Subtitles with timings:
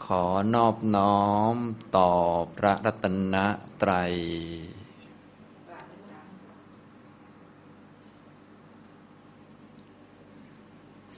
[0.00, 1.56] ขอนอบน้อม
[1.96, 2.10] ต่อ
[2.56, 3.36] พระรัตน
[3.82, 4.12] ตรัย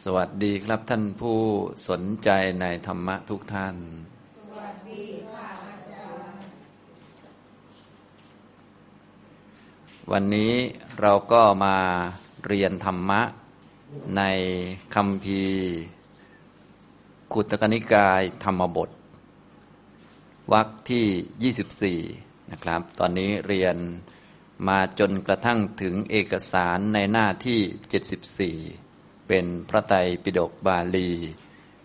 [0.03, 1.41] สวัสดีครับท่านผู้
[1.89, 2.29] สนใจ
[2.61, 3.77] ในธรรมะทุกท่าน
[10.13, 10.53] วันนี้
[11.01, 11.77] เราก็มา
[12.47, 13.23] เรียนธรรมะ
[14.17, 14.23] ใน
[14.95, 15.65] คำพีร์
[17.35, 18.91] ขุตกนิกายธรรมบท
[20.53, 23.77] วรรคที่ 24 นะครับ ตอนนี้เรียน
[24.69, 31.11] มาจนกระทั่งถึงเอกสารในหน้าที่ 74 เป็นพระไตรปิฎกบาลี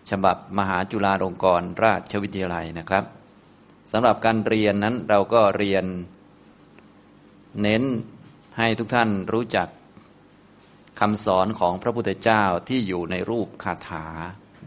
[0.10, 3.04] ฉบับมหาจุฬาลงกรณราชวิทยาลัยนะครับ
[3.92, 5.86] สำหรับการเรียนนั้นเราก็เรียน
[7.62, 7.84] เน้น
[8.58, 9.68] ให้ทุกท่านรู้จัก
[11.00, 14.06] คำสอนของพระพุทธเจ้าที่อยู่ในรูปคาถา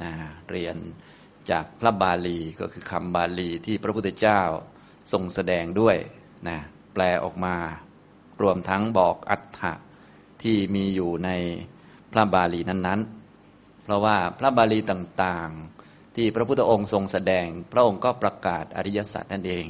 [0.03, 0.13] นะ
[0.51, 0.77] เรียน
[1.51, 4.41] จากพระบาลีก็คือคำบาลีที่พระพุทธเจ้า
[5.13, 5.97] ทรงแสดงด้วย
[6.49, 6.59] นะ
[6.95, 7.57] แปลออกมา
[8.43, 9.73] รวมทั้งบอกอัฏฐะ
[10.43, 11.31] ที่มีอยู่ใน
[12.13, 19.67] พระบาลีนั้นๆ เพราะว่าพระบาลีต่างๆ ที่พระพุทธองค์ทรงแสดง พระองค์ก็ประกาศอริยสัจนั่นเอง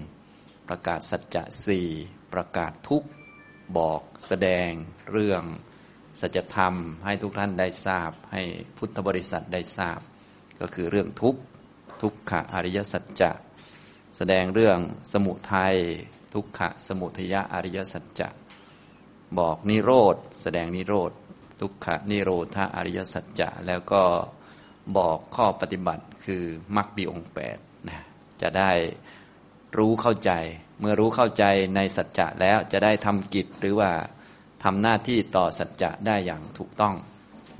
[0.68, 1.88] ประกาศสัจจะสี่
[2.32, 3.04] ประกาศทุก
[3.76, 4.70] บอกแสดง
[5.12, 5.42] เรื่อง
[6.20, 8.42] สัจธรรมให้ทุกท่านได้ทราบ ให้
[8.76, 10.00] พุทธบริษัทได้ทราบ
[10.62, 11.36] ก็คือเรื่องทุก
[12.02, 13.30] ทุกขะอริยสัจจะ
[14.16, 14.78] แสดงเรื่อง
[15.12, 15.76] สมุทัย
[16.34, 18.28] ทุกขะสมุทยะอริยสัจจะ
[19.38, 21.12] บอกนิโรธแสดงนิโรธ
[21.60, 24.02] ทุกขะนิโรธาอริยสัจจะแล้วก็
[24.96, 26.42] บอกข้อปฏิบัติคือ
[26.76, 28.00] มรรคปีองแปดนะ
[28.42, 28.72] จะได้
[29.78, 30.30] รู้เข้าใจ
[30.80, 31.44] เมื่อรู้เข้าใจ
[31.76, 33.90] ในสัจจะแล้วจะได้ทำกิจหรือว่า
[34.64, 36.94] ทำหน้าที่ต่อสัจจะได้อย่างถูกต้อง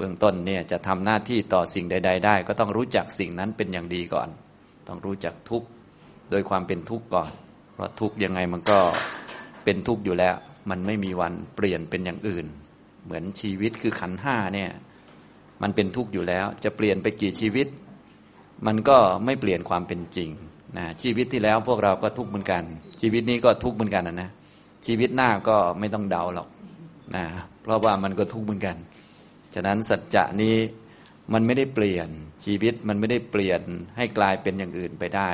[0.02, 4.28] บื้องต้นเนี่ยจะทำหน้าที่ต่อสิ่งใด ๆ ได้ ก็ต้องรู้จักสิ่งนั้นเป็นอย่างดีก่อน
[4.88, 5.68] ต้องรู้จักทุกข์
[6.30, 7.30] โดยความเป็นทุกข์ก่อน
[7.74, 8.78] เพราะทุกข์ยังไงมันก็
[9.64, 10.34] เป็นทุกข์อยู่แล้ว
[10.70, 12.46] มันไม่มีวันเปลี่ยนเป็นอย่างอื่น
[13.04, 14.70] เหมือนชีวิตคือขันห้าเนี่ย
[15.62, 17.66] มันเป็นทุกข์อยู่แล้ว จะเปลี่ยนไปกี่ชีวิต
[18.66, 20.30] มันก็ไม่เปลี่ยนความเป็นจริง
[20.76, 22.62] นะชีวิตที่แล้วพวกเราก็ทุกข์เหมือนกัน
[23.00, 24.30] ชีวิตนี้ก็ทุกข์เหมือนกันนะนะ
[24.86, 26.48] ชีวิตหน้าก็ไม่ต้องเดาหรอก
[27.16, 27.24] นะ
[27.62, 28.76] เพราะว่ามันก็ทุกข์เหมือนกัน
[29.54, 30.56] ฉะนั้นสัจจะนี้
[31.32, 32.08] มันไม่ได้เปลี่ยน
[32.44, 33.60] ชีวิตมันไม่ได้เปลี่ยน
[33.96, 35.30] ให้กลายเป็นอย่างอื่นไปได้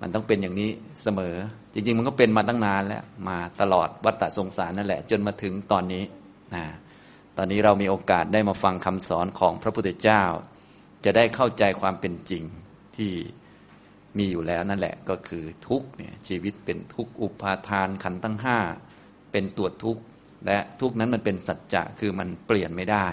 [0.00, 0.70] มันต้องเป็นอย่างนี้
[1.02, 1.36] เสมอ
[1.72, 6.04] จริง ๆ มันก็เป็นมาตั้งนานแล้วมาตลอดวัฏฏะสงสารนั่นแหละ จนมาถึงตอนนี้
[6.54, 6.64] นะ
[7.36, 10.22] ตอนนี้เรามีโอกาสได้มาฟังคำสอนของพระพุทธเจ้า
[11.04, 12.44] จะได้เข้าใจความเป็นจริง
[12.96, 13.12] ที่
[14.18, 18.58] มีอยู่แล้วนั่นแหละก็คือทุกเนี่ยชีวิตเป็นทุกอุปาทานขันตั้งห้า
[19.32, 19.98] เป็นตัวทุก
[20.46, 23.06] และทุกนั้นมันเป็นสัจจะคือมันเปลี่ยนไม่ได้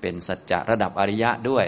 [0.00, 1.66] เป็นสัจจะระดับอริยะด้วย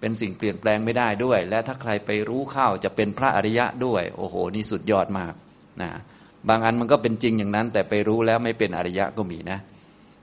[0.00, 5.34] เป็นสิ่งเปลี่ยนแปลงไม่ได้ด้วย และถ้าใครไปรู้เข้าจะเป็นพระอริยะด้วย โอ้โห นี่สุดยอดมาก
[5.82, 5.90] นะ
[6.48, 9.58] บางอันมันก็เป็นจริงอย่างนั้น แต่ไปรู้แล้วไม่เป็นอริยะก็มีนะ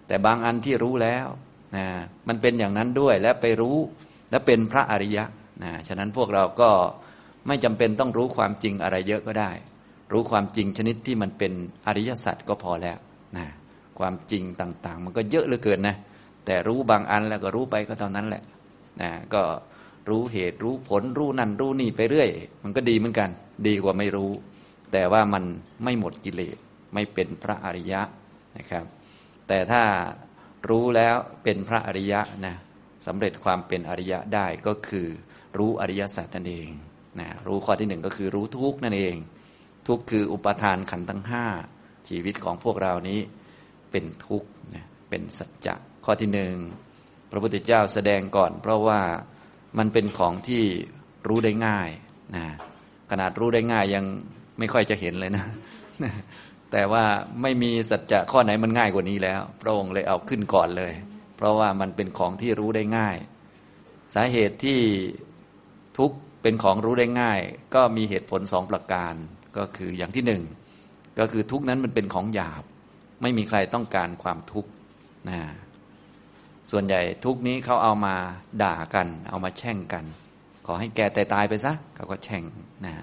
[0.08, 1.28] แต่บางอันที่รู้แล้ว
[1.76, 1.86] นะ
[2.28, 3.78] มันเป็นอย่างนั้นด้วยและไปรู้
[4.32, 5.24] และเป็นพระอริยะ
[5.64, 6.70] นะฉะนั้นพวกเราก็
[7.48, 9.52] ไม่จำเป็นต้องรู้ความจริงอะไรเยอะก็ได้
[10.14, 11.54] รู้ความจริงชนิดที่มันเป็น
[11.88, 12.98] อริยสัจก็พอแล้ว
[13.38, 13.46] นะ
[14.00, 15.96] ความจริงต่างๆ มันก็เยอะเหลือเกินนะ
[16.46, 18.44] แต่รู้บางอันแล้วก็รู้ไปก็เท่านั้นแหละ
[19.02, 19.44] นะก็
[20.10, 22.30] รู้เหตุรู้ผลรู้นั่นรู้นี่ไปเรื่อย
[22.64, 23.30] มันก็ดีเหมือนกัน
[23.68, 24.32] ดีกว่าไม่รู้
[24.94, 25.44] แต่ว่ามัน
[25.84, 26.58] ไม่หมดกิเลส
[26.94, 28.02] ไม่เป็นพระอริยะ
[28.58, 28.86] นะครับ
[29.48, 29.84] แต่ถ้า
[30.70, 32.56] รู้แล้วเป็นพระอริยะนะ
[33.08, 35.08] สำเร็จความเป็นอริยะได้ก็คือ
[35.58, 36.70] รู้อริยสัจนั่นเอง
[37.20, 39.16] นะรู้ข้อที่หนึ่งก็คือรู้ทุกนั่นเอง
[39.88, 41.46] ทุกคืออุปทานขันธ์ทั้งห้า
[42.10, 43.20] ชีวิตของพวกเรานี้
[43.92, 44.50] เป็นทุกข์
[45.10, 46.56] เป็นสัจจะข้อที่หนึ่ง
[47.32, 49.00] พระพุทธเจ้าแสดงก่อน เพราะว่า
[49.78, 50.64] มันเป็นของที่
[51.28, 51.90] รู้ได้ง่าย
[52.36, 52.46] นะ
[53.12, 54.06] ขนาดรู้ได้ง่ายยัง
[54.60, 55.46] ไม่ค่อยจะเห็นเลยนะ
[56.72, 57.04] แต่ว่า
[57.42, 60.94] ไม่มีสัจจะข้อไหนมันง่ายกว่านี้แล้ว พระองค์เลยเอาขึ้นก่อนเลย
[61.36, 63.18] เพราะว่ามันเป็นของที่รู้ได้ง่าย
[64.16, 64.80] สาเหตุที่
[65.98, 66.12] ทุก
[66.42, 67.40] เป็นของรู้ได้ง่าย
[67.76, 69.14] ก็มีเหตุผลสองประการ
[69.58, 70.44] ก็คืออย่างที่หนึ่ง
[71.20, 72.64] ก็คือทุกนั้นมันเป็นของหยาบ
[73.22, 74.70] ไม่มีใครต้องการความทุกข์
[75.30, 75.40] นะ
[76.72, 78.16] ส่วนใหญ่ทุกนี้เขาเอามา
[78.64, 80.06] ด่ากัน เอามาแช่งกัน
[80.66, 82.44] ขอให้แกตายตายไปซะเขาก็แช่ง
[82.86, 82.94] นะ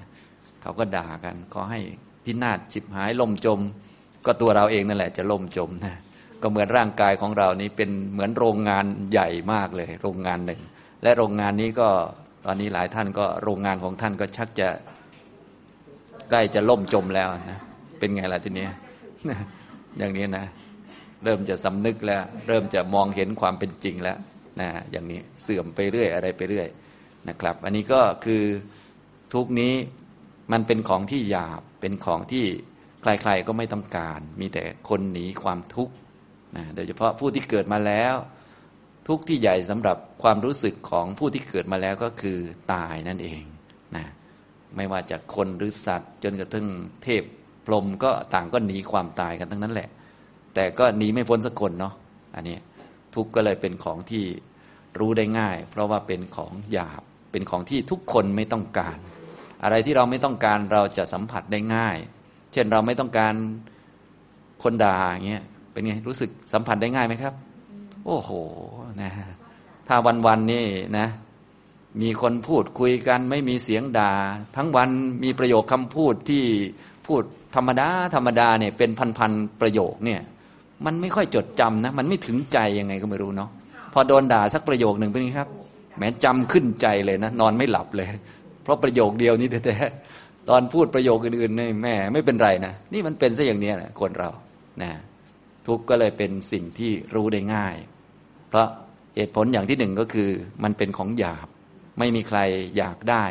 [0.62, 1.80] เขาก็ด่ากัน ขอให้
[2.24, 3.60] พินาศจิบหายล่มจม
[4.26, 5.94] ก็ตัวเราเองนั่นแหละ จะล่มจมนะ
[6.42, 10.60] ก็เหมือนร่างกายของเรานี้เป็นเหมือนโรงงานใหญ่มากเลย โรงงานหนึ่ง
[11.02, 11.88] และโรงงานนี้ก็
[12.44, 14.68] ตอนนี้หลายท่านก็โรงงานของท่านก็ชักจะ
[16.30, 17.60] ใกล้จะล่มจมแล้วนะ
[17.98, 18.66] เป็นไงล่ะทีนี้
[19.98, 20.46] อย่างนี้นะ
[21.24, 24.18] เริ่มจะสำนึกแล้ว เริ่มจะมองเห็นความเป็นจริงแล้ว
[24.60, 26.68] นะอย่างนี้เสื่อมไปเรื่อยอะไรไปเรื่อย
[27.28, 28.42] นะครับ อันนี้ก็คือ
[29.34, 29.74] ทุกนี้
[30.52, 32.44] มันเป็นของที่หยาบเป็นของที่
[33.02, 35.94] ใครๆก็ไม่ต้องการ มีแต่คนหนีความทุกข์
[36.56, 38.14] นะโดยเฉพาะผู้ที่เกิดมาแล้ว
[39.08, 42.38] ทุกที่ใหญ่สำหรับความรู้สึกของผู้ที่เกิดมาแล้วก็คือ
[42.72, 43.42] ตายนั่นเอง
[43.96, 44.06] นะ
[44.76, 46.66] ไม่ว่าจะคนหรือสัตว์ จนกระทั่ง
[47.02, 47.22] เทพ
[47.66, 49.88] พรมก็ต่างก็หนีความตายกันทั้งนั้นแหละ
[50.54, 51.94] แต่ก็หนีไม่พ้นสักคนเนาะ
[52.34, 52.56] อันนี้
[53.14, 54.24] ทุกข์ก็เลยเป็นของที่
[54.98, 57.02] รู้ได้ง่าย เพราะว่าเป็นของหยาบ
[57.32, 58.98] เป็นของที่ทุกคนไม่ต้องการ
[59.62, 61.96] อะไรที่เราไม่ต้องการเราจะสัมผัสได้ง่าย
[62.52, 63.34] เช่นเราไม่ต้องการ
[64.62, 67.34] คนด่าอย่างเงี้ยเป็นไงรู้สึกสัมผัสได้ง่ายไหมครับ
[68.06, 68.30] โอ้โห
[69.00, 69.12] นะ
[69.88, 69.96] ถ้า
[70.26, 70.66] วันๆนี่
[70.98, 71.08] นะ
[72.02, 74.12] มีคนพูดคุยกัน ไม่มีเสียงด่า
[74.56, 74.90] ทั้งวัน
[75.24, 76.44] มีประโยคคำพูดที่
[77.06, 77.22] พูด
[77.56, 80.20] ธรรมดาธรรมดาเนี่ยเป็นพันๆประโยคเนี่ย
[80.86, 83.50] มันไม่ค่อยจดจำนะ มันไม่ถึงใจยังไงก็ไม่รู้เนาะ
[83.92, 85.48] พอโดนด่าสักประโยคหนึ่งเป็นไงครับ
[85.98, 88.08] แม้จำขึ้นใจเลยนะนอนไม่หลับเลย
[88.62, 89.74] เพราะประโยคเดียวนี้แต่
[90.48, 94.30] ตอนพูดประโยคอื่นๆนี่แม่ไม่เป็นไรนะนี่มันเป็นซะอย่างนี้นะคนเรา
[94.82, 94.90] นะ
[95.66, 97.76] ทุกก็เลยเป็นสิ่งที่รู้ได้ง่าย
[98.48, 98.66] เพราะ
[99.16, 100.30] เหตุผลอย่างที่หนึ่งก็คือ
[100.64, 101.48] มันเป็นของหยาบ
[101.98, 102.38] ไม่มีใคร
[102.76, 103.24] อยากได้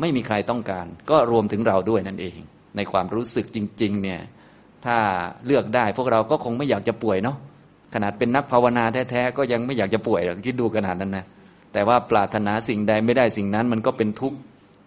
[0.00, 2.38] ไม่มีใครต้องการ ก็รวมถึงเราด้วยนั่นเอง
[2.76, 4.20] ในความรู้สึกจริง ๆ เนี่ย
[4.86, 4.96] ถ้า
[5.46, 7.36] เลือกได้ พวกเราก็คงไม่อยากจะป่วยเนาะ
[7.94, 11.24] ขนาดเป็นนักภาวนาแท้ๆก็ยังไม่อยากจะป่วยคิดดูขนาดนั้นนะ
[11.72, 14.38] แต่ว่าปรารถนาสิ่งใดไม่ได้สิ่งนั้นมันก็เป็นทุกข์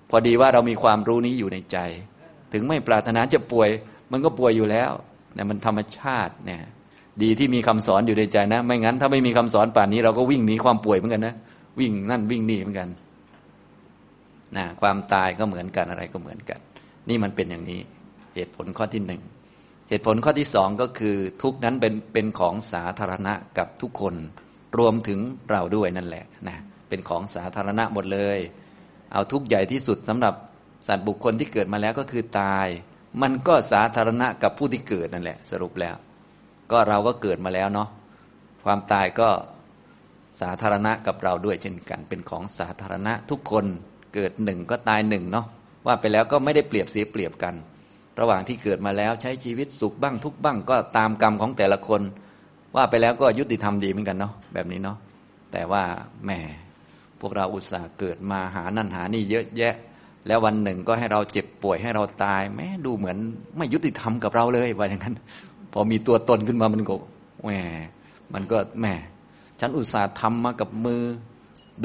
[0.10, 1.78] พอดีว่าเรามีความรู้นี้อยู่ในใจ
[2.54, 3.70] ถึงไม่ปรารถนาจะป่วย
[4.12, 4.92] มันก็ป่วยอยู่แล้ว
[5.34, 6.62] เนี่ยมันธรรมชาติเนี่ย
[7.24, 11.36] ดีที่มีคำสอนอยู่ในใจนะ ไม่งั้นถ้าไม่มีคำสอนป่านนี้เราก็วิ่งหนีความป่วยเหมือนกันนะ
[11.80, 12.90] วิ่งนั่นวิ่งนี่เหมือนกัน
[14.58, 16.60] นะความตายก็เหมือนกันอะไรก็เหมือนกัน
[17.10, 17.80] นี่มันเป็นอย่างนี้
[18.36, 19.22] เหตุผลข้อที่หนึ่ง
[19.94, 24.16] เหตุผลข้อที่สองก็คือทุกนั้นเป็นเป็นของสาธารณะกับทุกคน
[24.78, 25.20] รวมถึง
[25.52, 26.58] เราด้วยนั่นแหละนะ
[26.90, 28.40] เป็นของสาธารณะหมดเลย
[29.14, 30.34] เอาทุกใหญ่ที่สุดสำหรับ
[30.88, 32.68] สัตว์บุคคลที่เกิดมาแล้วก็คือตาย
[33.22, 35.96] มันก็สาธารณะกับผู้ที่เกิดนั่นแหละ สรุปแล้ว
[36.72, 37.90] ก็เราก็เกิดมาแล้วเนาะ
[38.66, 39.30] ความตายก็
[40.42, 43.66] สาธารณะกับเราด้วยเช่นกัน เป็นของสาธารณะทุกคน
[44.14, 45.46] เกิดหนึ่งก็ตายหนึ่งเนาะ
[45.86, 47.56] ว่าไปแล้วก็ไม่ได้เปรียบเสียเปรียบกัน
[48.20, 52.02] ระหว่างที่เกิดมาแล้วใช้ชีวิตสุขบ้างทุกบ้างก็ตามกรรมของแต่ละคน
[52.76, 54.98] ว่าไปแล้วก็ยุติธรรมดีเหมือนกันเนาะแบบนี้เนาะ
[55.52, 55.84] แต่ว่า
[56.26, 56.32] แหม
[57.20, 59.76] พวกเราอุตส่าห์เกิดมาหานั่นหานี่เยอะแยะ
[60.28, 63.18] แล้ววันหนึ่งก็ให้เราเจ็บป่วยให้เราตายแม้ดูเหมือน
[63.58, 65.16] ไม่ยุติธรรมกับเราเลยว่าอย่างนั้น
[65.74, 66.96] พอมีตัวตนขึ้นมามันก็
[67.44, 67.50] แหม
[68.34, 68.86] มันก็แหม
[69.60, 71.02] ฉันอุตส่าห์ทำมากับมือ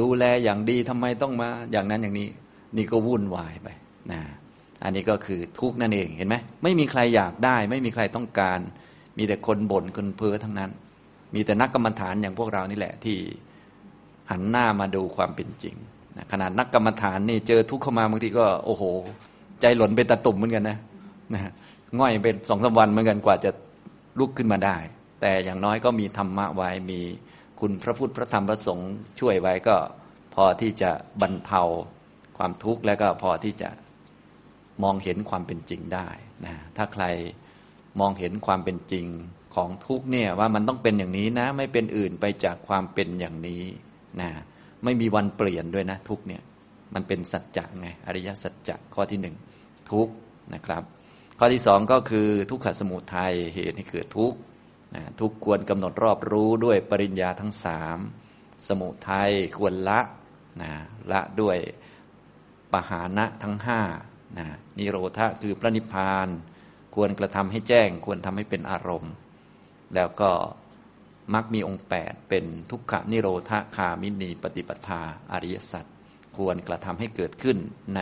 [0.01, 2.29] ดูแลอย่างดีทำไมต้องมาอย่างนั้นอย่างนี้
[2.77, 3.69] นี่ก็วุ่นวายไป
[4.11, 4.21] นะ
[4.85, 8.59] อันนี้ก็คือทุกนั่นเองเห็นไหมไม่มีใครอยากได้ ไม่มีใครต้องการ
[9.19, 10.71] มีแต่คนบ่นคนเพ้อทั้งนั้น
[11.35, 13.19] มีแต่นักกรรมฐานอย่างพวกเรานี่แหละที่
[14.31, 15.77] หันหน้ามาดูความเป็นจริง
[16.33, 18.83] ขนาดนักกรรมฐานนี่เจอทุกข์เข้ามาบางทีก็โอ้โห
[19.61, 20.79] ใจหล่นเป็นตะตุ่มเหมือนกันนะ
[21.33, 21.53] นะ
[21.99, 23.51] ง่อยเป็นสองสาวันเหมือนกันกว่าจะ
[24.19, 24.77] ลุกขึ้นมาได้
[25.21, 27.01] แต่อย่างน้อยก็มีธรรมะไว้มี
[27.61, 29.77] คุณพระพุทธพระธรรมพระสงฆ์ช่วยไว้ก็
[30.35, 30.91] พอที่จะ
[31.21, 31.63] บรรเทา
[32.39, 33.69] ความทุกข์แล้วก็พอที่จะ
[34.83, 36.09] มองเห็นความเป็นจริงได้
[36.45, 37.05] นะถ้าใคร
[38.01, 39.07] มองเห็นความเป็นจริง
[39.55, 43.63] ของทุกเนี่ยว่ามันต้องเป็นอย่างนี้นะ ไม่เป็นอื่นไปจากความเป็นอย่างนี้
[44.21, 44.31] นะ
[44.85, 46.43] ไม่มีวันเปลี่ยนด้วยนะทุกเนี่ย
[46.95, 49.37] มันเป็นสัจจะไงอริยสัจจะข้อที่หนึ่ง
[49.93, 50.09] ทุก
[50.55, 50.83] นะครับ
[51.38, 54.35] ข้อที่สองก็คือทุกขสมุทัยเหตุให้เกิดทุก
[54.95, 57.99] นะทุกควรกำหนดรอบรู้ด้วยปริญญาทั้งสาม
[58.69, 60.00] สมุทัยควรละ
[60.62, 60.73] นะ
[61.12, 61.59] ละด้วย
[62.73, 63.81] ปหานะทั้งห้า
[64.38, 64.47] นะ
[64.78, 66.28] นิโรธะคือพระนิพพาน
[66.94, 69.12] ควรกระทำให้แจ้ง ควรทำให้เป็นอารมณ์
[69.94, 70.30] แล้วก็
[71.35, 75.00] มักมีองค์แปดเป็นทุกขนิโรธคามินีปฏิปทา
[75.32, 75.85] อริยสัจ
[76.37, 77.56] ควรกระทำให้เกิดขึ้น
[77.97, 78.00] ใน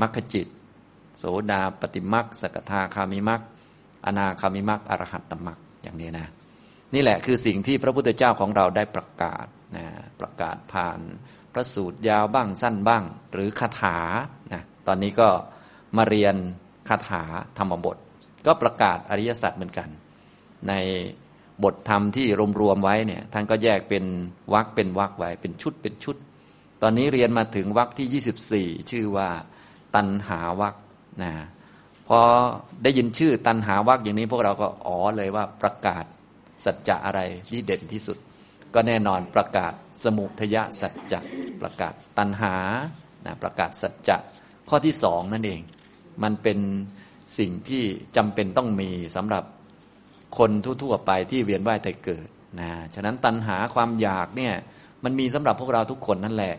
[0.00, 0.46] มรรคจิต
[1.18, 3.42] โสดาปฏิมักสกทาคามิมัก
[4.06, 6.26] อนาคามิมักอรหัตตมักอย่างนี้นะ
[6.94, 9.46] นี่แหละคือสิ่งที่พระพุทธเจ้าของเราได้ประกาศ
[9.76, 9.86] นะ
[10.20, 11.00] ประกาศผ่าน
[11.52, 13.98] พระสูตรยาวบ้างสั้นบ้าง หรือคาถา
[14.52, 15.28] นะ ตอนนี้ก็
[15.96, 16.34] มาเรียน
[16.88, 17.22] คาถา
[17.58, 17.96] ธรรมบท
[18.46, 19.88] ก็ประกาศอริยสัจเหมือนกัน
[20.68, 20.72] ใน
[21.64, 22.26] บทธรรมที่
[22.60, 24.04] รวมๆไว้เนี่ยท่านก็แยกเป็น
[24.54, 26.16] วรรคเป็นวรรคไว้เป็นชุดเป็นชุด
[26.82, 29.28] ตอนนี้เรียนมาถึงวรรคที่ 24 ชื่อว่า
[29.94, 30.74] ตันหาวรรค
[31.22, 31.32] นะ
[32.08, 32.20] พอ
[32.82, 36.04] ได้ยินชื่อตันหาวักอย่างนี้พวกเราก็อ๋อเลยว่าประกาศ
[36.64, 38.18] สัจจะอะไรที่เด่นที่สุด
[38.74, 39.72] ก็แน่นอนประกาศ
[40.04, 41.20] สมุทยสัจจะ
[41.60, 42.54] ประกาศตันหา
[43.26, 44.16] นะประกาศสัจจะ
[44.68, 45.60] ข้อที่สองนั่นเอง
[46.22, 46.58] มันเป็น
[47.38, 47.82] สิ่งที่
[48.16, 49.44] จำเป็นต้องมีสำหรับ
[50.38, 52.26] คนทั่วๆไปที่เวียนว่ายแต่เกิด
[52.60, 54.54] นะฉะนั้นตันหาความอยากเนี่ย
[55.04, 56.54] มันมีสำหรับพวกเราทุกคนนั่นแหละ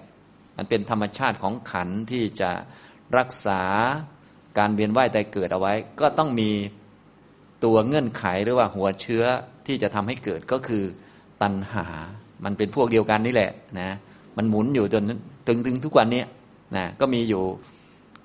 [0.57, 2.51] มันเป็นธรรมชาติของขันที่จะ
[3.17, 3.61] รักษา
[4.57, 6.49] การเวียนว่ายแตายเกิดเอาไว้ ก็ต้องมี
[7.63, 9.23] ตัวเงื่อนไขหรือว่าหัวเชื้อ
[9.67, 10.83] ที่จะทำให้เกิดก็คือ
[11.41, 11.85] ตัณหา
[12.45, 13.89] มันเป็นพวกเดียวกันนี่แหละนะ
[14.37, 15.03] มันหมุนอยู่จน
[15.47, 16.23] ถึงถึงทุกวันนี้
[16.75, 17.43] นะ ก็มีอยู่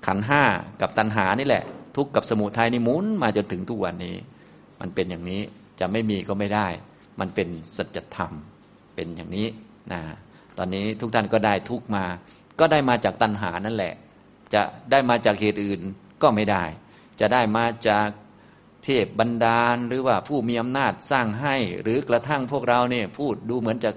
[0.07, 0.43] ขันห้า
[0.81, 1.65] กับตัณหานี่แหละ
[1.97, 4.17] ทุกข์กับสมุทัยนี่หมุนมาจนถึงทุกวันนี้
[4.81, 5.43] มันเป็นอย่างนี้
[5.81, 6.67] จะไม่มีก็ไม่ได้
[7.21, 8.33] มันเป็นสัจธรรม
[8.95, 9.49] เป็นอย่างนี้
[9.93, 10.01] นะ
[10.59, 12.05] ตอนนี้ทุกท่านก็ได้ทุกมา
[12.61, 13.95] ก็ได้มาจากตัณหานั่นแหละ
[14.55, 15.81] จะได้มาจากเหตุอื่น
[16.23, 16.65] ก็ไม่ได้
[17.21, 18.09] จะได้มาจาก
[18.85, 23.91] เทพบรรดาล หรือว่าผู้มีอำนาจสร้างให้หรือกระทั่งพวกเราเนี่ยพูดดูเหมือนจะ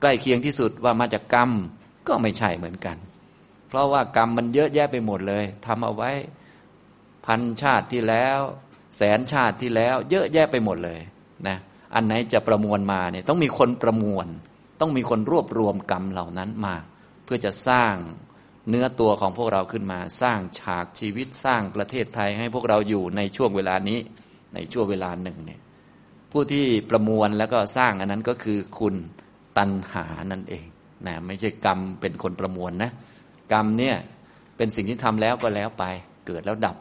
[0.00, 1.50] ใกล้เคียงที่สุดว่ามาจากกรรม
[2.08, 6.10] ก็ไม่ใช่เหมือนกันเราะว่ากรรมมันเยอะแยะไปหมดเลยทำเอาไว้
[7.26, 8.38] พันชาติที่แล้ว
[8.96, 11.00] แสนชาติที่แล้ว เยอะแยะไปหมดเลย
[11.48, 11.56] นะ
[11.94, 14.26] อันไหนจะประมวลมาเนี่ยต้องมีคนประมวล
[14.80, 16.74] ต้องมีคนรวบรวมกรรมเหล่านั้นมา
[17.24, 17.94] เพื่อจะสร้าง
[18.68, 23.98] เนื้อตัวของพวกเราขึ้นมา สร้างฉากชีวิตสร้างประเทศไทยให้พวกเราอยู่ในช่วงเวลานี้
[24.54, 25.60] ในช่วงเวลาหนึ่งเนี่ย
[26.32, 28.94] ผู้ที่ประมวลแล้วก็สร้างอันนั้นก็คือคุณ
[29.58, 30.66] ตันหานั่นเอง
[31.06, 32.90] นะไม่ใช่กรรมเป็นคนประมวลนะ
[33.52, 33.96] กรรมเนี่ย
[34.56, 35.84] เป็นสิ่งที่ทำแล้วก็แล้วไป
[36.26, 36.76] เกิดแล้วดับ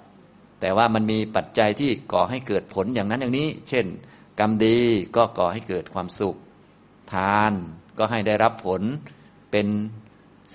[0.61, 3.85] แต่ว่ามันมีปัจจัยที่ก่อให้เกิดผลอย่างนั้นอย่างนี้ เช่น
[4.39, 4.79] กรรมดี
[5.15, 6.35] ก็ก่อให้เกิดความสุข
[7.13, 7.51] ทาน
[7.97, 8.81] ก็ให้ได้รับผล
[9.51, 9.67] เป็น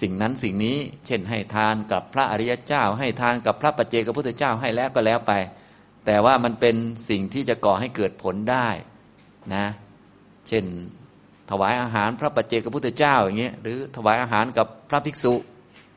[0.00, 0.76] สิ่งนั้นสิ่งนี้
[1.06, 5.32] เช่น ให้ทานกับพระอริยเจ้า ให้ทานกับพระปัจเจกพุทธเจ้าให้แล้วก็แล้วไป
[6.06, 6.76] แต่ว่ามันเป็น
[7.10, 8.68] สิ่งที่จะก่อให้เกิดผลได้
[9.54, 9.66] นะ
[10.48, 10.64] เช่น
[11.50, 15.34] ถวายอาหารพระปัจเจกพุทธเจ้าอย่างเงี้ยหรือถวายอาหารกับพระภิกษุ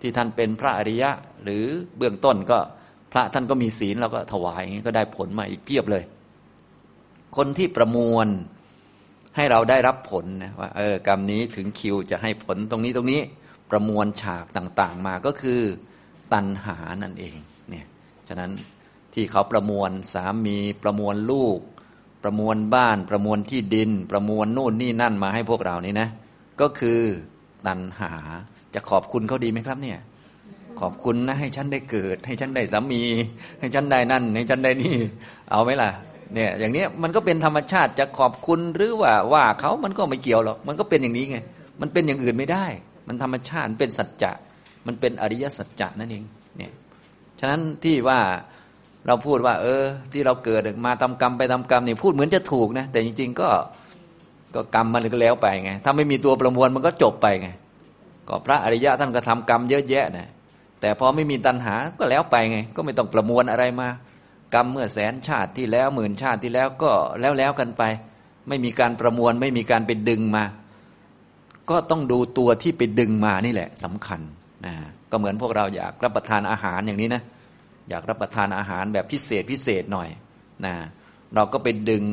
[0.03, 1.11] ที่ท่านเป็นพระอริยะ
[1.43, 1.63] หรือ
[1.97, 2.59] เบื้องต้นก็
[3.11, 6.03] พระท่านก็มีศีลเราก็ถวายอย่างงี้ก็ได้ผลมาอีกเพียบเลย
[7.37, 8.27] คนที่ประมวล
[9.35, 13.21] ให้เราได้รับผลนะว่าเออกรรมนี้ถึงคิวจะให้ผลตรงนี้ตรงนี้
[13.71, 15.61] ประมวลฉากต่างๆมาก็คือ
[16.33, 17.35] ตัณหานั่นเอง
[17.69, 17.85] เนี่ย
[18.27, 18.51] ฉะนั้น
[19.13, 21.59] ที่เขาประมวลสามีประมวลลูก
[22.23, 26.09] ประมวลบ้านประมวลที่ดิน ประมวลนู่นนี่นั่นมาให้พวกเรานี่นะ
[26.61, 27.01] ก็คือ
[27.67, 28.13] ตัณหา
[28.75, 29.99] จะขอบคุณเขาดีไหมครับ เนี่ย
[30.79, 33.01] ขอบคุณนะให้ฉันได้เกิด ให้ฉันได้สามี
[33.59, 34.95] ให้ฉันได้นั่น ให้ฉันได้นี่
[35.51, 35.89] เอาไหมล่ะ
[36.33, 41.37] เนี่ย อย่างนี้มันก็เป็นธรรมชาติจะขอบคุณหรือว่าว่าเขามันก็ไม่เกี่ยวหรอกมันก็เป็นอย่างนี้ไง
[41.81, 42.65] มันเป็นอย่างอื่นไม่ได้
[43.07, 44.31] มันธรรมชาติเป็นสัจจะ
[44.87, 46.23] มันเป็นอริยสัจจะนั่นเอง
[46.57, 46.71] เนี่ย
[47.39, 48.19] ฉะนั้นที่ว่า
[49.07, 53.49] เราพูดว่า เออ ที่เราเกิดมาทากรรมไปทากรรมเนี่ยพูดเหมือนจะถูกนะแต่จริง ๆ ก็
[54.55, 57.49] ก็กรรมมันก็แล้วไปไงถ้าไม่มีตัวประมวลมันก็จบไปไง
[58.27, 60.27] ก็พระอริยะท่านก็ทำกรรมเยอะแยะนะ
[60.81, 63.89] แต่พอไม่มีตัณหาก็แล้วไปไง ก็ไม่ต้องประมวลอะไรมา
[64.53, 67.83] กรรมเมื่อแสนชาติที่แล้วหมื่นชาติที่แล้วก็แล้วแล้วกันไป
[68.47, 70.43] ไม่มีการประมวลไม่มีการไปดึงมา
[71.69, 74.21] ก็ต้องดูตัวที่ไปดึงมานี่แหละสำคัญ
[74.65, 74.73] นะ
[75.11, 77.23] ก็เหมือนพวกเราอยากรับประทานอาหารอย่างนี้นะ
[77.89, 80.09] อยากรับประทานอาหารแบบพิเศษพิเศษหน่อย
[80.65, 80.73] นะ
[81.35, 82.03] เราก็ไปดึง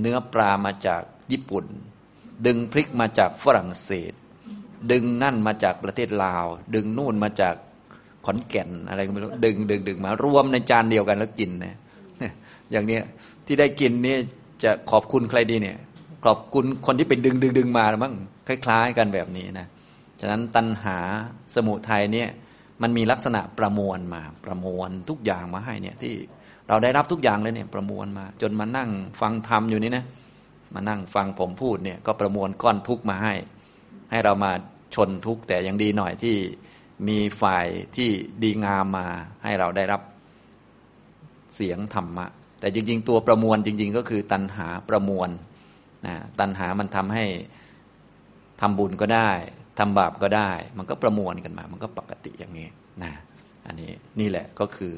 [0.00, 1.64] เนื้อปลามาจากญี่ปุ่น
[2.46, 4.12] ดึงพริกมาจากฝรั่งเศส
[4.90, 7.54] ดึงนั่นมาจากประเทศลาว ดึงนู่นมาจาก
[8.24, 11.76] ขอนแก่นอะไรก็ไม่รู้ดึงดึงดึงมารวมในจานเดียวกันแล้วกินนะ
[12.70, 12.98] อย่างนี้
[13.46, 14.16] ที่ได้กินนี่
[14.62, 15.76] จะขอบคุณใครดีเนี่ย
[16.24, 18.14] ขอบคุณคนที่ไปดึงดึงดึงมามั้ง
[18.46, 19.66] คล้าย ๆ กันแบบนี้นะ
[20.20, 20.98] ฉะนั้นตัณหา
[21.54, 22.28] สมุทัยเนี่ย
[22.82, 26.14] มันมีลักษณะประมวลมาประมวลทุกอย่างมาให้เนี่ยที่
[26.68, 30.04] เราได้รับทุกอย่างเลยเนี่ยประมวลมา จนมานั่งฟังธรรมอยู่นี่นะ
[30.74, 33.34] มานั่งฟังผมพูดเนี่ยก็ประมวลก้อนทุกมาให้
[34.10, 34.52] ให้เรามา
[34.94, 36.36] ชนทุกแต่ยังดีหน่อยที่
[37.08, 38.10] มีฝ่ายที่
[38.42, 39.06] ดีงามมา
[39.44, 40.02] ให้เราได้รับ
[41.54, 42.26] เสียงธรรมะ
[42.60, 45.30] แต่จริง ๆ ตัวประมวลจริง ๆ ก็คือตัณหาประมวล
[46.06, 47.24] นะตัณหามันทำให้
[48.60, 49.30] ทำบุญก็ได้
[49.78, 52.68] ทำบาปก็ได้ มันก็ประมวลกันมา มันก็ปกติอย่างนี้
[53.02, 53.12] นะ
[53.66, 54.94] อันนี้นี่แหละก็คือ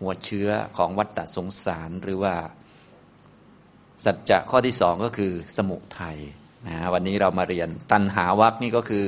[0.00, 2.34] หัวเชื้อของวัฏฏะสงสารหรือว่า
[4.04, 6.18] สัจจะข้อที่สองก็คือสมุทัย
[6.66, 9.04] นะวันนี้เรามาเรียนตันหาวักนี่ก็คือ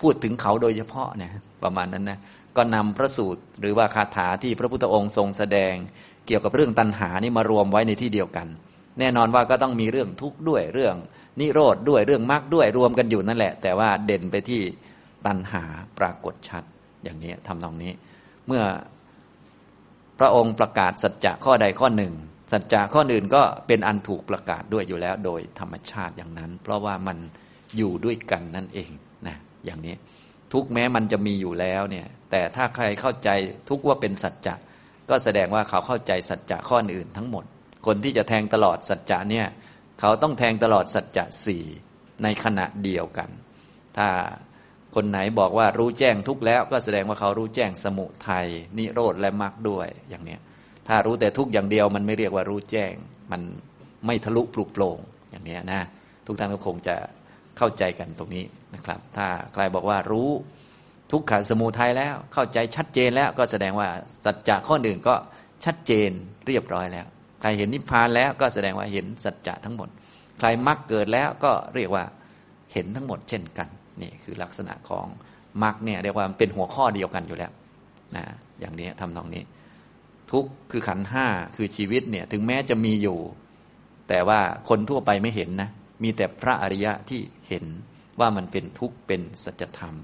[0.00, 1.30] พูดถึงเขาโดยเฉพาะเนี่ย
[1.62, 2.18] ประมาณนั้นนะ
[2.56, 5.74] ก็นำพระสูตรหรือว่าคาถาที่พระพุทธองค์ทรงแสดง
[6.26, 8.46] เกี่ยวกับเรื่องตันหานี่มารวมไว้ในที่เดียวกัน
[8.98, 10.96] แน่นอนว่าก็ต้องมีเรื่องทุกข์ด้วยเรื่อง
[11.40, 14.60] นิโรธด้วยเรื่องมรรคด้วยรวมกันอยู่นั่นแหละ แต่ว่าเด่นไปที่
[15.26, 15.64] ตัณหา
[15.98, 16.64] ปรากฏชัด
[17.02, 17.92] อย่างนี้ทำตรงนี้
[18.46, 18.62] เมื่อ
[20.18, 22.12] พระองค์ประกาศสัจจะข้อใดข้อหนึ่ง
[22.52, 27.18] สัจจะข้ออื่นก็เป็นอันถูกประกาศด้วยอยู่แล้ว โดยธรรมชาติอย่างนั้น เพราะว่ามัน
[27.76, 28.90] อยู่ด้วยกันนั่นเอง
[29.26, 29.94] นะอย่างนี้
[30.52, 33.28] ทุกแม้มันจะมีอยู่แล้วเนี่ยแต่ถ้าใครเข้าใจ
[33.68, 34.54] ทุกว่าเป็นสัจจะ
[35.10, 37.44] ก็แสดงว่าเขาเข้าใจสัจจะข้ออื่นทั้งหมด
[37.86, 39.46] คนที่จะแทงตลอดสัจจะเนี่ย
[40.00, 41.64] เขาต้องแทงตลอดสัจจะสี่
[42.22, 43.30] ในขณะเดียวกัน
[43.96, 44.08] ถ้า
[44.94, 48.46] คนไหนบอกว่ารู้แจ้งทุกแล้ว ก็แสดงว่าเขารู้แจ้งสมุทัย
[48.78, 50.40] นิโรธและมรรคด้วยอย่างเนี้ย
[50.88, 52.94] ถ้ารู้แต่ทุกอย่างเดียว มันไม่เรียกว่ารู้แจ้ง
[53.32, 53.42] มัน
[54.06, 54.98] ไม่ทะลุปลุกโปร่ง
[55.30, 55.80] อย่างนี้นะ
[56.26, 56.96] ทุกท่านก็คงจะ
[57.58, 60.30] เข้าใจกันตรงนี้นะครับ ถ้าใครบอกว่ารู้
[61.12, 63.88] ทุกขันสมุทัยแล้วเข้าใจชัดเจนแล้วก็แสดงว่า
[64.24, 65.14] สัจจะข้อหนึ่งก็
[65.64, 66.10] ชัดเจน
[66.46, 67.06] เรียบร้อยแล้ว
[67.40, 69.88] ใครเห็นนิพพานแล้วก็แสดงว่าเห็นสัจจะทั้งหมด
[70.38, 72.04] ใครมรรคเกิดแล้วก็เรียกว่า
[72.72, 73.68] เห็นทั้งหมดเช่นกัน
[74.02, 75.06] นี่คือลักษณะของ
[75.62, 77.52] มรรคเนี่ยเรียกว่าเป็นหัวข้อเดียวกันอยู่แล้ว
[78.16, 78.24] นะ
[78.60, 79.42] อย่างนี้ทำนองนี้
[80.32, 83.18] ทุกคือขันห้าคือชีวิตเนี่ยถึงแม้จะมีอยู่
[84.08, 85.70] แต่ว่าคนทั่วไปไม่เห็นนะ
[86.02, 87.64] มีแต่พระอริยะที่เห็น
[88.20, 89.96] ว่ามันเป็นทุกข์เป็นสัจธรรม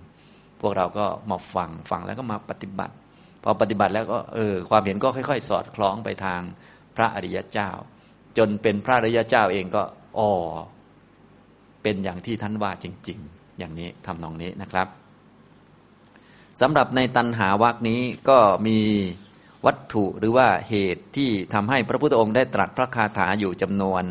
[0.60, 2.94] พวกเราก็มาฟังฟังแล้วก็มาปฏิบัติ
[3.42, 6.40] พอปฏิบัติแล้วก็เออความเห็นก็ค่อย ๆ สอดคล้องไปทาง
[6.96, 7.70] พระอริยเจ้า
[8.38, 9.82] จนเป็นพระอริยเจ้าเองก็
[10.18, 10.30] อ๋อ
[11.82, 14.88] เป็นอย่างที่ท่านว่าจริง ๆ อย่างนี้ทำนองนี้นะครับ
[16.60, 18.78] สำหรับในตันหาวักนี้ก็มี
[19.66, 24.04] วัตถุหรือว่าเหตุที่ทำให้พระพุทธองค์ได้ตรัสพระคาถาอยู่จำนวน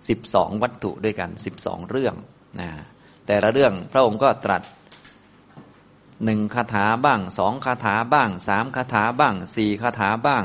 [0.00, 1.30] 12 วัตถุด้วยกัน
[1.60, 2.14] 12 เรื่อง
[2.60, 2.70] นะ
[3.26, 4.62] แต่ละเรื่องพระองค์ก็ตรัส
[6.24, 10.44] หนึ่งคาถาบ้างสองคาถาบ้างสามคาถาบ้างสี่คาถาบ้าง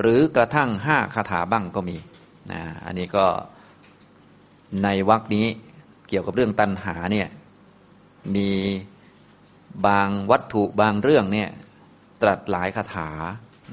[0.00, 1.96] หรือกระทั่งห้าคาถาบ้างก็มี
[2.52, 3.26] นะอันนี้ก็
[4.82, 5.46] ในวรรคนี้
[6.08, 7.28] เกี่ยวกับเรื่องตัณหาเนี่ย
[8.34, 8.50] มี
[9.86, 11.48] บางวัตถุบางเรื่องเนี่ย
[12.22, 13.10] ตรัสหลายคาถา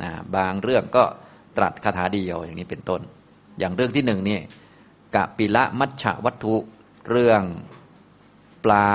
[0.01, 1.03] นะบางเรื่องก็
[1.58, 3.01] ตรัสคาถาเดียวอย่างนี้เป็นต้น
[3.60, 4.39] อย่างเรื่องที่หนึ่งนี่
[5.15, 6.56] กะปิละมัชฉะวัตถุ
[7.10, 7.44] เรื่อง
[8.63, 8.89] ปลา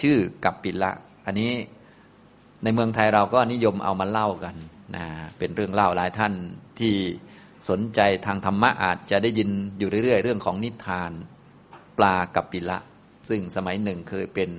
[0.00, 0.90] ชื่อกัปปิละ
[1.26, 1.52] อันนี้
[2.62, 4.56] ในเมืองไทยเราก็นิยมเอามาเล่ากัน
[4.96, 5.04] นะ
[5.38, 6.32] เป็นเรื่องเล่าหลายท่าน
[6.78, 6.94] ที่
[7.68, 11.12] สนใจทางธรรมะอาจจะได้ยินอยู่เรื่อย ๆ เรื่องของนิทาน
[11.98, 12.78] ปลากัปปิละ
[13.28, 14.50] ซึ่งสมัยหนึ่งเคยเป็น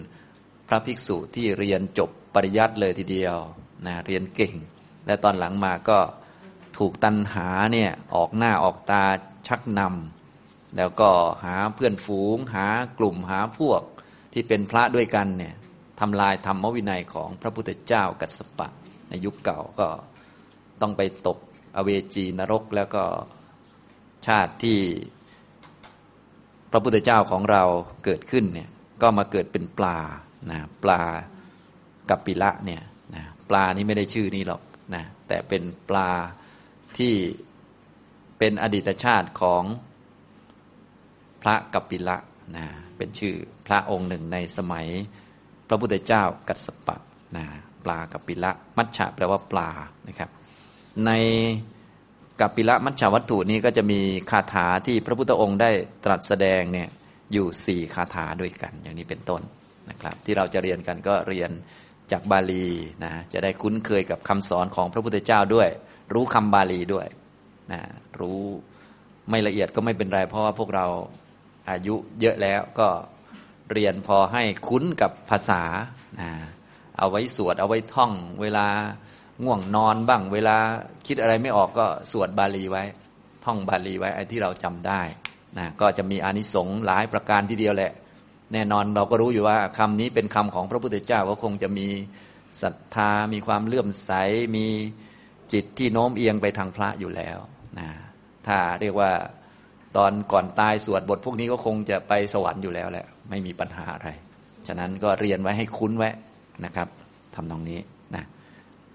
[0.68, 3.38] พระภิกษุที่เรียนจบปริยัติเลยทีเดียว
[3.86, 4.56] นะเรียนเก่ง
[5.06, 6.00] และตอนหลังมาก็
[6.78, 9.04] ถูกตันหาเนี่ยออกหน้าออกตา
[9.48, 11.10] ชักนำแล้วก็
[11.46, 13.82] หาเพื่อนฝูง หากลุ่มหาพวก
[14.34, 15.56] ที่เป็นพระด้วยกันเนี่ย
[16.00, 18.68] ทำลายธรรมวินัยของพระพุทธเจ้ากัสปะ
[19.10, 19.88] ในยุคเก่าก็
[20.82, 21.38] ต้องไปตก
[21.76, 23.04] อเวจีนรกแล้วก็
[24.28, 24.80] ชาติที่
[26.72, 27.64] พระพุทธเจ้าของเรา
[28.06, 28.70] เกิดขึ้นเนี่ย
[29.02, 29.98] ก็มาเกิดเป็นปลา
[30.52, 31.02] นะปลา
[32.10, 32.82] กัปปิละเนี่ย
[33.52, 34.62] ปลานี้ไม่ได้ชื่อนี้หรอก
[34.96, 36.12] นะแต่เป็นปลา
[36.98, 37.14] ที่
[38.40, 39.64] เป็นอดีตชาติของ
[41.42, 42.18] พระกัปปิละ
[42.56, 42.66] นะ
[42.98, 43.36] เป็นชื่อ
[43.68, 44.88] พระองค์หนึ่งในสมัย
[45.68, 46.98] พระพุทธเจ้ากัสปะ
[47.36, 47.46] นะ
[47.86, 49.70] ปลากัปปิละมัชฉะแปลว่าปลา
[50.08, 50.30] นะครับ
[51.06, 51.12] ใน
[52.42, 54.00] กัปปิละมัชฉวัตถุนี้ก็จะมี
[54.32, 55.72] คาถาที่พระพุทธองค์ได้
[56.06, 56.90] ตรัสแสดงเนี่ย
[57.34, 59.42] อยู่สี่คาถาด้วยกัน อย่างนี้เป็นต้น
[59.90, 61.52] นะครับ ที่เราจะเรียนกันก็เรียน
[62.12, 62.68] จากบาลี
[63.04, 65.70] นะจะได้คุ้นเคยกับคำสอนของพระพุทธเจ้าด้วย
[66.14, 67.08] รู้คำบาลีด้วย
[67.72, 67.82] นะ
[68.20, 68.42] รู้
[69.30, 70.86] ไม่ละเอียดก็ไม่เป็นไร เพราะว่าพวกเรา
[71.70, 72.88] อายุเยอะแล้วก็
[73.72, 75.64] เรียนพอให้คุ้นกับภาษา
[76.20, 76.30] นะ
[76.98, 78.68] เอาไว้สวดเอาไว้ท่อง เวลา
[79.44, 80.58] ง่วงนอนบ้าง เวลา
[81.08, 82.84] คิดอะไรไม่ออกก็สวดบาลีไว้
[83.46, 85.02] ท่องบาลีไว้ไอ้ที่เราจำได้
[85.58, 87.92] นะก็จะมีอานิสงส์หลายประการทีเดียวแหละ
[88.54, 91.88] แน่นอนเราก็รู้อยู่ว่าคำนี้เป็นคำของพระพุทธเจ้าก็คงจะมี
[92.62, 94.12] ศรัทธา มีความเลื่อมใส
[94.56, 94.66] มี
[95.54, 97.38] จิตที่โน้มเอียงไปทางพระอยู่แล้ว
[97.80, 97.90] นะ
[98.48, 99.12] ถ้าเรียกว่า
[99.98, 104.10] ตอนก่อนตายสวดบทพวกนี้ก็คงจะไปสวรรค์อยู่แล้วแหละไม่มีปัญหาอะไร
[104.68, 106.10] ฉะนั้นก็เรียนไว้ให้คุ้นไว้
[106.66, 106.88] นะครับ
[107.36, 107.80] ทำตรงนี้
[108.16, 108.24] นะ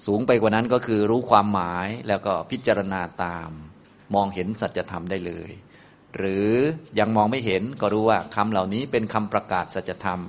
[0.06, 3.50] สูงไปกว่านั้นก็คือรู้ความหมายแล้วก็พิจารณาตาม
[4.14, 5.50] มองเห็นสัจธรรมได้เลย
[6.16, 6.48] หรือ
[6.98, 10.20] ยังมองไม่เห็นก็รู้ว่าคำเหล่านี้เป็นคำประกาศสัจธรรม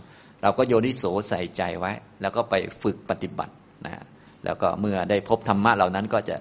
[0.42, 3.54] เราก็โยนิโสใส่ใจไว้ แล้วก็ไปฝึกปฏิบัติ
[3.86, 4.04] นะ
[4.46, 6.36] แล้วก็เมื่อได้พบธรรมะเหล่านั้นก็จะ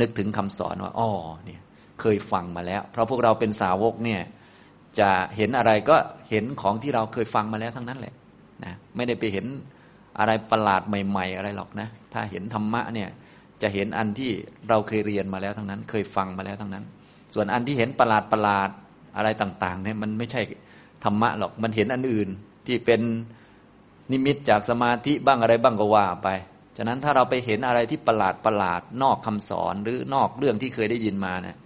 [0.00, 1.08] นึกถึงคำสอนว่าอ๋อ
[1.44, 1.60] เนี่ย
[2.00, 4.20] เคยฟังมาแล้ว เพราะพวกเราเป็นสาวกเนี่ย
[5.00, 5.96] จะเห็นอะไรก็
[6.30, 8.14] เห็นของที่เราเคยฟังมาแล้วทั้งนั้นแหละ
[8.64, 9.46] นะไม่ได้ไปเห็น
[10.18, 13.08] อะไรประหลาดใหม่ ๆ อะไรหรอกนะ ถ้าเห็นธรรมะเนี่ย
[13.62, 14.30] จะเห็นอันที่
[14.68, 16.84] เราเคยเรียนมาแล้วทั้งนั้น เคยฟังมาแล้วทั้งนั้น
[17.34, 18.70] ส่วนอันที่เห็นประหลาดประหลาด
[19.16, 20.40] อะไรต่างๆเนี่ยมันไม่ใช่
[21.04, 22.28] ธรรมะหรอกมันเห็นอันอื่น
[22.66, 23.00] ที่เป็น
[24.12, 26.28] นิมิตจากสมาธิบ้างอะไรบ้างก็ว่าไป
[26.76, 31.56] ฉะนั้นถ้าเราไปเห็นอะไรที่ประหลาดประหลาดนอกคำสอนหรือนอกเรื่องที่เคยได้ยินมาเนี่ย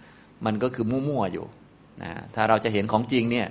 [0.45, 1.45] มันก็คือมั่วๆอยู่
[2.03, 3.47] นะถ้าเราจะเห็นของจริงเนี่ย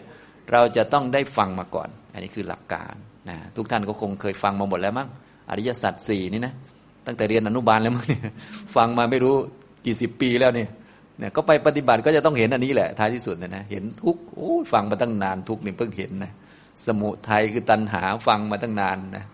[0.53, 2.94] เราจะต้องได้ฟังมาก่อน อันนี้คือหลักการ
[3.29, 5.09] นะทุกท่านก็คงเคยฟังมาหมดแล้วมั้ง
[5.51, 6.55] อริยสัจสี่นี่นะ
[7.07, 8.22] ตั้งแต่เรียนอนุบาลแล้วมั้งเนี่ย
[8.77, 9.35] ฟังมาไม่รู้
[9.85, 10.68] กี่สิบปีแล้วเนี่ย
[11.22, 16.32] เนี่ยก็ไปปฏิบัติก็จะต้องเห็นอันนี้แหละท้ายที่สุดนะนะเห็นทุกโอ้ฟังมาตั้งนานทุกนี่เพิ่งเห็นนะ
[16.87, 19.24] สมุทัยคือตัณหาฟังมาตั้งนานนะ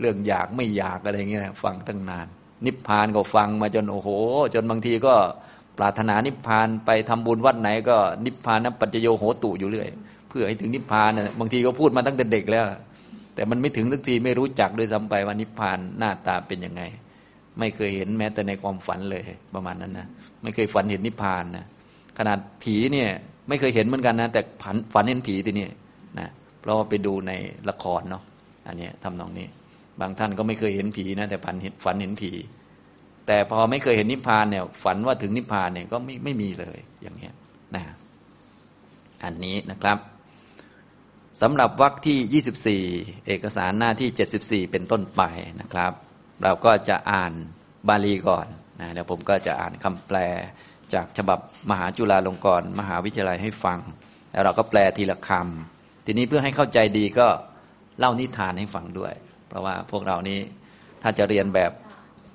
[0.00, 2.26] เรื่องอยากไม่อยากอะไรเงี้ยฟังตั้งนาน
[2.66, 4.08] นิพพานก็ฟังมาจนโอ้โห
[4.54, 5.14] จนบางทีก็
[5.78, 9.88] ปรารถนานิพพานไปทำบุญวัดไหนก็นิพพานนั้นปัจจโยโหตุอยู่เรื่อย
[10.28, 12.64] เพื่อให้ถึงนิพพานนะบางทีก็พูดมาตั้งแต่เด็กแล้ว
[13.34, 16.82] แต่มันไม่ถึงสักทีไม่รู้จักด้วยซ้ำไปว่านิพพานหน้าตาเป็นยังไง
[17.58, 19.22] ไม่เคยเห็นแม้แต่ในความฝันเลย
[19.54, 20.06] ประมาณนั้นนะ
[20.42, 21.66] ไม่เคยฝันเห็นนิพพานนะ
[22.18, 23.10] ขนาดผีเนี่ย
[23.48, 25.68] ไม่เคยเห็นเหมือนกันนะแต่ฝันฝันเห็นผีทีนี้
[26.18, 26.28] นะ
[26.60, 27.32] เพราะว่าไปดูใน
[27.68, 28.22] ละครเนาะ
[28.66, 29.46] อันนี้ทำนองนี้
[30.00, 32.32] บางท่านก็ไม่เคยเห็นผีนะแต่ฝันเห็นฝันเห็นผี
[33.26, 37.34] แต่พอไม่เคยเห็นนิพพานเนี่ยฝันว่าถึงนิพพานเนี่ยก็ไม่ไม่มีเลยอย่างเนี้ย
[37.74, 37.82] นะ
[39.24, 39.98] อันนี้นะครับ
[41.42, 45.22] สำหรับวรรคที่ 24 เอกสารหน้าที่ 74 เป็นต้นไป
[45.60, 45.92] นะครับ
[46.42, 47.32] เราก็จะอ่าน
[47.88, 48.46] บาลีก่อน
[48.80, 50.18] นะเดี๋ยวผมก็จะอ่านคำแปล
[50.94, 51.38] จากฉบับ
[51.70, 53.78] มหาจุฬาลงกรณ์มหาวิทยาลัยให้ฟัง
[54.32, 57.26] แล้วเราก็แปลทีละคำทีนี้เพื่อให้เข้าใจดีก็
[57.98, 59.12] เล่านิทานให้ฟังด้วย
[59.48, 60.38] เพราะว่าพวกเรานี้
[61.02, 61.72] ถ้าจะเรียนแบบ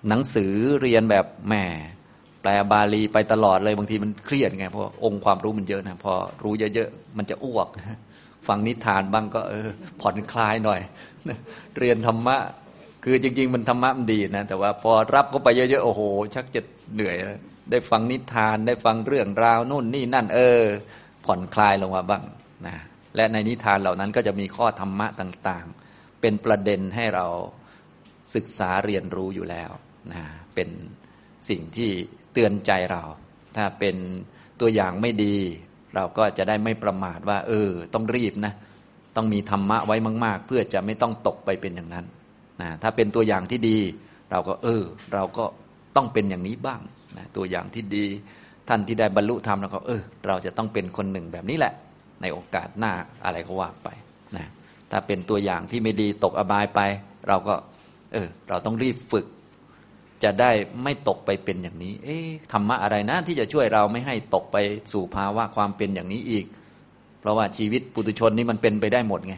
[0.09, 1.55] หนังสือเรียนแบบแหม
[2.41, 7.67] แปลบาลีไปตลอดเลยบางทีมันเครียดไงเพราะองค์ความรู้มันเยอะนะพอรู้เยอะๆมันจะอ้วก
[8.47, 9.67] ฟังนิทานบ้างก็เออ
[10.01, 10.81] ผ่อนคลายหน่อย
[11.79, 12.37] เรียนธรรมะ
[13.03, 16.01] คือจริง ๆ มันธรรมะมันดีนะแต่ว่าพอรับเข้าไปเยอะๆโอ้โห
[16.35, 16.61] ชักจะ
[16.93, 17.15] เหนื่อย
[17.71, 20.61] ได้ฟังนิทานได้ฟังเรื่องราวนู่นนี่นั่น เออ
[21.25, 22.23] ผ่อนคลายลงมาบ้าง
[22.67, 22.77] นะ
[23.15, 27.25] และในนิทานเหล่านั้นก็จะมีข้อธรรมะต่างๆ เป็นประเด็นให้เรา
[28.35, 29.71] ศึกษาเรียนรู้อยู่แล้ว
[30.11, 30.23] นะ
[30.55, 30.69] เป็น
[31.49, 31.91] สิ่งที่
[32.33, 33.03] เตือนใจเรา
[33.55, 33.95] ถ้าเป็น
[34.59, 35.35] ตัวอย่างไม่ดี
[35.95, 38.53] เราก็จะได้ไม่ประมาทว่า เออ ต้องรีบนะ
[39.15, 42.05] ต้องมีธรรมะไว้มาก ๆ เพื่อจะไม่ต้องตกไปเป็นอย่างนั้น
[42.61, 43.77] นะถ้าเป็นตัวอย่างที่ดี
[44.31, 45.45] เราก็เออ เราก็
[45.95, 46.81] ต้องเป็นอย่างนี้บ้าง
[47.17, 48.05] นะตัวอย่างที่ดี
[48.67, 51.73] ท่านที่ได้บรรลุธรรมแล้วก็เออ เราจะต้องเป็นคนหนึ่งแบบนี้แหละ
[52.21, 52.93] ในโอกาสหน้า
[53.25, 53.89] อะไรก็ว่าไป
[54.37, 54.47] นะ
[54.91, 56.79] ถ้าเป็นตัวอย่างที่ไม่ดีตกอบายไป
[57.27, 57.55] เราก็
[58.13, 59.25] เออ เราต้องรีบฝึก
[60.23, 60.51] จะได้
[60.83, 64.57] ไม่ตกไปเป็นอย่างนี้ เอ๊ะธรรมะอะไรนะ ที่จะช่วยเราไม่ให้ตกไป
[64.93, 66.45] สู่ภาวะความเป็นอย่างนี้อีก
[67.19, 69.35] เพราะว่าชีวิตปุถุชนนี่มันเป็นไปได้หมดไง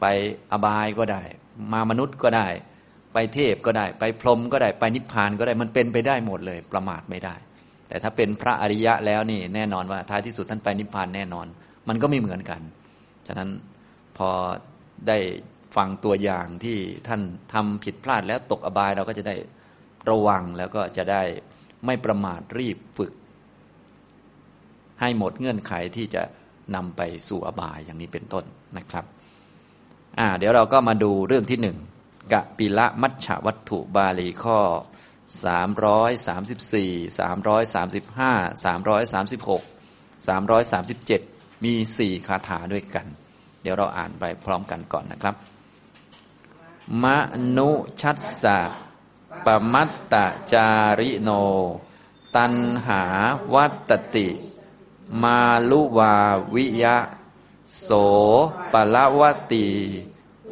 [0.00, 0.06] ไป
[0.52, 1.22] อบายก็ได้
[1.72, 2.48] มามนุษย์ก็ได้
[3.12, 7.34] ไปเทพก็ได้ ไปพรหมก็ได้ไปนิพพานก็ได้มันเป็นไปได้หมดเลยประมาทไม่ได้
[7.88, 11.46] แต่ถ้าเป็นพระอริยะแล้วนี่แน่นอนว่าท้ายที่สุดท่านไปนิพพานแน่นอน
[11.88, 12.60] มันก็ไม่เหมือนกัน
[13.26, 13.50] ฉะนั้น
[14.18, 14.30] พอ
[15.08, 15.18] ได้
[15.76, 17.20] ฟังตัวอย่างที่ท่าน
[17.52, 19.36] ทำผิดพลาดแล้วตกอบายเราก็จะได้
[20.10, 21.22] ระวังแล้วก็จะได้
[21.86, 23.12] ไม่ประมาทรีบฝึก
[25.00, 26.22] ให้หมดเงื่อนไขที่จะ
[26.74, 28.44] นำไปสู่อบายอย่างนี้เป็นต้น
[28.78, 29.04] นะครับ
[30.18, 31.76] อ่าเดี๋ยวเราก็มาดูเรื่องที่หนึ่ง
[32.32, 34.60] กะปิละมัชฉวัตถุบาลีข้อ
[35.42, 43.06] 334 335 336 337 มีสี่คาถาด้วยกัน
[43.62, 45.34] เดี๋ยวเราอ่านไปพร้อมกันก่อนนะครับ
[47.02, 47.06] ม
[47.56, 47.70] นุ
[48.00, 48.58] ชัสสะ
[49.44, 50.14] ปมัตต
[50.52, 50.68] จา
[51.00, 51.30] ริโน
[52.36, 52.54] ตัน
[52.86, 53.02] หา
[53.54, 54.28] วัตติ
[55.22, 56.14] มาลุวา
[56.54, 56.96] วิยะ
[57.80, 57.88] โส
[58.72, 59.68] ปละวติ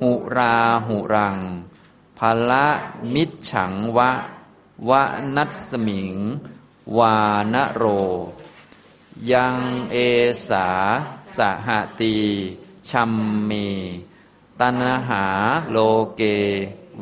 [0.00, 0.56] หุรา
[0.86, 1.38] หุรัง
[2.18, 2.66] ภละ
[3.14, 4.10] มิจฉังวะ
[4.88, 5.02] วะ
[5.36, 6.14] นัสมิง
[6.98, 7.16] วา
[7.54, 7.84] นโร
[9.30, 9.56] ยัง
[9.92, 9.96] เอ
[10.48, 10.68] สา
[11.36, 11.68] สห
[12.00, 12.16] ตี
[12.90, 13.12] ชัม
[13.44, 13.50] เม
[14.60, 15.24] ตันหา
[15.70, 15.76] โล
[16.16, 16.22] เก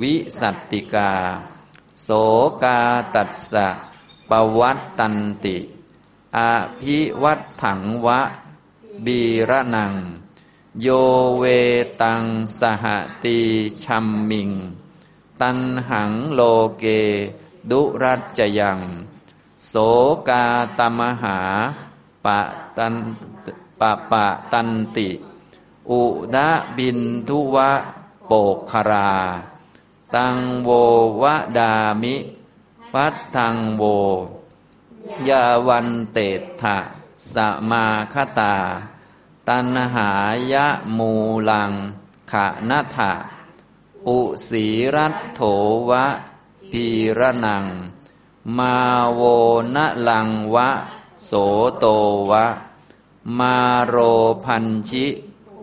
[0.00, 1.12] วิสัตติกา
[2.02, 2.08] โส
[2.62, 2.78] กา
[3.14, 3.68] ตัสสะ
[4.30, 5.56] ปวัตตันติ
[6.36, 6.38] อ
[6.80, 8.20] ภิวัตถังวะ
[9.04, 9.94] บีระนัง
[10.82, 10.88] โย
[11.38, 11.44] เว
[12.02, 12.24] ตัง
[12.58, 12.84] สห
[13.24, 13.38] ตี
[13.84, 14.50] ชัมมิง
[15.40, 15.58] ตัน
[15.88, 16.40] หังโล
[16.78, 16.84] เก
[17.70, 18.80] ดุรัจยัง
[19.66, 19.74] โส
[20.28, 20.44] กา
[20.78, 21.38] ตมหา
[22.24, 22.40] ปะ
[22.78, 22.94] ตัน
[23.80, 25.08] ปะปะตันติ
[25.90, 26.02] อุ
[26.34, 27.70] ดะบินทุวะ
[28.26, 29.12] โปกคารา
[30.14, 30.70] ตังโว
[31.22, 32.16] วะดามิ
[32.92, 33.82] ปัตตังโว
[35.28, 36.18] ยาวันเต
[36.60, 36.78] ถะ
[37.34, 37.36] ส
[37.70, 38.56] มาคตา
[39.48, 40.10] ตันหา
[40.52, 40.66] ยะ
[40.98, 41.12] มู
[41.50, 41.72] ลัง
[42.32, 43.12] ขะนัถะ
[44.06, 45.40] อุสีรัตโถ
[45.90, 46.06] วะ
[46.70, 46.86] พี
[47.18, 47.64] ระนัง
[48.58, 48.74] มา
[49.14, 49.22] โว
[49.76, 50.68] นะลังวะ
[51.24, 51.32] โส
[51.78, 51.86] โต
[52.30, 52.46] วะ
[53.38, 53.96] มาโร
[54.44, 55.06] พันชิ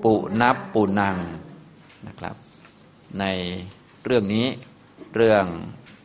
[0.04, 1.18] ปุนับปุนัง
[2.06, 2.36] นะครับ
[3.20, 3.24] ใน
[4.04, 4.48] เรื่องนี้
[5.16, 5.46] เรื่อง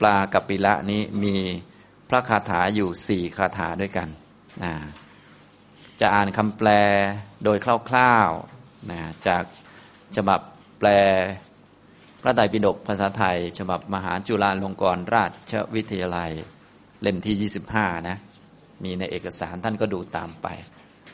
[0.00, 1.36] ปลากัปปิละนี้มี
[2.08, 4.08] พระคาถาอยู่สี่คาถาด้วยกัน
[4.62, 4.72] นะ
[6.00, 6.68] จะอ่านคำแปล
[7.44, 7.58] โดย
[7.88, 9.44] คร่าวๆนะจาก
[10.16, 10.40] ฉบับ
[10.78, 10.88] แปล
[12.22, 16.30] พระไตรปิฎกภาษาไทย ฉบับมหาจุฬาลงกรณราชวิทยาลัย
[17.02, 18.16] เล่มที่ 25 นะ
[18.84, 20.46] มีในเอกสารท่านก็ดูตามไป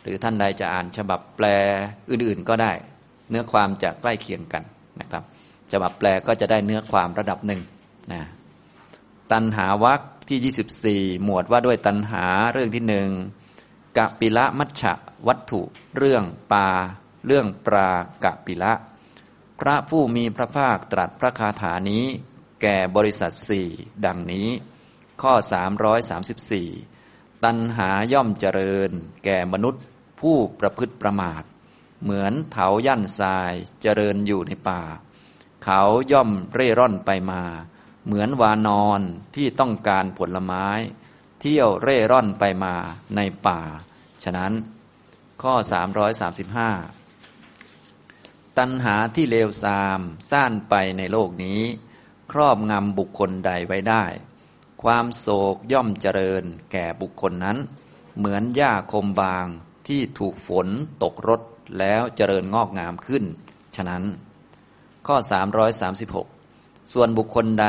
[0.02, 1.46] หรือท่านใดจะอ่านฉบับแปล
[2.10, 2.72] อื่นๆก็ได้
[3.30, 4.62] เนื้อความจะใกล้เคียงกัน
[5.00, 5.22] นะครับ
[5.72, 7.60] ฉบับแปลก็จะได้เนื้อความระดับหนึ่ง
[8.12, 8.22] นะ
[9.32, 13.08] ตันหาวักที่ 24 หมวดว่าด้วยตันหาเรื่องที่หนึ่ง
[13.98, 14.94] กะปิละมัชชะ
[15.26, 15.62] วัตถุ
[15.96, 16.68] เรื่องปา
[17.26, 17.90] เรื่องปรา
[18.24, 18.72] กะปิละ
[19.60, 22.04] พระผู้มีพระภาคตรัสพระคาถานี้
[22.62, 23.68] แก่บริษัทสี่
[24.04, 24.48] ดังนี้
[25.22, 25.32] ข้อ
[26.18, 28.90] 334 ตันหาย่อมเจริญ
[29.24, 29.84] แก่มนุษย์
[30.20, 31.42] ผู้ประพฤติประมาท
[32.02, 34.82] เหมือนเถายันทรายเจริญอยู่ในป่า
[35.64, 35.82] เขา
[36.12, 37.42] ย่อมเร่ร่อนไปมา
[38.04, 39.00] เหมือนวานอน
[39.34, 40.66] ที่ต้องการผลไม้
[41.40, 42.74] เที่ยวเร่ร่อนไปมา
[43.16, 43.60] ในป่า
[44.24, 44.52] ฉะนั้น
[45.42, 45.54] ข้อ
[47.00, 51.60] 335 ตัณหาที่เลวทรามซ่านไปในโลกนี้
[52.32, 54.04] ครอบงำบุคคลใดไว้ได้
[54.82, 57.58] ความโศกย่อมเจริญแก่บุคคลนั้น
[58.18, 59.46] เหมือนหญ้าคมบาง
[59.88, 60.68] ที่ถูกฝน
[61.02, 61.42] ตกรด
[61.78, 63.24] แล้วเจริญงอกงามขึ้น
[63.76, 64.02] ฉะนั้น
[65.06, 65.16] ข้อ
[66.04, 67.66] 336 ส่วนบุคคลใด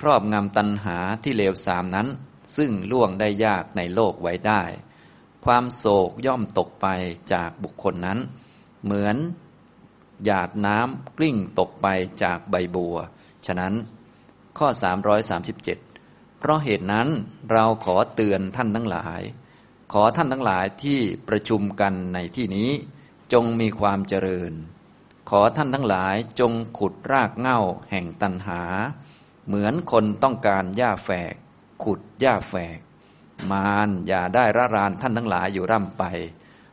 [0.00, 2.08] ครอบงำตัณหาที่เลวทรามนั้น
[2.56, 4.62] ซึ่งล่วงได้ยากในโลกไว้ได้
[5.44, 6.86] ความโศกย่อมตกไป
[7.32, 8.18] จากบุคคลนั้น
[8.84, 9.16] เหมือน
[10.24, 11.86] หยาดน้ำกลิ้งตกไป
[12.22, 12.96] จากใบบัว
[13.46, 13.74] ฉะนั้น
[14.58, 14.68] ข้อ
[15.54, 17.08] 337 เพราะเหตุนั้น
[17.52, 19.20] เราขอเตือนท่านทั้งหลาย
[19.92, 22.70] ขอท่านทั้งหลายที่ประชุมกันในที่นี้
[23.32, 24.52] จงมีความเจริญ
[25.30, 27.60] ขอท่านทั้งหลายจงขุดรากเง้า
[27.90, 28.62] แห่งตันหา
[29.46, 31.34] เหมือนคนต้องการหญ้าแฝก
[31.82, 32.78] ขุดหญ้าแฝก
[33.52, 36.04] มารอย่าได้ระรานท่านทั้งหลายอยู่ร่ำไป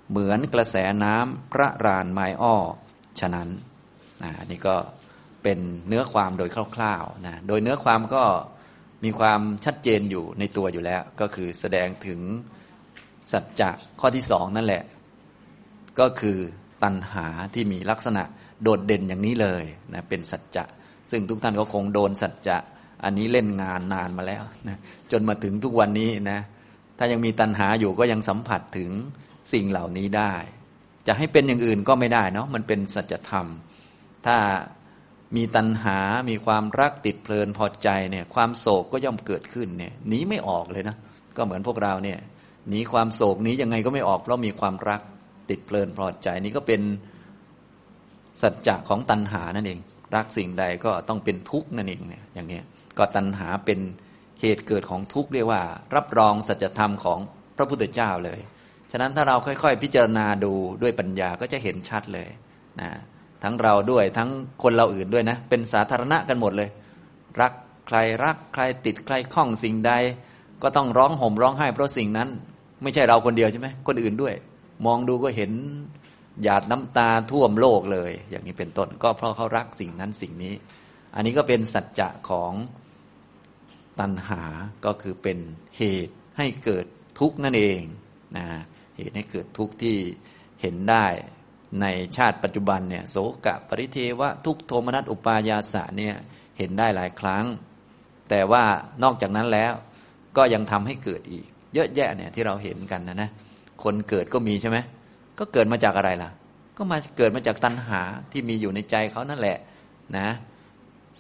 [0.10, 2.56] เหมือนกระแสน้ำพระรานไม้อ้อ
[3.20, 3.50] ฉะนั้น
[4.24, 4.76] นะนี่ก็
[5.44, 8.24] เป็นเนื้อความโดยคร่าวๆนะโดยเนื้อความก็
[9.04, 12.20] มีความชัดเจนอยู่ในตัวอยู่แล้ว ก็คือแสดงถึง
[13.32, 14.84] สัจจะข้อที่สองนั่นแหละ
[16.00, 16.38] ก็คือ
[16.84, 18.24] ตัณหาที่มีลักษณะ
[18.64, 20.66] โดดเด่นอย่างนี้เลยนะเป็นสัจจะ
[21.12, 22.58] ซึ่งทุกท่านก็คงโดนสัจจะ
[23.04, 24.78] อันนี้เล่นงานนานมาแล้วนะ
[25.12, 26.40] จนมาถึงทุกวันนี้นะ
[26.98, 28.90] ถ้ายังมีตัณหาอยู่ก็ยังสัมผัสถึง
[29.54, 30.34] สิ่งเหล่านี้ได้
[31.08, 33.46] จะให้เป็นอย่างอื่นก็ไม่ได้เนาะมันเป็นสัจธรรม
[34.26, 34.38] ถ้า
[35.36, 40.96] มีตัณหา มีความรักติดเพลินพอใจเนี่ย ความโศกก็ย่อมเกิดขึ้นเนี่ยหนีไม่ออกเลยนะ
[41.38, 42.20] ก็เหมือนพวกเราเนี่ย
[42.70, 45.02] หนีความโศกหนียังไงก็ไม่ออกเพราะมีความรัก
[45.50, 46.82] ติดเพลินพอใจนี่ก็เป็น
[48.42, 49.80] สัจจะของตัณหานั่นเอง
[50.16, 52.60] รักสิ่งใดก็ต้องเป็นทุกข์นั่นเองเนี่ยอย่างนี้
[52.98, 53.80] ก็ตัณหาเป็น
[54.42, 55.62] เหตุเกิดของทุกข์เรียกว่า
[55.96, 57.20] รับรองสัจธรรมของ
[57.58, 58.40] พระพุทธเจ้าเลย
[58.92, 62.30] ฉะนั้นถ้าเราค่อยๆ พิจารณาดูด้วยปัญญาก็จะเห็นชัดเลย
[62.80, 62.90] นะ
[63.44, 64.30] ทั้งเราด้วยทั้ง
[64.64, 66.70] คนเราอื่นด้วยนะ เป็นสาธารณะกันหมดเลย
[67.42, 67.54] รัก
[67.88, 69.92] ใครรักใครติดใครคล้องสิ่งใด
[70.64, 72.30] ก็ต้องร้องห่มร้องไห้เพราะสิ่งนั้น
[72.84, 74.34] ไม่ใช่เราคนเดียวใช่ไหมคนอื่นด้วย
[74.86, 75.52] มองดูก็เห็น
[76.44, 80.54] หยาดน้ำตาท่วมโลกเลย อย่างนี้เป็นต้นก็เพราะเขารักสิ่งนั้นสิ่งนี้
[81.16, 82.54] อันนี้ก็เป็นสัจจะของ
[84.00, 84.42] ตัณหา
[84.86, 85.38] ก็คือเป็น
[85.78, 86.86] เหตุให้เกิด
[87.20, 87.82] ทุกข์นั่นเอง
[88.38, 88.48] นะ
[88.98, 89.98] เหตุให้เกิดทุกข์ที่
[90.62, 91.06] เห็นได้
[91.82, 91.86] ใน
[92.18, 96.16] ชาติปัจจุบันเนี่ยโสกะปริเทวะทุกโทมนัสอุปายาสะเนี่ย
[96.58, 97.46] เห็นได้หลายครั้ง
[98.30, 98.64] แต่ว่า
[99.04, 99.74] นอกจากนั้นแล้ว
[100.38, 103.30] ก็ยังทำให้เกิดอีก เยอะแยะเนี่ยที่เราเห็นกันนะนะ
[103.84, 104.78] คนเกิดก็มีใช่ไหม
[105.40, 106.30] ก็เกิดมาจากอะไรล่ะ
[106.78, 109.58] ก็มาเกิดมาจากตัณหาที่มีอยู่ในใจเขานั่นแหละ
[110.18, 110.28] นะ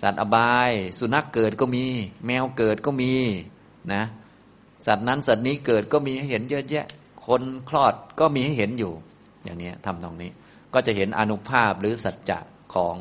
[0.02, 1.86] สัตว์อบาย สุนัขเกิดก็มี
[2.26, 3.14] แมวเกิดก็มี
[3.94, 4.04] นะ
[4.88, 6.86] สัตว์นั้นสัตว์นี้เกิดก็มีให้เห็นเยอะแยะ
[7.28, 8.94] คนคลอดก็มีให้เห็นอยู่
[9.44, 10.32] อย่างนี้ทำตรงนี้
[10.74, 12.40] ก็จะเห็นอนุภาพหรือสัจจะ
[12.74, 12.96] ของ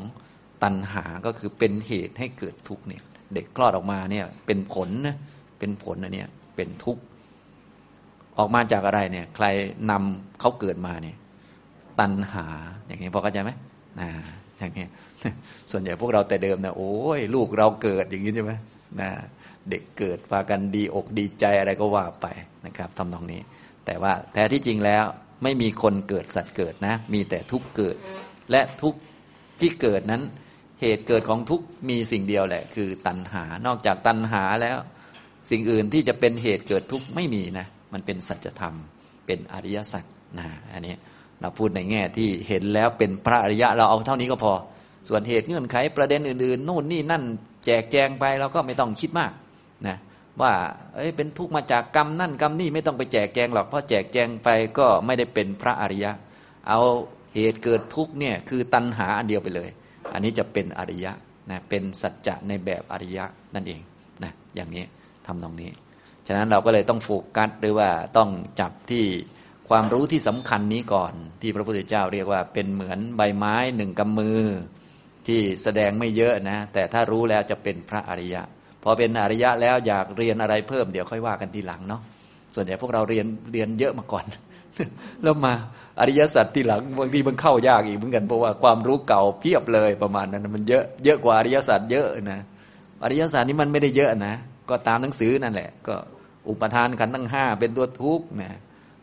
[0.63, 5.15] ตัณหาก็คือเป็นเหตุให้เกิดทุกข์เนี่ย เด็กคลอดออกมาเนี่ย เป็นผลนะ
[5.59, 7.01] เป็นผลนะเนี่ยเป็นทุกข์
[8.37, 9.45] ออกมาจากอะไรเนี่ย ใคร
[9.91, 11.17] นำเขาเกิดมาเนี่ย
[11.99, 12.45] ตัณหา
[12.85, 13.51] อย่างนี้พอเข้าใจไหม
[13.99, 14.07] นะ
[14.57, 14.85] อย่างนี้
[15.71, 18.51] ส่วนใหญ่พวกเราแต่เดิมนะโอ้ยลูกเราเกิดอย่างนี้ใช่ไหม
[19.01, 19.09] นะ
[19.69, 22.27] เด็กเกิดพากันดีอกดีใจอะไรก็ว่าไป
[22.65, 23.41] นะครับทำตรงนี้
[23.85, 25.05] แต่ว่าแท้ที่จริงแล้ว
[25.43, 27.95] ไม่มีคนเกิดสัตว์เกิดนะ มีแต่ทุกเกิด
[28.51, 28.95] และทุก
[29.59, 30.23] ที่เกิดนั้น
[30.81, 34.77] เหตุเกิดของทุกมีสิ่งเดียวแหละ คือตัณหานอกจากตัณหาแล้ว
[35.51, 38.75] สิ่งอื่นที่จะเป็นเหตุเกิดทุกไม่มีนะมันเป็นสัจธรรม
[39.25, 40.03] เป็นอริยสัจ
[40.39, 40.95] นะอันนี้
[41.41, 44.53] เราพูดในแง่ที่เห็นแล้วเป็นพระอริยะเราเอาเท่านี้ก็พอ
[45.07, 47.23] ส่วนเหตุเงื่อนไขประเด็นอื่นๆนู่นนี่นั่น
[47.65, 49.31] แจกแจงไปเราก็ไม่ต้องคิดมาก
[49.87, 49.97] นะ
[50.41, 50.53] ว่า
[50.95, 56.11] เอ้ยเป็นทุกข์มาจากกรรมนั่นกรรมนี่ไม่ต้องไปแจกแจงหรอกเพราะแจกแจงไปก็ไม่ได้เป็นพระอริยะ
[56.67, 56.79] เอา
[57.35, 59.69] เหตุเกิดทุกข์เนี่ยคือตัณหาอันเดียวไปเลย
[60.13, 61.11] อันนี้จะเป็นอริยะ
[61.49, 63.81] นะเป็นสัจจะในแบบอริยะนั่นเอง
[64.23, 64.83] นะอย่างนี้
[65.25, 65.69] ทำตรงนี้
[66.27, 69.05] ฉะนั้นเราก็เลยต้องโฟกัสหรือว่าต้องจับที่
[69.69, 74.41] ความรู้ที่สำคัญนี้ก่อน ที่พระพุทธเจ้าเรียกว่าเป็นเหมือนใบไม้หนึ่งกำมือ
[75.27, 78.41] ที่แสดงไม่เยอะนะ แต่ถ้ารู้แล้วจะเป็นพระอริยะ
[78.83, 82.01] พอเป็นอริยะแล้วอยากเรียนอะไรเพิ่มเดี๋ยวค่อยว่ากันทีหลังเนาะ
[82.55, 84.25] ส่วนใหญ่พวกเราเรียนเรียนเยอะมาก่อน
[85.23, 85.53] แล้วมา
[85.99, 92.41] อริยสัจทีหลังบางทีมันเข้ายากอีกเหมือนกันเพราะว่าความรู้เก่าเพียบเลยประมาณนั้นมันเยอะเยอะกว่าอริยสัจเยอะนะ
[93.03, 94.35] อริยสัจนี้มันไม่ได้เยอะนะ
[94.69, 95.95] ก็ตามหนังสือนั่นแหละ ก็
[96.49, 98.59] อุปทานขันธ์ทั้งห้าเป็นตัวทุกข์นะ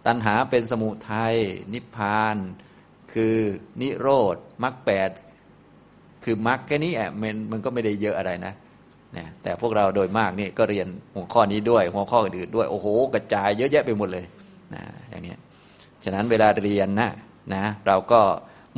[0.07, 1.35] ตัณหาเป็นสมุทัย
[1.73, 2.37] นิพพาน
[3.15, 3.37] คือ
[3.81, 5.11] นิโรธมรรคแปด
[6.25, 8.53] คือมรรคแค่นี้แอบมันมันก็ไม่ได้เยอะอะไรนะ
[9.17, 14.25] นะแต่พวกเราโดยมากนี่ก็เรียนหัวข้อนี้ด้วย หัวข้ออื่นด้วย โอ้โห กระจายเยอะแยะไปหมดเลย
[14.75, 15.35] นะอย่างนี้
[16.05, 17.11] ฉะนั้นเวลาเรียนนะ
[17.55, 18.21] นะเราก็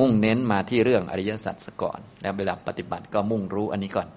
[0.00, 4.08] มุ่งเน้นมาที่เรื่องอริยสัจก่อน แล้วเวลาปฏิบัติก็มุ่งรู้อันนี้ก่อน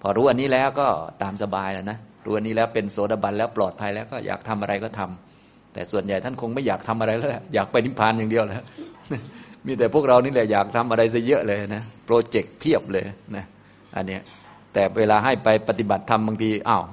[0.00, 0.86] พอรู้อันนี้แล้วก็
[1.22, 8.62] ตามสบายแล้วนะรู้อันนี้แล้วเป็นโสดาบันแล้วปลอดภัยแล้วก็อยากทำอะไรก็ทำแต่ส่วนใหญ่ท่านคงไม่อยากทำอะไรแล้วอยากไปนิพพานอย่างเดียวแล้ว
[9.66, 13.04] มีแต่พวกเรานี่แหละอยากทำอะไรซะเยอะเลยนะโปรเจกต์เพียบเลย
[13.36, 13.44] นะ
[13.96, 14.22] อันเนี้ย
[14.72, 16.84] แต่เวลาให้ไปปฏิบัติธรรมบางทีอ้าว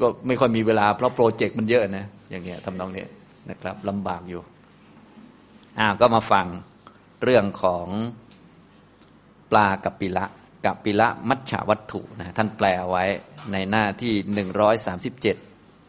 [0.00, 3.04] ก็ไม่ค่อยมีเวลาเพราะโปรเจกต์มันเยอะนะอย่างเงี้ยทำนองนี้
[3.50, 4.42] นะครับลำบากอยู่
[5.78, 6.46] อ่าก็มาฟัง
[7.22, 7.86] เรื่องของ
[9.50, 10.26] ปลากับปิละ
[10.64, 13.04] กับปิละมัชฉวัตถุนะท่านแปลไว้
[13.52, 15.36] ในหน้าที่หนึ่งร้อยสามสิบเจ็ด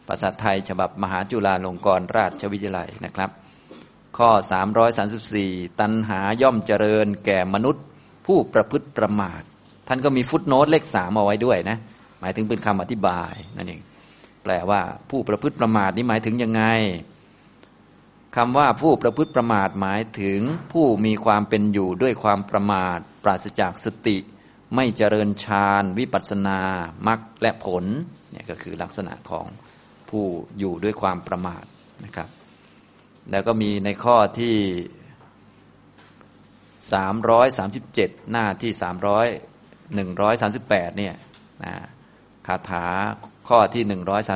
[0.08, 3.30] ภาษาไทยฉบับมหาจุฬาลงกรณราชวิทยาลัยนะครับ
[4.18, 4.30] ข้อ
[5.04, 7.84] 334 ตัณหาย่อมเจริญแก่มนุษย์
[8.26, 9.42] ผู้ประพฤติประมาท
[9.88, 11.78] ท่านก็มีฟุตโนตเลขสามเอาไว้ด้วยนะ
[12.20, 13.80] หมายถึงเป็นคำอธิบายนั่นเอง
[14.42, 16.62] แปลว่าผู้ประพฤติประมาทนี่หมายถึงยังไง
[18.36, 20.40] คำว่าผู้ประพฤติประมาทหมายถึง
[20.72, 24.16] ผู้มีความเป็นอยู่ด้วยความประมาท ปราศจากสติ
[24.74, 26.60] ไม่เจริญฌานวิปัสสนา
[27.06, 27.84] มรรคและผล
[28.30, 29.46] เนี่ยก็คือลักษณะของ
[30.10, 30.24] ผู้
[30.58, 31.64] อยู่ด้วยความประมาท
[32.06, 32.28] นะครับ
[33.30, 34.56] แล้วก็มีในข้อที่
[36.98, 41.14] 337 หน้าที่ 300 138เนี่ย
[41.64, 41.74] นะ
[42.46, 42.86] คาถา
[43.48, 43.84] ข้อที่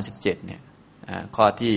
[0.02, 0.60] 137เนี่ย
[1.36, 1.72] ข้อที่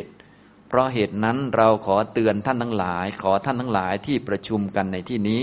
[0.00, 5.42] 337 เพราะเหตุนั้นเราขอเตือนท่านทั้งหลาย ขอท่านทั้งหลายที่ประชุมกันในที่นี้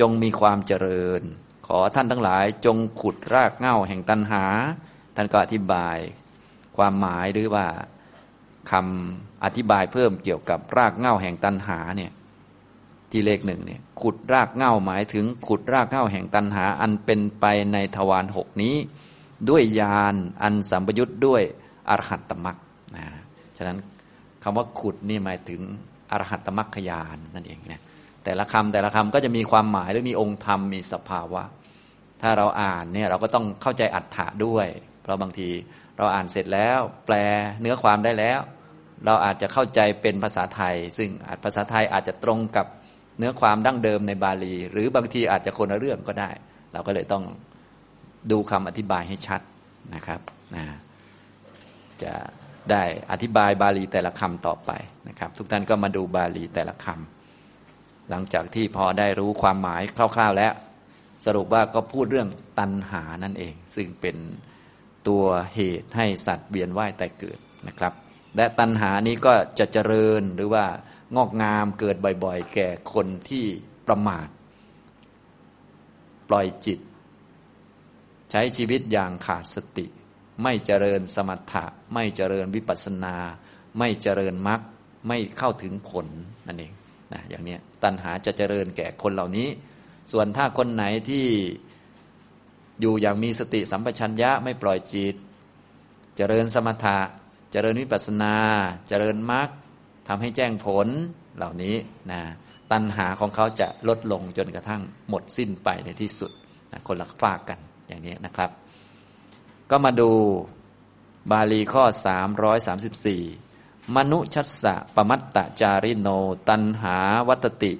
[0.00, 1.22] จงมีความเจริญ
[1.68, 4.44] ขอท่านทั้งหลายจงขุดรากเหง้าแห่งตัณหา
[5.16, 5.98] ท่านก็อธิบาย
[6.76, 7.66] ความหมายหรือว่า
[8.70, 12.12] คำอธิบายเพิ่มเกี่ยวกับรากเง้าแห่งตันหาเนี่ย
[13.10, 18.74] ที่เลขหนึ่งเนี่ยขุดรากเง้าหมายถึงขุดรากเง้าแห่งตันหา อันเป็นไปในทวารหกนี้
[19.48, 21.42] ด้วยยานอันสัมปยุทธ์ด้วย
[21.88, 22.56] อรหัตตมัก
[22.96, 23.04] นะ
[23.56, 23.78] ฉะนั้น
[24.42, 25.60] คำว่าขุดนี่หมายถึง
[26.10, 27.82] อรหัตตมักขยานนั่นเองนะ
[28.24, 31.42] แต่ละคำแต่ละคำก็จะมีความหมายหรือมีองค์ธรรมมีสภาวะ
[32.22, 34.66] ถ้าเราอ่านเนี่ยเราก็ต้องเข้าใจอัฏฐะด้วย
[35.02, 35.48] เพราะบางที
[35.96, 37.16] เราอ่านเสร็จแล้ว แปล
[37.60, 38.40] เนื้อความได้แล้ว
[39.06, 42.66] เราอาจจะเข้าใจเป็นภาษาไทย ซึ่งอาจภาษาไทยอาจจะตรงกับ
[43.18, 46.30] เนื้อความดั้งเดิมในบาลี หรือบางทีอาจจะคนละเรื่องก็ได้
[46.72, 47.24] เราก็เลยต้อง
[48.30, 49.40] ดูคำอธิบายให้ชัด
[49.94, 50.20] นะครับ
[50.54, 50.64] นะ
[52.02, 52.12] จะ
[52.70, 54.70] ได้อธิบายบาลีแต่ละคำต่อไป
[55.08, 60.52] นะครับ ทุกท่านก็มาดูบาลีแต่ละคำหลังจากที่พอได้รู้ความหมายคร่าว ๆแล้ว
[61.26, 62.28] สรุปว่าก็พูดเรื่อง
[62.58, 64.16] ตัณหานั่นเอง ซึ่งเป็น
[65.08, 67.38] ตัวเหตุให้สัตว์เวียนว่ายแต่เกิด
[67.68, 67.92] นะครับ
[68.36, 70.64] และตัณหานี้ก็จะเจริญหรือว่า
[71.16, 73.44] งอกงามเกิดบ่อยๆ แก่คนที่
[73.86, 74.28] ประมาท
[76.28, 76.78] ปล่อยจิต
[78.30, 79.86] ใช้ชีวิตอย่างขาดสติ
[80.42, 83.16] ไม่เจริญสมถะ ไม่เจริญวิปัสสนา
[83.78, 84.60] ไม่เจริญมรรค
[85.08, 86.06] ไม่เข้าถึงผล
[86.46, 86.72] นั่นเอง
[87.12, 89.48] นะอย่างนี้ตัณหาจะเจริญแก่คนเหล่านี้
[90.12, 91.26] ส่วนถ้าคนไหนที่
[92.80, 95.14] อยู่อย่างมีสติสัมปชัญญะไม่ปล่อยจิต
[96.16, 96.98] เจริญสมถะ
[97.52, 98.36] เจริญวิปัสนา
[98.88, 99.48] เจริญมรรค
[100.08, 100.88] ทำให้แจ้งผล
[101.36, 101.76] เหล่านี้
[102.10, 102.20] นะ
[102.72, 106.32] ตัณหาของเขาจะลดลงจนกระทั่งหมดสิ้นไปในที่สุด
[106.72, 107.58] นะคนละฝากกัน
[107.88, 108.50] อย่างนี้นะครับ
[109.70, 110.10] ก็มาดู
[111.30, 111.84] บาลีข้อ
[112.70, 116.08] 334 มนุชัสสะปมัตตจาริโน
[116.48, 116.96] ตันหา
[117.28, 117.72] วัตติ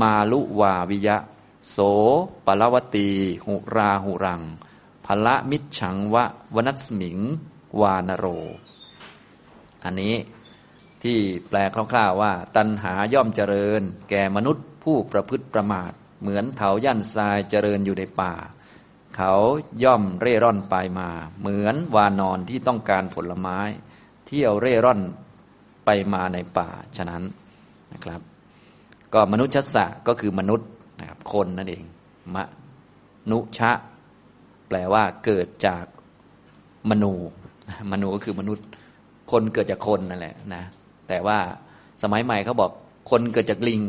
[0.00, 1.16] มาลุวาวิยะ
[1.70, 1.76] โส
[2.46, 3.08] ปลวตี
[3.46, 4.42] หุราหุรัง
[5.06, 7.18] พละมิฉังวะวนัสมิง
[7.80, 8.26] วานโร
[9.84, 10.14] อันนี้
[11.02, 18.34] ที่แปลคร่าวๆว่า ตัณหาย่อมเจริญ แก่มนุษย์ผู้ประพฤติประมาท เหมือนเถายันทรายเจริญอยู่ในป่า
[19.16, 19.34] เขา
[19.84, 21.08] ย่อมเร่ร่อนไปมา
[21.40, 23.58] เหมือนวานอนที่ต้องการผลไม้
[24.26, 25.00] เที่ยวเร่ร่อน
[25.84, 27.22] ไปมาในป่า ฉะนั้น
[27.92, 28.20] นะครับ
[29.14, 30.68] ก็มนุษย์ชัสสะก็คือมนุษย์
[31.00, 31.84] นะครับคนนั่นเอง
[32.34, 32.44] มะ
[33.30, 33.70] นุชะ
[34.68, 35.84] แปลว่าเกิดจาก
[36.90, 37.14] มนู
[37.92, 38.66] มนูก็คือมนุษย์
[39.32, 40.62] คนเกิดจากคนนั่นแหละนะ
[41.08, 41.38] แต่ว่า
[42.02, 42.70] สมัยใหม่เขาบอก
[43.10, 43.80] คนเกิดจากลิง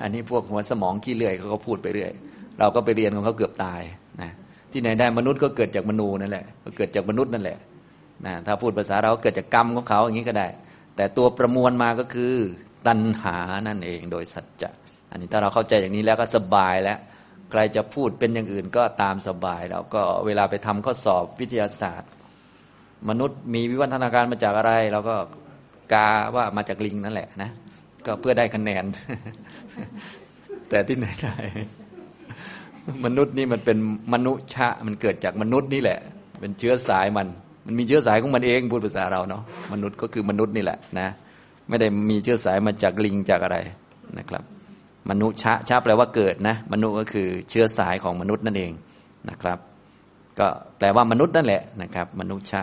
[0.00, 2.12] อันนี้พวกหัวสมองขี้เลื่อยเขาก็พูดไปเรื่อย
[2.58, 3.82] เราก็ไปเรียนของเขาเกือบตาย
[4.22, 4.30] นะ
[4.72, 7.58] ที่ไหนได้มนุษย์ก็เกิดจากมนูนั่นแหละก็เกิดจากมนุษย์นั่นแหละ
[8.26, 10.48] นะถ้าพูดภาษาเราเกิดจากกรรมของเขาอย่างนี้ก็ได้
[10.96, 12.32] แต่ตัวประมวลมาก็คือ
[12.86, 14.70] ตัณหานั่นเองโดยสัจจะ
[15.10, 16.98] อันนี้ถ้าเราเข้าใจอย่างนี้แล้วก็สบายแล้ว
[17.50, 22.10] ใครจะพูดเป็นอย่างอื่นก็ตามสบายเราก็เวลาไปทำข้อสอบวิทยาศาสตร์
[23.08, 25.16] มนุษย์มีวิวัฒนาการมาจากอะไรเราก็
[25.92, 27.50] กาว่ามาจากลิงนั่นแหละนะ
[28.06, 28.84] ก็เพื่อได้คะแนน
[30.68, 31.36] แต่ที่ไหนได้
[33.04, 33.78] มนุษย์นี่มันเป็น
[34.14, 35.98] มนุษย์ชะ มันเกิดจากมนุษย์นี่แหละ
[36.40, 37.26] เป็นเชื้อสายมัน
[37.66, 39.42] มันมีเชื้อสายของมันเองพูดภาษาเราเนาะ
[39.72, 41.08] มนุษย์ก็คือมนุษย์นี่แหละนะ
[41.68, 43.58] ไม่ได้มีเชื้อสายมาจากลิงจากอะไร
[44.18, 44.44] นะครับ
[45.10, 48.72] มนุษย์ชะชะแปลว่าเกิดนะ มนุษย์ก็คือเชื้อสายของมนุษย์นั่นเอง
[49.28, 49.58] นะครับ
[50.38, 50.48] ก็
[50.78, 52.62] แปลว่ามนุษย์นั่นแหละนะครับ มนุษย์ชะ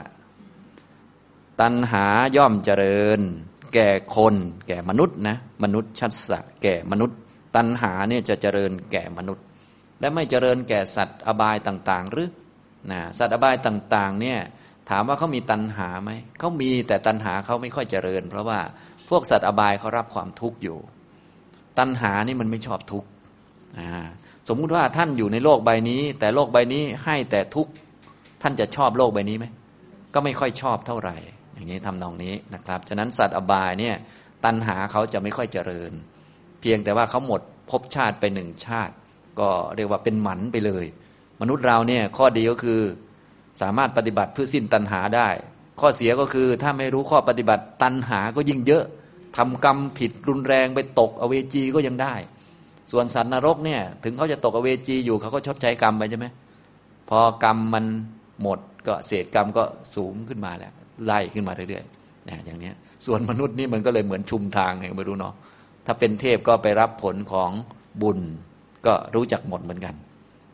[1.61, 2.05] ตัณหา
[2.37, 3.19] ย่อมเจริญ
[3.73, 4.35] แก่คน
[4.67, 7.17] แก่มนุษย์นะมนุษย์ชัดสะแก่มนุษย์
[7.55, 9.43] ตัณหาเนี่ยจะเจริญแก่มนุษย์
[9.99, 12.29] และไม่เจริญแก่สัตว์อบายต่างๆ หรือ
[12.91, 14.39] นะสัตว์อบายต่างๆ เนี่ย
[14.89, 18.59] ถามว่าเขามีตัณหาไหม เขามีแต่ตัณหาเขาไม่ค่อยเจริญ เพราะว่า
[19.09, 20.77] พวกสัตว์อบายเขารับความทุกข์อยู่
[21.79, 23.07] ตัณหานี่มันไม่ชอบทุกข์
[24.47, 27.71] สมมุติว่าท่านอยู่ในโลกใบนี้ แต่โลกใบนี้ให้แต่ทุกข์
[28.41, 29.45] ท่านจะชอบโลกใบนี้ไหม
[30.13, 31.17] ก็ไม่ค่อยชอบเท่าไหร่
[31.53, 33.95] อย่างนี้ทำนองนี้นะครับ ฉะนั้นสัตว์อบายเนี่ย
[34.45, 35.91] ตัณหาเขาจะไม่ค่อยเจริญ
[36.61, 38.93] เพียงแต่ว่าเขาหมดภพชาติไปหนึ่งชาติ
[39.39, 40.85] ก็เรียกว่าเป็นหมันไปเลย
[41.41, 42.81] มนุษย์เราเนี่ยข้อดีก็คือ
[43.61, 45.29] สามารถปฏิบัติเพื่อสิ้นตัณหาได้
[45.79, 48.83] ข้อเสียก็คือถ้าไม่รู้ข้อปฏิบัติตัณหาก็ยิ่งเยอะ
[49.37, 52.13] ทำกรรมผิดรุนแรงไปตกอเวจีก็ยังได้
[52.91, 56.25] ส่วนสัตว์นรกเนี่ย ถึงเขาจะตกอเวจีอยู่เขาก็ชดใช้กรรมไปใช่ไหม
[57.09, 57.85] พอกรรมมัน
[58.41, 59.63] หมดก็เศษกรรมก็
[59.95, 60.73] สูงขึ้นมาแล้ว
[61.05, 62.71] ไล่ขึ้นมาเรื่อยๆนะอย่างนี้
[63.05, 65.33] ส่วนมนุษย์นี่มันก็เลยเหมือนชุมทางไงไม่รู้เนาะ
[65.85, 67.49] ถ้าเป็นเทพก็ไปรับผลของ
[68.01, 68.19] บุญ
[68.85, 69.95] ก็รู้จักหมดเหมือนกัน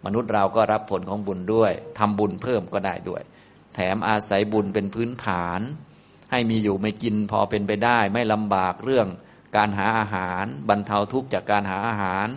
[0.05, 3.21] มนุษย์เราก็รับผลของบุญด้วยทำบุญเพิ่มก็ได้ด้วย
[3.75, 5.59] แถมอาศัยบุญเป็นพื้นฐาน
[6.31, 9.07] ให้มีอยู่ไม่กินพอเป็นไปได้ ไม่ลำบากเรื่อง
[9.57, 12.27] การหาอาหาร บรรเทาทุกข์จากการหาอาหาร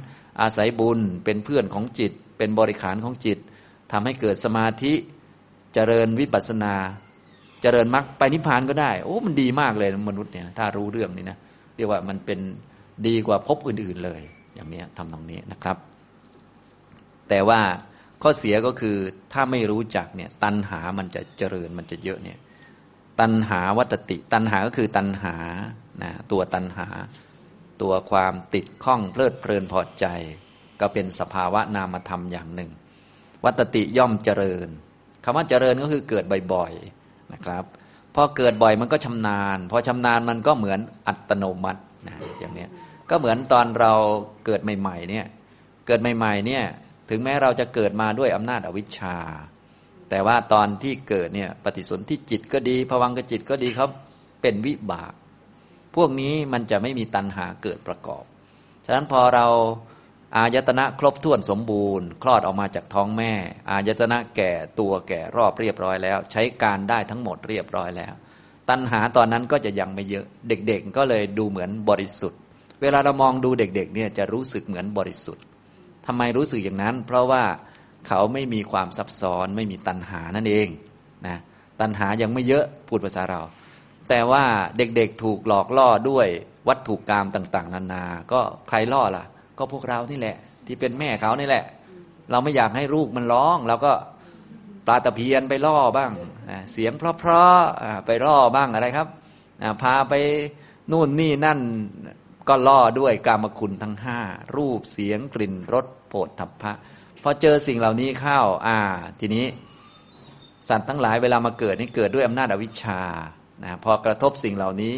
[0.40, 3.38] อาศัยบุญเป็นเพื่อนของจิต เป็นบริขารของจิต
[3.92, 4.92] ทำให้เกิดสมาธิ
[5.74, 6.74] เจริญวิปัสนา
[7.62, 11.38] เจริญมรรคไปนิพพานก็ได้ โอ้มันดีมากเลยมนุษย์เนี่ยถ้ารู้เรื่องนี้นะ
[11.76, 12.40] เรียกว่ามันเป็น
[13.06, 14.22] ดีกว่าภพอื่นๆเลย
[14.54, 15.76] อย่างนี้ทำตรงนี้นะครับ
[17.28, 17.60] แต่ว่า
[18.22, 18.96] ข้อเสียก็คือ
[19.32, 22.38] ถ้าไม่รู้จักเนี่ยตัณหามันจะเจริญมันจะเยอะเนี่ย
[23.20, 25.34] ตัณหาวัตติ ตัณหาก็คือตัณหา
[26.02, 26.86] นะตัวตัณหา
[27.82, 30.06] ตัวความติดข้องเพลิดเพลินพอใจ
[30.80, 32.70] ก็เป็นสภาวะนามธรรมอย่างหนึ่ง
[33.44, 34.68] วัตติย่อมเจริญ
[35.24, 37.64] คำว่าเจริญก็คือเกิดบ่อยๆนะครับ
[38.14, 42.66] พอเกิดบ่อยมันก็ชำนาญ พอชำนาญมันก็เหมือนอัตโนมัตินะอย่างนี้
[43.10, 43.92] ก็เหมือนตอนเรา
[44.46, 45.26] เกิดใหม่ๆเนี่ย
[45.86, 46.64] เกิดใหม่ๆเนี่ย
[47.10, 49.16] ถึงแม้เราจะเกิดมาด้วยอำนาจอวิชชา
[50.14, 53.86] แต่ว่าตอนที่เกิดเนี่ยปฏิสนธิจิตก็ดีภวังกจิตก็ดีเขา
[54.42, 55.12] เป็นวิบาก
[55.96, 58.24] พวกนี้มันจะไม่มีตัณหาเกิดประกอบ
[58.84, 59.46] ฉะนั้นพอเรา
[60.36, 63.32] อายตนะครบถ้วนสมบูรณ์ คลอดออกมาจากท้องแม่
[63.70, 68.14] อายตนะแก่ตัวแก่รอบเรียบร้อยแล้ว ใช้การได้ทั้งหมดเรียบร้อยแล้ว
[68.70, 72.40] ตัณหาตอนนั้นก็จะยังไม่เยอะเด็กๆ ก็เลยดูเหมือนบริสุทธิ์
[72.82, 75.44] เวลาเรามองดูเด็กๆเนี่ยจะรู้สึกเหมือนบริสุทธิ์
[76.06, 77.44] ทำไมรู้สึกอย่างนั้น เพราะว่า
[78.08, 80.68] เขาไม่มีความซับซ้อนไม่มีตัณหานั่นเอง
[81.26, 81.38] นะ
[81.80, 83.40] ตัณหายังไม่เยอะพูดภาษาเรา
[84.08, 84.44] แต่ว่า
[84.76, 86.26] เด็กๆถูกหลอกล่อด้วย
[86.68, 89.24] วัตถุกรรมต่าง ๆ นานา ก็ใครล่อล่ะ
[89.58, 90.36] ก็พวกเรานี่แหละ
[90.66, 91.64] ที่เป็นแม่เขานี่แหละ
[92.30, 93.92] เราไม่อยากให้ลูกมันร้องเราก็
[94.86, 96.12] ปลาตะเพียนไปล่อบ้าง
[96.72, 99.08] เสียงเพราะๆไปล่อบ้างอะไรครับ
[99.82, 100.14] พาไป
[100.92, 101.60] นู่นนี่นั่น
[102.48, 104.18] ก็ล่อด้วยกามคุณทั้งห้า
[104.56, 106.72] รูปเสียงกลิ่นรสโผฏฐัพพะ
[107.22, 108.78] พอเจอสิ่งเหล่านี้เข้า อ่า
[109.20, 109.44] ทีนี้
[110.68, 113.00] สัตว์ทั้งหลายเวลามาเกิดนี่เกิดด้วยอำนาจอวิชชา
[113.62, 114.94] นะพอกระทบสิ่งเหล่านี้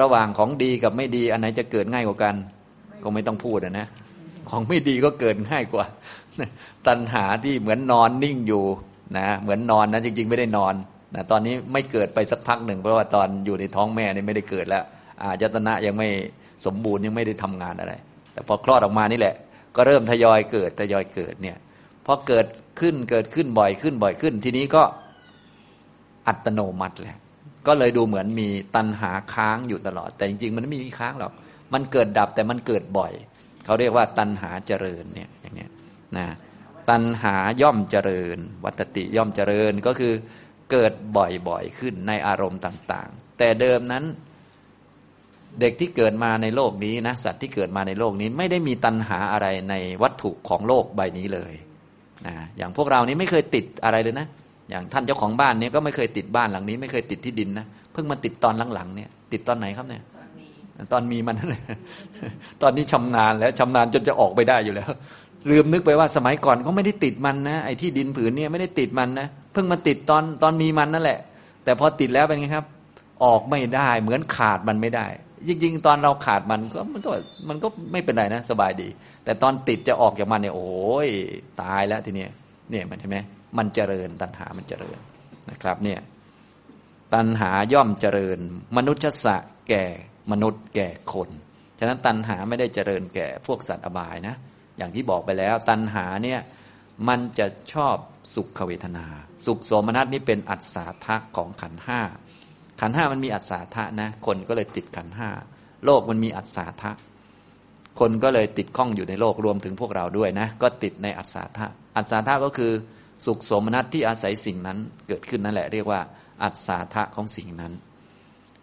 [0.00, 2.34] ระหว่างของดีกับไม่ดีอันไหนจะเกิดง่ายกว่ากัน
[3.02, 3.86] ก็ไม่ต้องพูดนะ
[4.48, 5.86] ของไม่ดีก็เกิดง่ายกว่า
[6.86, 8.64] ตัณหาที่เหมือนนอนนิ่งอยู่
[9.18, 10.74] นะเหมือนนอนนะจริง ๆ ไม่ได้นอน
[11.14, 14.84] นะตอนนี้ไม่เกิดไปสักพักหนึ่งเพราะว่าตอนอยู่ในท้องแม่นี่ไม่ได้เกิดแล้ว
[15.22, 16.08] อาจตนะยังไม่
[16.66, 17.92] สมบูรณ์ยังไม่ได้ทำงานอะไร
[18.32, 19.34] แต่พอคลอดออกมานี่แหละ
[19.76, 21.58] ก็เริ่มทยอยเกิดทยอยเกิดเนี่ย
[22.06, 22.46] พอเกิด
[22.80, 24.82] ขึ้นเกิดขึ้นบ่อยขึ้นบ่อยขึ้น ทีนี้ก็
[26.28, 27.18] อัตโนมัติแหละ
[27.66, 31.32] ก็เลยดูเหมือนมีตัณหาค้างอยู่ตลอด แต่จริงๆ มันไม่มีค้างหรอก
[31.72, 33.12] มันเกิดดับแต่มันเกิดบ่อย
[33.64, 35.70] เขาเรียกว่าตัณหาเจริญเนี่ยอย่างเนี้ย
[36.16, 36.26] นะ
[36.90, 40.12] ตัณหาย่อมเจริญ วัตติย่อมเจริญก็คือ
[40.70, 44.04] เกิดบ่อยๆขึ้นในอารมณ์ต่างๆ แต่เดิมนั้น
[45.60, 51.52] เด็กที่เกิดมาในโลกนี้นะสัตว์ที่เกิดมาในโลกนี้ไม่ได้มีตัณหาอะไรในวัตถุของโลกใบนี้เลย
[52.26, 54.26] นะอย่างพวกเรานี้ไม่เคยติดอะไรเลยนะ
[54.70, 60.02] อย่างท่านเจ้าของบ้านเนี่ยก็ไม่เคยติดบ้านหลังนี้ ไม่เคยติดที่ดินนะเพิ่งมาติดตอนหลังๆเนี่ย ติดตอนไหนครับเนี่ย
[60.92, 61.62] ตอนมีมันนั่นแหละ
[62.62, 64.90] ตอนนี้ชำนาญแล้วชำนาญจนจะออกไปได้อยู่แล้ว
[65.50, 71.18] ลืมนึกไปว่าสมัยก่อนเขาไม่ได้ติดมันนะไอ้ที่ดินผืนเนี่ยไม่ได้ติดมันนะเพิ่งมาติดตอนตอนมีมันนั่นแหละ
[71.64, 72.66] แต่พอติดแล้วเป็นไงครับ
[73.24, 75.06] ออกไม่ได้เหมือนขาดมันไม่ได้
[75.48, 77.10] จริงๆ ตอนเราขาดมันก็มันก็
[77.48, 78.88] มันก็ไม่เป็นไรนะ สบายดี
[79.24, 81.08] แต่ตอนติดจะออกจากมันเนี่ยโอ้ย
[81.62, 82.30] ตายแล้วทีเนี้ย
[82.70, 83.18] เนี่ยมันเห็นไหม
[83.58, 84.98] มันเจริญ ตัณหามันเจริญ
[85.50, 86.00] นะครับเนี่ย
[87.14, 88.38] ตัณหาย่อมเจริญ
[88.76, 89.36] มนุษย์สะ
[89.68, 89.84] แก่
[90.32, 91.28] มนุษย์แก่คน
[91.78, 94.34] ฉะนั้นตัณหาไม่ได้เจริญแก่พวกสัตว์อบายนะ
[94.78, 96.40] อย่างที่บอกไปแล้ว ตัณหาเนี่ย
[97.08, 97.96] มันจะชอบ
[98.34, 99.06] สุขเวทนา
[99.46, 102.00] สุขโสมนัสนี่เป็นอัศาทะของขันห้า
[102.84, 105.30] ขันห้ามันมีอัศาทะนะ คนก็เลยติดขันห้า
[105.84, 106.90] โลกมันมีอัศาทะ
[108.00, 111.66] คนก็เลยติดข้องอยู่ในโลกรวมถึงพวกเราด้วยนะ ก็ติดในอัศาทะ
[111.96, 112.72] อัศาทะก็คือ
[113.26, 114.78] สุขสมนัสที่อาศัยสิ่งนั้น
[115.08, 116.00] เกิดขึ้นนั่นแหละ เรียกว่า
[116.42, 117.72] อัศาทะของสิ่งนั้น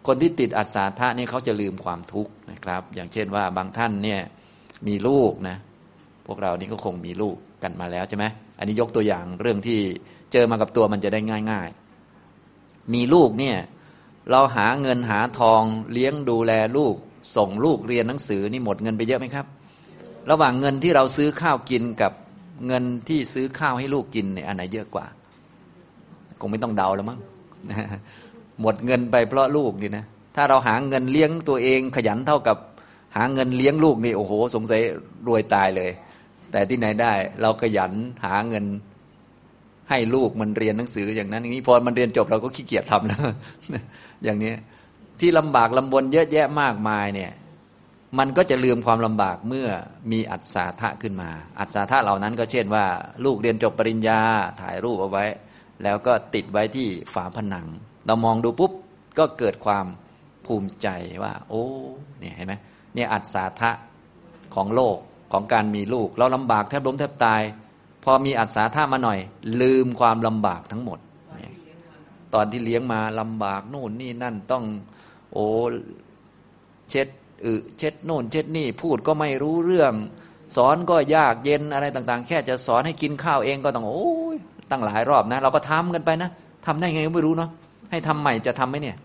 [0.06, 4.20] คนที่ติดอัศาทะนี่เขาจะลืมความทุกข์นะครับ อย่างเช่นว่าบางท่านเนี่ย
[4.86, 5.56] มีลูกนะ
[6.26, 8.24] พวกเรานี่ก็คงมีลูกกันมาแล้วใช่ไหม
[8.58, 9.80] อันนี้ยกตัวอย่างเรื่องที่
[10.32, 11.68] เจอมากับตัวมันจะได้ง่าย
[12.30, 13.56] ๆ มีลูกเนี่ย
[14.30, 15.62] เราหาเงินหาทอง
[15.92, 16.94] เลี้ยงดูแลลูก
[17.36, 19.46] ส่งลูกเรียนหนังสือนี่หมดเงินไปเยอะไหมครับ
[20.30, 22.12] ระหว่างเงินที่เราซื้อข้าวกินกับ
[22.66, 25.06] เงินที่ซื้อข้าวให้ลูกกินเนี่ยอันไหนเยอะกว่า
[26.40, 27.18] คงไม่ต้องเดาแล้วมั้ง
[28.60, 30.04] หมดเงินไปเพราะลูกนี่นะ
[30.36, 32.56] ถ้าเราหาเงินเลี้ยงตัวเองขยันเท่ากับ
[33.16, 34.80] หาเงินเลี้ยงลูกนี่โอ้โห สงสัย
[35.26, 35.90] รวยตายเลย
[36.52, 37.12] แต่ที่ไหนได้
[37.42, 37.92] เราขยัน
[38.24, 38.64] หาเงิน
[39.90, 43.20] ให้ลูกมันเรียนหนังสืออย่างนั้นอย่างนี้พอมันเรียนจบเราก็ขี้เกียจทำแล้ว
[44.24, 44.54] อย่างนี้
[45.20, 47.32] ที่ลำบากลำบนเยอะแยะมากมายเนี่ย
[48.18, 49.68] มันก็จะลืมความลำบากเมื่อ
[50.12, 52.84] มีอัศาธะขึ้นมา อัศาธะเหล่านั้นก็เช่นว่า
[53.24, 54.20] ลูกเรียนจบปริญญา
[54.60, 55.24] ถ่ายรูปเอาไว้
[55.82, 57.66] แล้วก็ติดไว้ที่ฝาผนัง
[58.06, 58.72] เรามองดูปุ๊บ
[59.18, 59.86] ก็เกิดความ
[60.46, 60.88] ภูมิใจ
[61.22, 61.64] ว่า โอ้
[62.20, 62.54] เนี่ยเห็นไหม
[62.94, 63.70] เนี่ยอัศาธะ
[64.54, 64.96] ของโลก
[65.32, 67.42] ของการมีลูก เราลำบากแทบล้มแทบตาย
[68.04, 69.18] พอมีอัศาธามาหน่อย
[69.60, 70.98] ลืมความลำบากทั้งหมด
[72.34, 74.64] ตอนที่เลี้ยงมาลำบากโน่นนี่นั่นต้อง
[75.32, 75.46] โอ้
[76.90, 77.08] เช็ด
[77.44, 79.92] อึเช็ดโน่น เช็ดนี่พูดก็ไม่รู้เรื่อง
[80.56, 84.36] สอนก็ยากเย็นอะไรต่างๆ แค่จะสอนให้กินข้าวเองก็ต้องโอ้ย
[84.70, 86.30] ตั้งหลายรอบนะ เราก็ทำกันไปนะ
[86.66, 87.50] ทำได้ไงก็ไม่รู้เนาะ
[87.90, 88.96] ให้ทำใหม่จะทํำไหมเนี่ย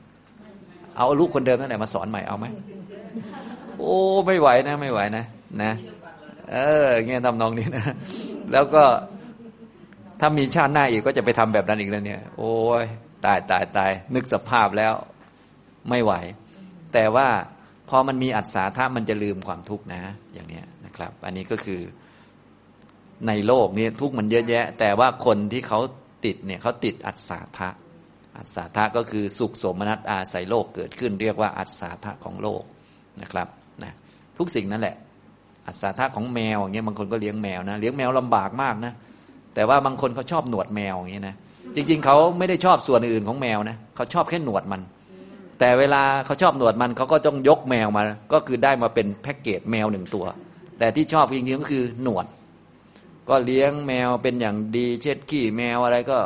[0.97, 2.45] เอาลูกคนเดิมนั่นแหละมาสอนใหม่เอาไหม
[3.80, 3.97] โอ้
[4.28, 5.26] ไม่ไหวนะ ไม่ไหวนะ
[5.63, 5.71] นะ
[6.51, 7.84] เออเงี้ยทำนองนี้นะ
[8.51, 8.84] แล้วก็
[10.19, 12.53] ถ้ามีชาติหน้าอีกก็จะไปทำแบบนั้นอีกแล้วเนี่ย โอ้
[12.84, 12.86] ย
[13.26, 14.93] ตายตายตายนึกสภาพแล้ว
[15.89, 16.13] ไม่ไหว
[16.93, 17.28] แต่ว่า
[17.89, 20.01] พอมันมีอัศาธามันจะลืมความทุกข์นะ
[20.34, 21.82] อย่างนี้นะครับ อันนี้ก็คือ
[23.28, 25.80] ในโลกนี้ทุกข์มันเยอะแยะ แต่ว่าคนที่เขา
[26.26, 27.69] ติดเนี่ยเขาติดอัศาธา
[28.38, 32.63] อัศาธาก็คือสุขสมนัตอาศัยโลกเกิดขึ้น เรียกว่าอัศาธาของโลก
[33.21, 33.47] นะครับ
[33.84, 33.93] นะ
[34.38, 34.95] ทุกสิ่งนั่นแหละ
[35.67, 38.93] อัศาธาของแมวอย่างเงี้ยบางคนก็เลี้ยงแมวนะเลี้ยงแมวลำบากมากนะ
[39.55, 41.36] แต่ว่าบางคนเขาชอบหนวดแมวอย่างเงี้ยนะ
[41.76, 44.82] จริง ๆ เขาไม่ได้ชอบส่วนอื่นของแมวนะเขาชอบแค่หนวดมัน
[45.59, 48.03] แต่เวลาเขาชอบหนวดมันเขาก็ต้องยกแมวมา
[48.34, 50.26] ก็คือได้มาเป็นแพ็กเกจแมวหนึ่งตัว
[50.80, 52.26] แต่ที่ชอบจริงๆก็คือหนวด
[53.30, 56.17] ก็เลี้ยงแมวเป็นอย่างดีเช็ดขี้แมวอะไรก็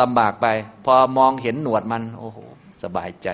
[0.00, 0.46] ลำบากไป
[0.84, 2.38] พอมองเห็นหนวดมัน โอ้โห
[2.82, 3.28] สบายใจ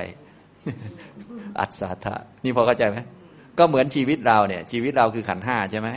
[1.58, 2.98] อัศทะนี่พอเข้าใจไหม
[3.58, 5.88] ก็เหมือนชีวิตเราเนี่ย ชีวิตเราคือขันห้าใช่ไหม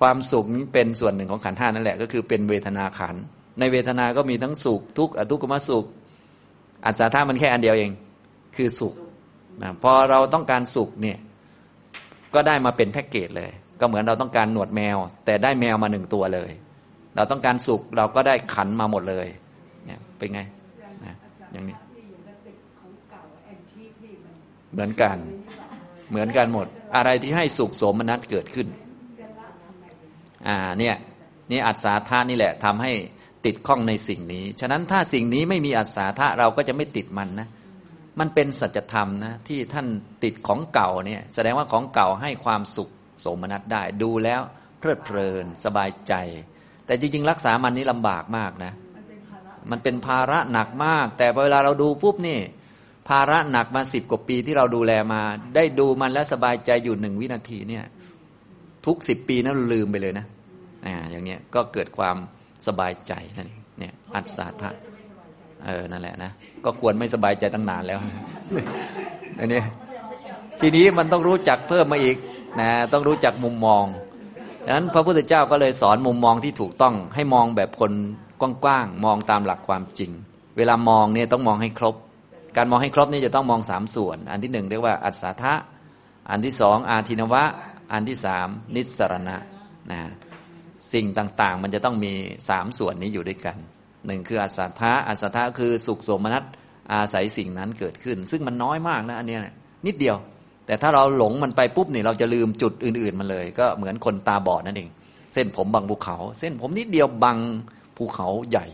[0.00, 3.16] ความสุขนี้เป็นส่วนหนึ่งของขันห้านั่นแหละ ก็คือเป็นเวทนาขัน
[3.58, 5.84] ในเวทนาก็มีทั้งสุขทุกข์อทุกขมสุข
[6.84, 7.90] อัศธามันแค่อันเดียวเอง
[8.56, 8.94] คือสุข
[9.62, 11.18] นะพอเราต้องการสุขเนี่ย
[12.34, 16.50] ก็ได้มาเป็นแพ็กเกจเลย ก็เหมือนเราต้องการหนวดแมว แต่ได้แมวมาหนึ่งตัวเลย
[17.16, 19.26] เราต้องการสุขเราก็ได้ขันมาหมดเลย
[19.86, 20.40] เนี่ยเป็นไง
[21.04, 21.14] นะ
[21.52, 21.76] อย่างนี้
[24.72, 25.16] เหมือนกัน
[26.10, 28.68] เหมือนกันหมด อะไรที่ให้สุขสมนัตเกิดขึ้น
[30.48, 30.96] อ่าเนี่ย
[31.50, 32.92] นี่อัศธานี่แหละทำให้
[33.44, 37.48] ติดข้องในสิ่งนี้ ฉะนั้นถ้าสิ่งนี้ไม่มีอัศาธาเราก็จะไม่ติดมันนะ
[38.20, 39.86] มันเป็นสัจธรรมนะที่ท่าน
[40.24, 44.40] ติดของเก่าเนี่ย แสดงว่าของเก่าให้ความสุขโสมนัสได้ดูแล้ว
[44.78, 46.14] เพลิดเพลินสบายใจ
[46.86, 48.72] แต่จริงๆ รักษามันนี้ลำบากมากนะ
[49.70, 52.38] มันเป็นภาระหนักมาก แต่เวลาเราดูปุ๊บนี่
[53.08, 55.22] ภาระหนักมาสิบกว่าปีที่เราดูแลมา
[55.56, 57.84] ได้ดูมันแล้วสบายใจอยู่หนึ่งวินาทีเนี่ย
[58.86, 60.26] ทุกสิบปีนั้นลืมไปเลยนะ
[60.86, 62.16] อ่าอย่างเนี้ยก็เกิดความ
[62.66, 63.48] สบายใจนั่น
[63.78, 64.70] เนี่ยอัศทะ
[65.66, 66.30] เออนั่นแหละนะ
[66.64, 67.98] ก็ควรไม่สบายใจตั้งนานแล้ว
[69.38, 69.62] อันนี้
[70.60, 72.16] ทีนี้มันต้องรู้จักเพิ่มมาอีก
[72.60, 73.84] นะต้องรู้จักมุมมอง
[74.66, 77.92] ฉะนั้นพระพุทธเจ้าก็เลยสอนมุมมองที่ถูกต้องให้มองแบบคน
[78.40, 80.10] กว้างๆมองตามหลักความจริง
[80.56, 81.94] เวลามองเนี่ยต้องมองให้ครบ
[82.56, 85.54] การมองให้ครบนี่จะต้องมองสามส่วน อันที่หนึ่งเรียกว่าอัศทะ
[86.30, 87.44] อันที่สองอาทินวะ
[87.92, 89.36] อันที่สามนิสรณะ
[89.90, 90.00] นะ
[90.92, 92.12] สิ่งต่างๆ มันจะต้องมี
[92.48, 93.56] สามส่วนนี้อยู่ด้วยกัน
[94.06, 96.44] หนึ่งคืออัศทะอัศทะคือสุขสมนัต
[96.92, 99.38] อาศัยสิ่งนั้นเกิดขึ้น ซึ่งมันน้อยมากนะอันนี้
[99.86, 100.16] นิดเดียว
[100.66, 104.88] แต่ถ้าเราหลงมันไปปุ๊บเนี่ยเราจะลืมจุดอื่นๆมันเลย ก็เหมือนคนตาบอดนั่นเอง
[105.34, 107.38] เส้นผมบังภูเขา เส้นผมนิดเดียวบัง
[107.96, 108.66] ภูเขาใหญ่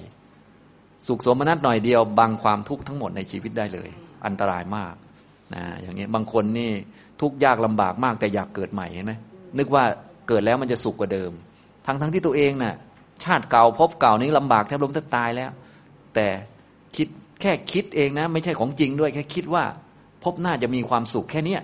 [1.07, 3.89] สุขสมนัตหน่อยเดียวบังความทุกข์ทั้งหมดในชีวิตได้เลย
[4.27, 4.95] อันตรายมาก
[5.55, 6.71] นะอย่างนี้บางคนนี่
[7.21, 9.13] ทุกข์ยากลำบากมากแต่อยากเกิดใหม่เห็นไหม
[9.59, 9.85] นึกว่า
[10.29, 11.33] เกิดแล้วมันจะสุขกว่าเดิม
[11.87, 12.75] ทั้งทั้งที่ตัวเองนะ่ะ
[13.25, 15.51] ชาติเก่าพบเก่านี้ลำบากแทบล้มแทบตายแล้ว
[16.15, 16.27] แต่
[16.97, 17.09] คิด
[17.41, 19.65] แค่คิดเองนะ ไม่ใช่ของจริงด้วย แค่คิดว่า
[20.25, 21.61] พบหน้าจะมีความสุขแค่เนี้ย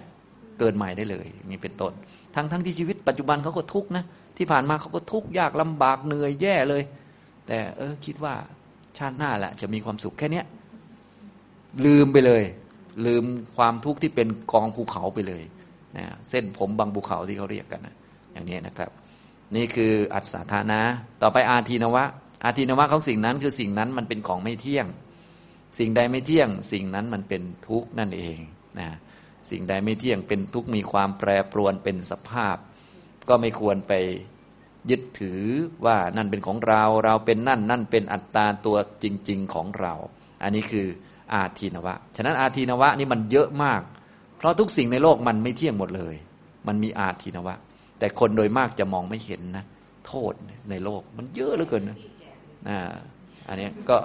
[0.58, 1.92] เกิดใหม่ได้เลยนี่เป็นต้น
[2.34, 4.04] ทั้งทั้งที่ชีวิตปัจจุบันเขาก็ทุกข์นะ
[4.36, 6.82] ที่ผ่านมาเขาก็ทุกข์ยากลำบากเหนื่อยแย่เลย
[7.46, 8.34] แต่เออคิดว่า
[8.98, 10.46] ชาติหน้าแหละจะมีความสุขแค่เนี้ย
[11.84, 12.42] ลืมไปเลย
[13.06, 13.24] ลืม
[13.56, 15.42] ความทุกข์ที่เป็นกองภูเขาไปเลย
[15.96, 17.94] นะเส้นผมบางภูเขาที่เขาเรียกกันนะ
[18.32, 18.90] อย่างนี้นะครับ
[19.56, 20.80] นี่คืออัศธานะ
[21.22, 22.04] ต่อไปอาทีนวะ
[22.44, 24.86] อาทีนวะของสิ่งนั้นคือสิ่งนั้นมันเป็นของไม่เที่ยง
[25.78, 28.38] สิ่งใดไม่เที่ยง สิ่งนั้นมันเป็นทุกข์นั่นเอง
[28.78, 28.88] นะ
[29.50, 32.56] สิ่งใดไม่เที่ยงเป็นทุกข์มีความแปรปรวนเป็นสภาพ
[33.28, 33.92] ก็ไม่ควรไป
[34.90, 35.40] ยึดถือ
[35.86, 39.94] ว่านั่นเป็นของเรา เราเป็นนั่น นั่นเป็นอัตตาตัวจริง ๆของเรา
[40.42, 40.86] อันนี้คือ
[41.34, 43.82] อาทีนวะ ฉะนั้นอาทีนวะนี่มันเยอะมาก
[44.36, 46.14] เพราะทุกสิ่งในโลกมันไม่เที่ยงหมดเลย
[46.66, 47.56] มันมีอาทีนวะ
[48.02, 49.64] แต่คนโดยมากจะมองไม่เห็นนะ
[50.06, 50.32] โทษ
[50.70, 51.98] ในโลกมันเยอะเหลือเกินนะ
[53.48, 53.96] อันนี้ก็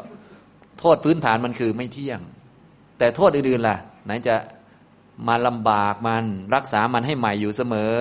[0.80, 2.20] โทษพื้นฐานมันคือไม่เที่ยง
[2.98, 4.36] แต่โทษอื่นๆล่ะ ไหนจะ
[5.28, 6.26] มาลำบากมัน
[6.56, 7.94] รักษามันให้ใหม่อยู่เสมอ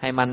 [0.00, 0.28] ให้มัน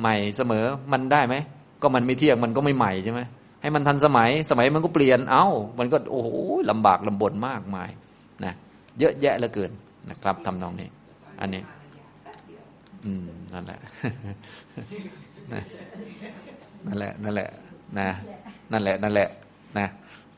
[0.00, 1.34] ใหม่เสมอมันได้ไหม
[1.82, 3.20] ก็มันไม่เที่ยงมันก็ไม่ใหม่ใช่ไหม
[3.62, 5.46] ให้มันทันสมัยสมัยมันก็เปลี่ยนเอา้า
[5.78, 6.28] มันก็โอ้โห
[6.70, 7.90] ลำบากลำบนมากมาย
[8.44, 8.52] นะ
[8.98, 9.70] เยอะแยะเหลือเกิน
[10.10, 10.88] นะครับทำนองนี้
[11.40, 11.62] อันนี้
[13.04, 13.80] อืมนั่นแหละ
[16.86, 17.50] นั่นแหละ นั่นแหละ
[17.98, 18.08] นะ
[18.72, 19.28] นั่นแหละ นั่นแหละ
[19.78, 19.86] นะ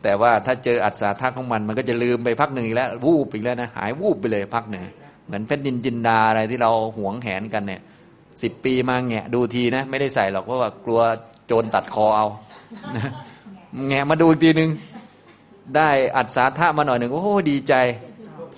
[0.03, 4.83] แต่ว่าถ้าเจออัศทักของมันมันก็จะลืมไปพักหนึ่งอีกแล้ว วูบอีกแล้วนะ หายวูบไปเลยพักหนึ่ง
[5.27, 7.81] เหมือนเพชรดินจินดาอะไรที่เราหวงแหนกันเนี่ย
[8.43, 11.01] สิบปีมาแงะดูทีนะ ไม่ได้ใส่หรอกเพราะว่ากลัว
[11.47, 12.27] โจรตัดคอเอา
[13.89, 14.71] แงะมาดูอีกทีหนึ่ง
[15.77, 17.75] ได้อัศทะมาหน่อยหนึ่งโอ้โหดีใจ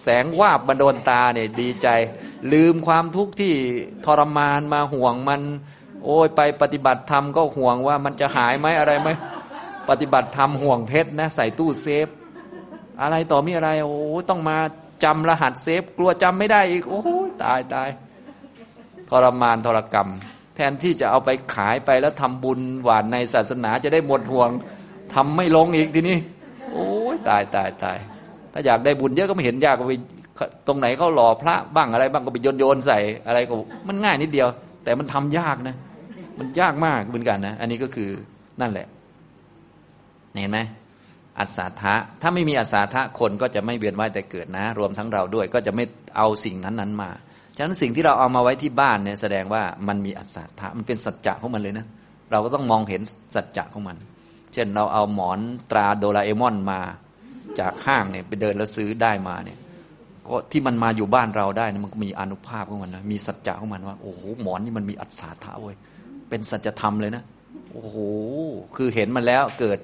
[0.02, 1.88] แสงวาบมาโดนตาเนี่ยดีใจ
[2.52, 3.54] ลืมความทุกข์ที่
[4.04, 5.42] ทรมานมาห่วงมัน
[6.04, 9.08] โอ้ยไปปฏิบัติธรรมก็ห่วงว่ามันจะหายไหมอะไรไหม
[9.88, 12.08] ปฏิบัติธรรมห่วงเพชรนะ ใส่ตู้เซฟ
[13.00, 13.96] อะไรต่อมีอะไร โอ้
[14.28, 14.58] ต้องมา
[15.04, 17.02] จำรหัสเซฟ กลัวจำไม่ได้อีก โอ้
[17.44, 17.88] ตายตาย
[19.10, 20.10] ทรมานทรกรรม
[20.54, 24.50] แทนที่จะเอาไปขายไปแล้วทำบุญหวานในศาสนาจะได้หมดห่วง
[25.14, 26.18] ทำไม่ลงอีกทีนี้
[26.72, 27.98] โอ้ยตายตายตาย
[28.54, 29.92] ถ้าอยากได้บุญเยอะก็ไม่เห็นยากก็ไป
[30.66, 33.54] ตรงไหนเขาหล่อพระบ้างอะไรบ้างก็ไปโยนโยนใส่อะไรก็
[33.88, 34.48] มันง่ายนิดเดียว
[34.84, 35.76] แต่มันทำยากนะ
[36.38, 38.10] มันยากมากเหมือนกันนะอันนี้ก็คือ
[38.60, 38.86] นั่นแหละ
[40.40, 40.58] เห็นไหม
[41.38, 45.84] อัศทะถ้าไม่มีอัศทะคนก็จะไม่เวียนว่ายแต่เกิดนะ รวมทั้งเราด้วยก็จะไม่
[46.16, 47.10] เอาสิ่งนั้นนั้นมา
[47.56, 51.86] ฉะนั้นสิ่งที่เราเอามาไว้ที่บ้านเนี่ยแสดงว่ามันมีอัศทะมันเป็นสัจจะของมันเลยนะ
[52.30, 53.02] เราก็ต้องมองเห็น
[53.34, 53.96] สัจจะของมัน
[54.52, 55.38] เช่นเราเอาหมอน
[55.70, 56.80] ตราโดราเอมอนมา
[57.60, 59.58] จากห้างเนี่ยไปเดินแล้วซื้อได้มาเนี่ย
[60.28, 65.76] ก็ที่มันมาอยู่บ้านเราได้นะมันก็มีอนุภาพของมันนะมีสัจจะของมันว่าโอ้โหหมอนนี่มันมีอัศทะเว้ย
[66.28, 67.22] เป็นสัจธรรมเลยนะ
[67.72, 67.96] โอ้โห
[68.76, 69.78] คือเห็นมันแล้วเกิด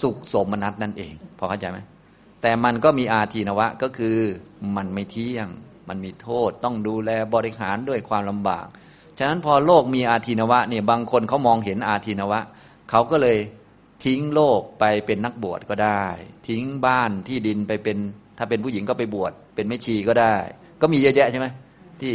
[0.00, 1.78] สุขสมนัตนั่นเอง พอเข้าใจไหม
[2.42, 4.16] แต่มันก็มีอาทีนวะก็คือ
[4.76, 5.48] มันไม่เที่ยง
[5.88, 8.66] มันมีโทษต้องดูแลบริหารด้วยความลำบาก
[9.18, 12.40] ฉะนั้นพอโลกมีอาทีนวะเนี่ยบางคนเขามองเห็นอาทีนวะ
[12.90, 13.38] เขาก็เลย
[14.04, 16.04] ทิ้งโลกไปเป็นนักบวชก็ได้
[16.48, 17.98] ทิ้งบ้านที่ดินไปเป็น
[18.38, 20.36] ถ้าเป็นผู้หญิงก็ไปบวชเป็นแม่ชีก็ได้
[20.80, 21.46] ก็มีเยอะแยะใช่ไหม
[22.00, 22.14] ที่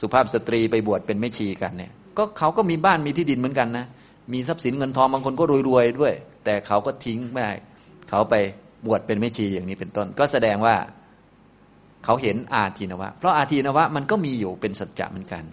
[0.00, 3.86] สุภาพสตรีไปบวชเป็นแม่ชีกันเนี่ย ก็เขาก็มีบ้านมีที่ดินเหมือนกันนะ
[4.32, 6.12] มีทรัพย์สินเงินทองบางคนก็รวยๆด้วย
[6.44, 7.42] แต่เขาก็ทิ้งไม่
[8.08, 8.34] เขาไป
[8.86, 10.74] บวชเป็นแม่ชีอย่างนี้เป็นต้น ก็แสดงว่า
[12.04, 15.44] เขาเห็นอาทีนวะ เพราะอาทีนวะมันก็มีอยู่เป็นสัจจะเหมือนกัน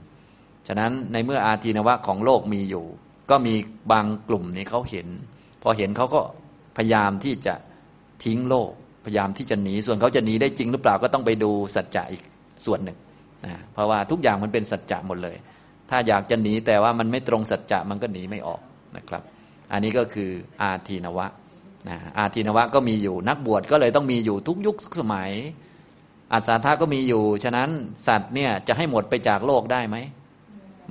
[0.67, 2.85] ฉะนั้นในเมื่ออาทีนวะของโลกมีอยู่
[3.29, 3.53] ก็มี
[3.91, 5.07] บางกลุ่มนี้เขาเห็น
[5.63, 6.21] พอเห็นเขาก็
[6.77, 7.53] พยายามที่จะ
[8.23, 8.71] ทิ้งโลก
[9.05, 12.23] พยายามที่จะหนี ส่วนเขาจะหนีได้จริงหรือเปล่าก็ต้องไปดูสัจจะอีก
[12.65, 12.97] ส่วนหนึ่ง
[13.45, 15.35] นะเพราะว่าทุกอย่างมันเป็นสัจจะหมดเลย
[15.89, 18.61] ถ้าอยากจะหนีแต่ว่ามันไม่ตรงสัจจะมันก็หนีไม่ออก
[18.97, 19.23] นะครับ
[19.71, 20.29] อันนี้ก็คือ
[20.61, 21.27] อาทีนวะ
[21.89, 25.31] นะอาทีนวะก็มีอยู่นักบวชก็เลยต้องมีอยู่ทุกยุคสมัย
[26.33, 27.69] อัศธาก็มีอยู่ ฉะนั้น
[28.07, 29.97] สัตว์เนี่ยจะให้หมดไปจากโลกได้ไหม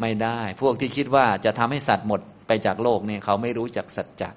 [0.01, 4.30] ไม่ได้ พวกที่คิดว่าจะทำให้สัตว์หมดไปจากโลกเนี่ยเขาไม่รู้จักสัจจะ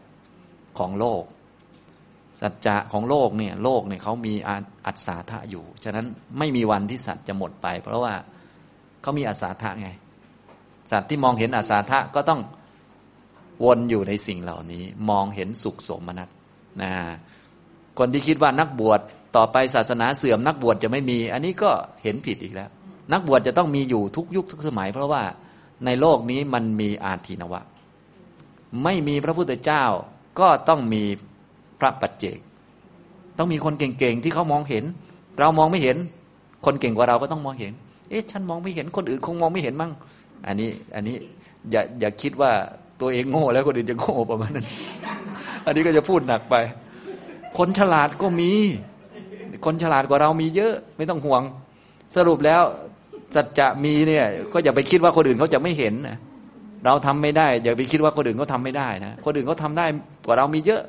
[0.80, 1.24] ของโลก
[2.42, 4.34] สัจจะของโลกเนี่ยโลกเนี่ยเขามี
[4.86, 6.06] อัศธาอยู่ ฉะนั้น
[6.38, 8.14] ไม่มีวันที่สัตว์จะหมดไป เพราะว่า
[9.02, 9.90] เขามีอัศธาไง
[10.92, 12.42] สัตว์ที่มองเห็นอัศธาก็ต้อง
[13.66, 16.30] วนอยู่ในสิ่งเหล่านี้ มองเห็นสุขสมนัต
[16.82, 16.92] นะ
[18.00, 19.00] คนที่คิดว่านักบวช
[19.36, 21.72] ต่อไปศาสนาเสื่อมนักบวชจะไม่มี อันนี้ก็
[22.04, 22.70] เห็นผิดอีกแล้ว
[23.14, 25.24] นักบวชจะต้องมีอยู่ทุกยุคทุกสมัย เพราะว่า
[25.86, 27.62] ในโลกนี้มันมีอาทีนวะ
[28.84, 29.84] ไม่มีพระพุทธเจ้า
[30.40, 31.04] ก็ต้องมี
[31.80, 32.38] พระปัจเจก
[33.38, 34.84] ต้องมีคนเก่งๆที่เขามองเห็น
[35.40, 35.98] เรามองไม่เห็น
[36.66, 37.72] คนเก่งกว่าเราก็ต้องมองเห็น
[38.10, 39.92] เอ๊ะฉันมองไม่เห็นคนอื่นคงมองไม่เห็นมั้ง
[40.48, 41.18] อันนี้อันนี้
[41.72, 42.52] อย่าอย่าคิดว่า
[43.02, 44.68] ตัวเองโง่แล้วคนอื่นจะโง่ประมาณนั้น
[45.66, 46.56] อันนี้ก็จะพูดหนักไป
[47.58, 48.52] คนฉลาดก็มี
[49.66, 51.42] คนฉลาดกว่าเรามีเยอะ ไม่ต้องห่วง
[52.16, 52.64] สรุปแล้ว
[53.36, 56.18] สัจจะมีเนี่ย ก็อย่าไปคิดว่าคนอื่นเขาจะไม่เห็นนะ
[56.86, 59.86] เราทำไม่ได้ อย่าไปคิดว่าคนอื่นเขาทาไม่ได้นะคนอื่นเขาทาได้
[60.26, 60.82] กว่าเรามีเยอะ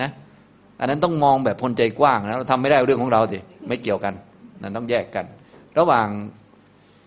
[0.00, 0.10] นะ
[0.80, 4.14] อันนั้นต้องมองแบบพลใจกว้างนะเราทำไม่ได้เรื่องของเราสิไม่เกี่ยวกัน
[4.62, 5.24] นั่นต้องแยกกัน
[5.78, 6.08] ระหว่าง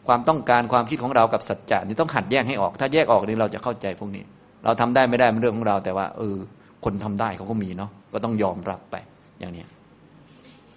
[0.08, 4.24] ความต้องการความคิดของเรากับสัจจะนี่ต้องหัดแยกให้ออก ถ้าแยกออกนี่เราจะเข้าใจพวกนี้
[4.64, 6.38] เราทำได้ไม่ได้เป็นเรื่องของเรา แต่ว่าเออ
[6.86, 8.96] คนทำได้เขาก็มีเนาะก็ต้องยอมรับไป
[9.40, 9.64] อย่างนี้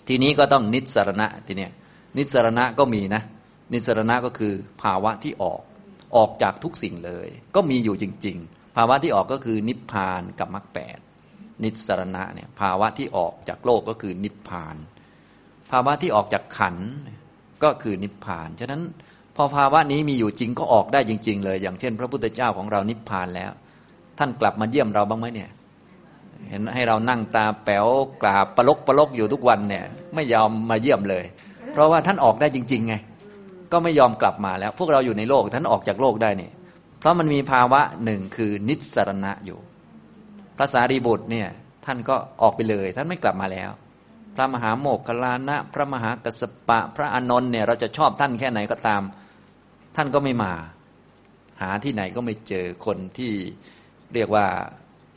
[0.09, 1.71] ทีนี้ก็ต้องนิสรณะทีเนี้ย
[2.17, 3.23] นิสรณะก็มีนะ
[3.73, 5.61] นิสรณะก็คือภาวะที่ออก
[6.17, 10.99] ออกจากทุกสิ่งเลย ก็มีอยู่จริง ๆ ภาวะที่ออกก็คือนิพพานกับมรรคแปด
[11.63, 14.77] นิสรณะเนี่ยภาวะที่ออกจากโลกก็คือนิพพาน
[15.71, 16.77] ภาวะที่ออกจากขัน
[17.63, 18.83] ก็คือนิพพาน ฉะนั้น
[19.37, 23.51] พอภาวะนี้มีอยู่จริงก็ออกได้จริง ๆ เลย อย่างเช่น พระพุทธเจ้าของเรานิพพานแล้ว
[24.19, 25.51] ท่านกลับมาเยี่ยมเราบ้างไหมเนี่ย
[26.51, 27.87] เห็นให้เรานั่งตาแป๋ว
[28.23, 31.25] กราบปลกปลกอยู่ทุกวันเนี่ยไม่ยอมมาเยี่ยมเลย
[31.73, 32.95] เพราะว่าท่านออกได้จริง ๆ ไง
[33.73, 36.51] ก็ไม่ยอมกลับมาแล้ว พวกเราอยู่ในโลกท่านออกจากโลกได้นี่
[36.99, 39.59] เพราะมันมีภาวะหนึ่งคือนิสรณะอยู่
[40.57, 41.49] พระสารีบุตรเนี่ย
[41.87, 43.71] ท่านก็ออกไปเลย ท่านไม่กลับมาแล้ว
[44.35, 49.03] พระมหาโมกขลานะ พระมหากัสปะ พระอนนท์เนี่ยเราจะชอบท่านแค่ไหนก็ตาม
[49.97, 50.53] ท่านก็ไม่มา
[51.61, 53.33] หาที่ไหนก็ไม่เจอคนที่
[54.15, 54.47] เรียกว่า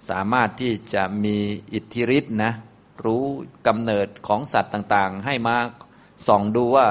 [0.10, 1.38] สามารถที่จะมี
[1.74, 2.52] อิทธิฤทธิ์นะ
[3.06, 3.24] รู้
[3.68, 5.56] กำเนิดของสัตว์ต่างๆ ให้มา
[6.28, 6.88] ส่องดูว่า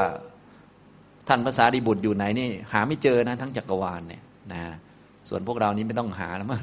[1.29, 4.63] ท่านภาษาดิบุตรอยู่ไหนนี่ หาไม่เจอนะ ทั้งจักรวาลเนี่ยนะ
[5.29, 6.63] ส่วนพวกเรานี้ไม่ต้องหาแล้วมั้ง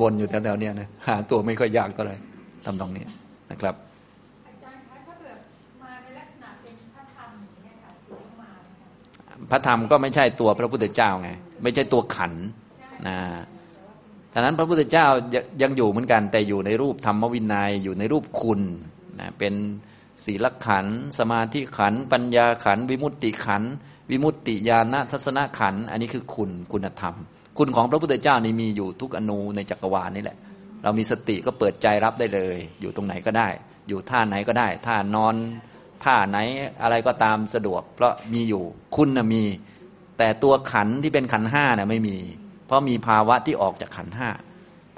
[0.00, 2.18] วนๆอยู่แถวๆนี้นะหาตัวไม่ค่อยยากก็เลย
[2.64, 3.04] ทำตรงนี้
[3.50, 3.74] นะครับ
[9.50, 11.30] พระธรรมก็ไม่ใช่ตัวพระพุทธเจ้าไง
[11.62, 12.32] ไม่ใช่ตัวขัน
[13.08, 13.16] นะ
[14.34, 15.06] ฉะนั้นพระพุทธเจ้า
[15.62, 18.60] ยังอยู่เหมือนกันแต่อยู่ในรูปธรรมวินัยอยู่ในรูปคุณ
[19.20, 19.54] นะเป็น
[20.24, 20.86] ศีลขัน
[21.18, 23.62] สมาธิขัน ปัญญาขัน วิมุตติขัน
[24.10, 27.14] วิมุตติญาณทัศนขัน อันนี้คือคุณคุณธรรม
[27.58, 30.36] คุณของพระพุทธเจ้านี่มีอยู่ทุกอนูในจักรวาลนี่แหละ
[30.82, 33.48] เรามีสติก็เปิดใจรับได้เลย อยู่ตรงไหนก็ได้
[33.88, 35.34] อยู่ท่าไหนก็ได้ท่านอน
[36.04, 36.38] ท่าไหน
[36.82, 38.62] อะไรก็ตามสะดวก เพราะมีอยู่
[38.96, 39.44] คุณนะมี
[40.18, 42.16] แต่ตัวขันที่เป็นขันห้านะ่ะไม่มี
[42.66, 44.28] เพราะมีภาวะที่ออกจากขันห้า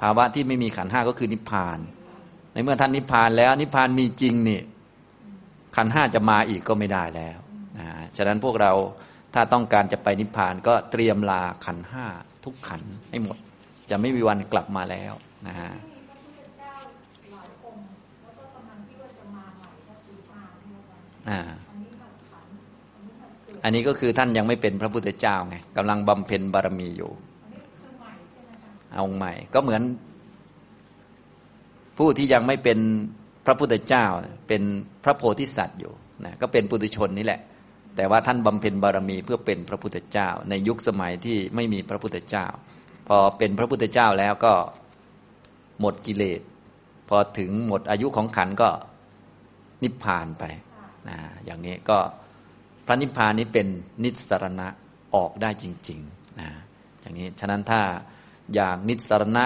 [0.01, 1.79] ภาวะที่ไม่มีขันห้าก็คือนิพพาน
[2.53, 4.61] ในเมื่อท่านนิพพานแล้วนิพพานมีจริงนี่
[5.75, 7.37] ขันห้าจะมาอีกก็ไม่ได้แล้ว
[7.79, 8.71] นะฉะนั้นพวกเรา
[9.33, 12.05] ถ้าต้องการจะไปนิพพานก็เตรียมลาขันห้า
[12.43, 13.37] ทุกขันให้หมด
[13.89, 15.13] จะไม่มีวันกลับมาแล้ว
[15.47, 15.71] นะฮะ
[21.29, 21.41] อ่า
[23.63, 27.11] อันนี้ก็คือท่านยังไม่เป็นพระพุทธเจ้าไงกำลังบำเพ็ญบารมีอยู่
[28.93, 29.81] เอาใหม่ก็เหมือน
[31.97, 32.79] ผู้ที่ยังไม่เป็น
[33.45, 34.05] พระพุทธเจ้า
[34.47, 34.63] เป็น
[35.03, 35.93] พระโพธิสัตว์อยู่
[36.25, 37.41] นะก็เป็นปุถุชนนี่แหละ
[37.95, 42.45] แต่ว่าท่านบำเพ็ญบารมีเพื่อเป็นพระพุทธเจ้า ในยุคสมัยที่ไม่มีพระพุทธเจ้า
[43.07, 44.53] พอเป็นพระพุทธเจ้าแล้วก็
[45.79, 46.41] หมดกิเลส
[47.09, 48.69] พอถึงหมดอายุของขันก็
[49.83, 50.43] นิพพานไป
[51.09, 51.97] นะอย่างนี้ก็
[52.85, 53.67] พระนิพพานนี้เป็น
[54.03, 54.67] นิสรณะ
[55.15, 56.49] ออกได้จริงๆนะ
[57.01, 57.81] อย่างนี้ฉะนั้นถ้า
[58.53, 59.45] อย่างนิสรณะ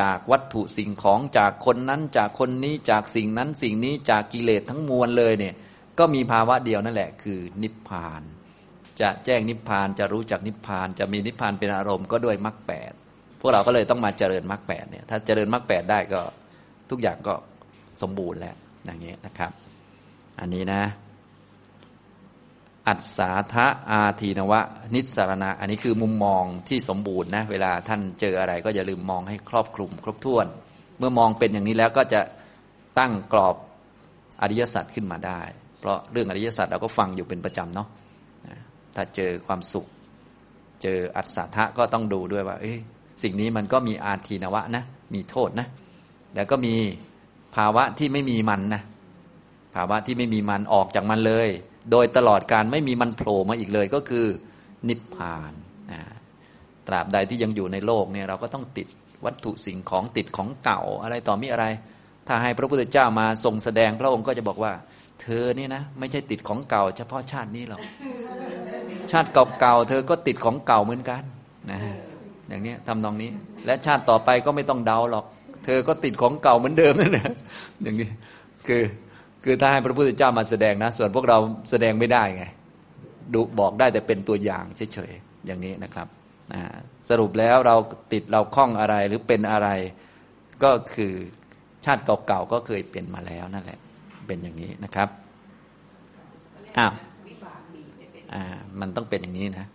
[0.00, 5.54] จากวัตถุสิ่งของจากคนนั้นจากคนนี้จากสิ่งนั้นสิ่งนี้จากกิเลสทั้งมวลเลยเนี่ย
[5.98, 8.22] ก็มีภาวะเดียวนั่นแหละ คือนิพพาน
[9.00, 12.92] จะแจ้งนิพพานจะรู้จักนิพพาน จะมีนิพพานเป็นอารมณ์ก็ด้วยมรรคแปด
[13.40, 16.20] พวกเราก็เลยต้องมาเจริญมรรคแปดเนี่ยถ้าเจริญมรรคแปดได้ก็
[16.90, 17.34] ทุกอย่างก็
[18.02, 19.50] สมบูรณ์แล้วอย่างนี้ยนะครับ
[20.40, 20.82] อันนี้นะ
[22.88, 24.60] อัศาทะอาทีนวะ
[24.94, 30.46] นิสารณะ อันนี้คือมุมมองที่สมบูรณ์นะเวลาท่านเจออะไรก็อย่าลืมมองให้ครอบคลุม ครบถ้วน
[30.98, 32.20] เมื่อมองเป็นอย่างนี้แล้วก็จะ
[32.98, 33.56] ตั้งกรอบ
[34.42, 35.40] อริยสัจขึ้นมาได้
[35.80, 37.88] เพราะเรื่องอริยสัจเราก็ฟังอยู่เป็นประจำเนาะ
[38.94, 39.86] ถ้าเจอความสุข
[40.82, 42.56] เจออัศทะก็ต้องดูด้วยว่า
[43.22, 45.66] สิ่งนี้มันก็มีอาทีนวะนะ มีโทษนะ
[46.34, 46.74] แต่ก็มี
[47.56, 48.82] ภาวะที่ไม่มีมันนะ
[49.74, 51.48] ภาวะที่ไม่มีมันออกจากมันเลย
[51.90, 54.26] โดยตลอดการไม่มีมันโผล่มาอีกเลยก็คือ
[54.88, 55.52] นิพพาน
[55.92, 56.00] นะ
[56.86, 58.88] ตราบใดที่ยังอยู่ในโลกเนี่ยเราก็ต้องติด
[59.24, 61.66] วัตถุสิ่งของติดของเก่าอะไรต่อมีอะไร
[62.26, 64.72] ถ้าให้พระพุทธเจ้ามาทรงแสดงพระองค์ก็จะบอกว่า
[65.22, 67.82] เธอเนี่ยนะ ไม่ใช่ติดของเก่า เฉพาะชาตินี้หรอก
[69.12, 69.28] ชาติ
[69.60, 71.22] เก่าๆเธอก็ติดของเก่าเหมือนกัน
[71.70, 71.80] นะ
[72.48, 73.30] อย่างนี้ทำนองนี้
[73.66, 75.24] และชาติต่อไปก็ไม่ต้องเดาหรอก
[75.64, 77.30] เธอก็ติดของเก่าเหมือนเดิมนั่นแหละ
[77.82, 78.10] อย่างนี้
[78.68, 78.82] คือ
[79.44, 81.38] คือถ้าให้พระพุทธเจ้ามาแสดงนะ ส่วนพวกเรา
[81.70, 82.44] แสดงไม่ได้ไง
[83.34, 84.64] ดูบอกได้แต่เป็นตัวอย่าง
[84.94, 86.08] เฉยๆอย่างนี้นะครับ
[87.08, 87.76] สรุปแล้วเรา
[88.12, 89.68] ติดเราคล้องอะไรหรือเป็นอะไร
[90.62, 91.12] ก็คือ
[91.84, 93.78] ชาติเก่าๆก็เคยเป็นมาแล้วนั่นแหละ
[94.26, 95.08] เป็นอย่างนี้นะครับ
[96.78, 96.92] อ้าว
[98.34, 98.44] อ่า
[98.80, 99.66] มันต้องเป็นอย่างนี้นะ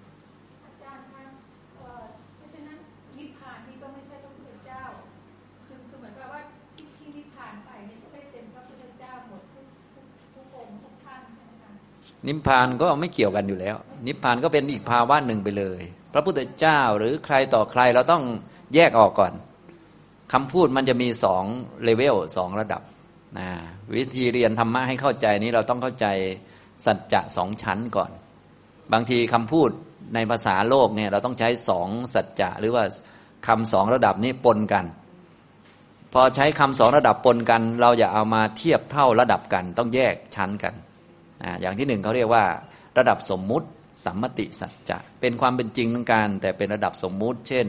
[12.28, 13.76] นิพพานก็ไม่เกี่ยวกันอยู่แล้ว
[14.08, 15.82] นิพพานก็เป็นอีกภาวะหนึ่งไปเลย
[16.14, 18.24] พระพุทธเจ้าหรือใครต่อใครเราต้อง
[18.76, 19.34] แยกออกก่อน
[20.34, 21.44] คำพูดมันจะมีสอง
[21.84, 22.82] เลเวลสองระดับ
[23.38, 23.50] นะ
[23.96, 26.08] วิธีเรียนธรรมะให้เข้าใจนี้เราต้องเข้าใจ
[26.86, 28.12] สัจจะสองชั้นก่อน
[28.94, 29.70] บางทีคำพูด
[30.16, 32.84] ในภาษาโลกเนี่ยเราต้องใช้สองสัจจะหรือว่า
[33.48, 34.86] คำสองระดับนี้ปนกัน
[36.14, 40.74] พอใช้คำสองระดับปนกัน เราอย่าเอามาเทียบเท่าระดับกัน ต้องแยกชั้นกัน
[41.62, 42.46] อย่างที่หนึ่งเขาเรียกว่า
[42.98, 43.68] ระดับสมมุติ
[44.06, 47.68] สัมมติสัจจะเป็นความเป็นจริงทั้งการแต่เป็นระดับสมมุติ เช่น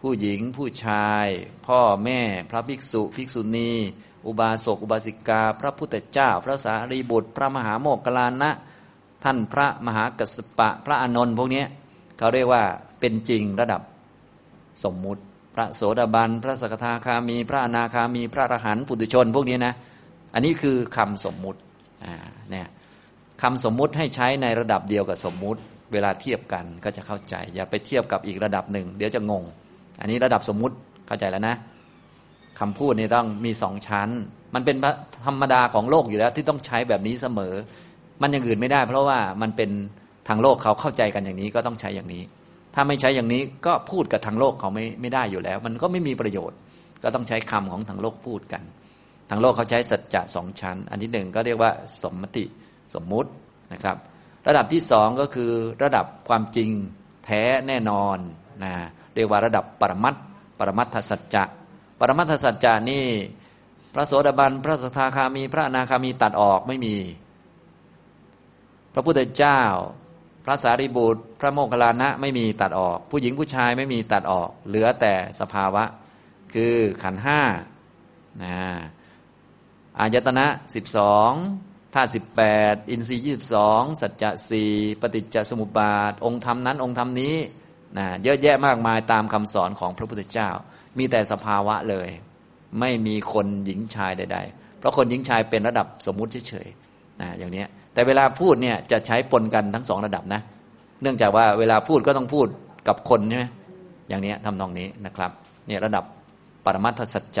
[0.00, 1.26] ผู้หญิงผู้ชาย
[1.66, 2.20] พ่อแม่
[2.50, 3.72] พระภิกษุภิกษุณี
[4.26, 8.50] อุบาสกอุบาสิกา พระพุทธเจ้า พระสารีบุตร พระมหาโมกขลานะ
[9.24, 11.64] ท่านพระมหากัสปะ พระอนนท์พวกนี้
[12.18, 12.62] เขาเรียกว่า
[13.00, 13.82] เป็นจริงระดับ
[14.84, 15.22] สมมุติ
[15.54, 19.74] พระโสดาบันพระสกทาคามี พระอนาคามี พระอรหันต์ปุถุชน พวกนี้นะ
[20.34, 21.60] อันนี้คือคำสมมุติ
[22.04, 22.14] อ่า
[22.50, 22.68] เนี่ย
[23.42, 25.60] คำสมมุติให้ใช้ในระดับเดียวกับสมมุติ
[25.92, 29.44] เวลาเทียบกันก็จะเข้าใจ อย่าไปเทียบกับอีกระดับหนึ่ง เดี๋ยวจะงง
[30.00, 30.74] อันนี้ระดับสมมุติ
[31.06, 31.56] เข้าใจแล้วนะ
[32.60, 34.08] คำพูดนี่ต้องมีสองชั้น
[34.54, 34.76] มันเป็น
[35.26, 37.54] ธรรมดาของโลกอยู่แล้ว ที่ต้องใช้แบบนี้เสมอ
[38.22, 39.70] มันอย่างอื่นไม่ได้ เพราะว่ามันเป็น
[40.28, 42.22] ทางโลกเขาเข้าใจกันอย่างนี้ก็ต้องใช้อย่างนี้
[42.74, 46.58] ถ้าไม่ใช้อย่างนี้ก็พูดกับทางโลกเขาไม่ไม่ได้อยู่แล้ว มันก็ไม่มีประโยชน์
[47.02, 48.62] ก็ต้องใช้คำของทางโลกพูดกัน
[49.30, 51.70] ทางโลกเขาใช้สัจจะสองชั้น อันที่หนึ่งก็เรียกว่า
[52.02, 52.44] สมมติ
[52.94, 53.30] สมมุติ
[53.72, 53.96] นะครับ
[54.46, 55.52] ระดับที่สองก็คือ
[55.82, 56.70] ระดับความจริง
[57.24, 58.18] แท้แน่นอน
[58.64, 58.74] นะ
[59.14, 60.14] เรียกว่าระดับปรมัต
[60.58, 61.44] ปรมัตถสัจจะ
[62.00, 63.06] ปรมัตถสัจจะนี่
[63.94, 66.96] พระโสดาบันพระสกทาคามี พระอนาคามีตัดออกไม่มี
[68.94, 69.60] พระพุทธเจ้า
[70.44, 75.84] พระสารีบุตร พระโมคคัลลานะไม่มีตัดออก ผู้หญิงผู้ชายไม่มีตัดออก เหลือแต่สภาวะ
[76.54, 77.40] คือขันห้า
[78.42, 78.56] นะ
[80.00, 81.32] อายตนะสิบสอง
[81.94, 84.70] ธาตุสิบแปดอินทรีย์ยี่สิบสองสัจจะสี่
[85.00, 87.34] ปฏิจจสมุปบาท องค์ธรรมนั้น องค์ธรรมนี้
[87.98, 90.50] นะเยอะแยะมากมายตามคำสอนของพระพุทธเจ้า
[90.98, 92.08] มีแต่สภาวะเลย
[92.80, 97.64] ไม่มีคนหญิงชายใด ๆ เพราะคนหญิงชายเป็นระดับสมมุติเฉยๆนะอย่างนี้
[97.94, 100.40] แต่เวลาพูดเนี่ยจะใช้ปนกันทั้งสองระดับนะ
[101.02, 102.46] เนื่องจากว่าเวลาพูดก็ต้องพูด
[102.88, 103.46] กับคนใช่ไหม
[104.08, 105.30] อย่างนี้ทำนองนี้นะครับ
[105.66, 106.04] เนี่ยระดับ
[106.64, 107.40] ปรมัตถสัจจ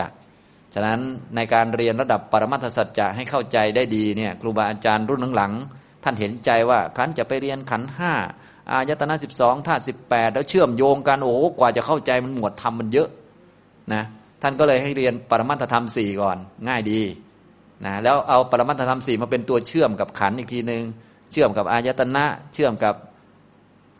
[0.74, 1.00] ฉะนั้น
[1.36, 8.12] ในการเรียนระดับปรมัตถสัจจะให้เข้าใจได้ดีเนี่ยครูบาอาจารย์รุ่นหลังๆท่านเห็นใจว่าขันจะไปเรียนขันห้า
[8.70, 13.08] อายตนะสิบสองธาตุสิบแปดแล้วเชื่อมโยงกันโอ้กว่าจะเข้าใจมันหมวดธรรมมันเยอะ
[13.92, 14.02] นะ
[14.42, 17.00] ท่านก็เลยให้เรียนปรมัตถธรรมสี่ก่อนง่ายดี
[17.84, 20.82] นะแล้วเอาปรมัตถธรรมสี่มาเป็นตัวเชื่อมกับขันอีกทีหนึ่ง
[21.32, 22.94] เชื่อมกับอายตนะ เชื่อมกับ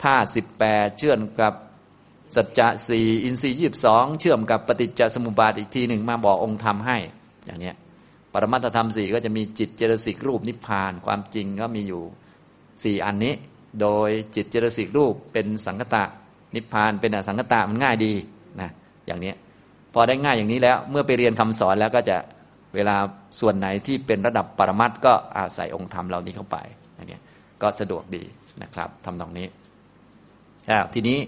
[0.03, 1.53] ธาตุสิบแปดเชื่อมกับ
[2.35, 6.97] สัจจะสี่อินทรีย์ยี่บสองเชื่อมกับปฏิจจสมุปบาทอีกทีหนึ่งมาบอกองค์ธรรมให้
[7.47, 7.76] อย่างเนี้ย
[8.33, 12.03] ปรมัตธรรมสี่ก็จะมีจิตเจตสิกรูปนิพพานความจริงก็มีอยู่
[12.85, 13.35] สี่อันนี้
[13.80, 16.05] โดยจิตเจตสิกรูปเป็นสังคตะ
[16.55, 18.12] นิพพานเป็นอสังคตะมันง่ายดี
[18.61, 18.70] นะ
[19.07, 19.33] อย่างนี้
[19.95, 22.16] พอได้ง่ายอย่างนี้แล้วเมื่อไปเรียนคำสอนแล้วก็จะ
[22.74, 22.97] เวลา
[23.41, 26.57] ส่วนไหนที่เป็นระดับปรมัตก็อาศัยองค์ธรรมเหล่านี้เข้าไป
[26.97, 27.18] อย่างนี้
[27.62, 28.22] ก็สะดวกดี
[28.62, 29.47] นะครับทำตรงนี้
[30.95, 31.18] ทีนี้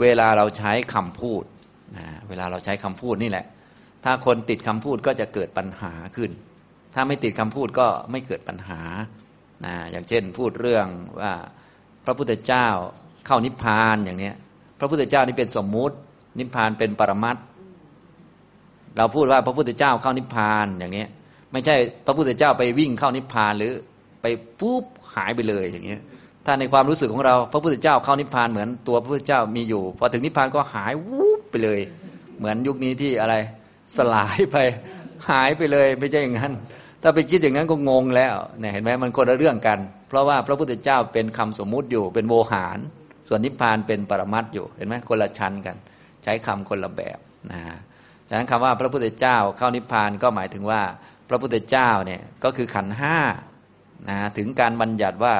[0.00, 1.44] เวลาเราใช้คำพูด
[1.96, 3.46] นะเวลาเราใช้คำพูดนี่แหละ
[4.04, 6.30] ถ้าคนติดคำพูดก็จะเกิดปัญหาขึ้น
[6.94, 8.80] ถ้าไม่ติดคำพูดก็ไม่เกิดปัญหา
[9.64, 10.86] นะอย่างเช่นพูดเรื่อง
[11.20, 11.32] ว่า
[12.04, 12.68] พระพุทธเจ้า
[13.26, 14.34] เข้านิพพานอย่างเนี้ย
[14.78, 15.96] พระพุทธเจ้านี่เป็นสมมุติ
[16.38, 17.36] นิพพานเป็นปรมัต
[18.96, 21.04] เราพูดว่าพระพุทธเจ้าเข้านิพพานอย่างนี้
[21.52, 21.74] ไม่ใช่
[22.06, 23.72] พระพุทธเจ้าไปวิ่งเข้านิพพานหรือ
[24.22, 24.26] ไป
[24.60, 24.84] ปุ๊บ
[25.14, 26.00] หายไปเลยอย่างเงี้ย
[26.50, 31.80] ถ้าในความรู้สึกของเราพระพุทธเจ้าเข้านิพพานเหมือนตัวพระพุทธเจ้ามีอยู่ พอถึงนิพพานก็หายวูบไปเลย
[32.38, 33.34] เหมือนยุคนี้ที่อะไร
[33.96, 34.56] สลายไป
[35.30, 36.52] หายไปเลยไม่ใช่อย่างนั้น
[37.02, 39.78] ถ้าไปคิดอย่างนั้นก็งงแล้วเนี่ยเห็นไหมมันคนละเรื่องกัน
[40.08, 42.78] เพราะว่าพระพุทธเจ้าเป็นคำสมมุติอยู่เป็นโวหาร
[43.28, 45.76] ส่วนนิพพานเป็นปรมัตอยู่เห็นไหมคนละชั้นกัน
[46.24, 47.18] ใช้คำคนละแบบ
[47.50, 47.60] นะ
[48.28, 50.82] ฉะนั้นคำว่าพระพุทธเจ้าเข้านิพพานก็หมายถึงว่า
[51.28, 53.18] พระพุทธเจ้าเนี่ยก็คือขันห้า
[54.08, 55.34] นะถึงการบัญญัติว่า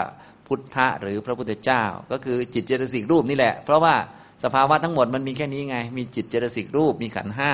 [0.49, 1.83] พุทธะหรือพระพุทธเจ้า
[2.13, 3.95] ก็คือจิตเจตสิกรูปนี่แหละ เพราะว่า
[4.45, 7.53] สภาวะทั้งหมดมันมีแค่นี้ไง มีจิตเจตสิกรูป มีขันห้า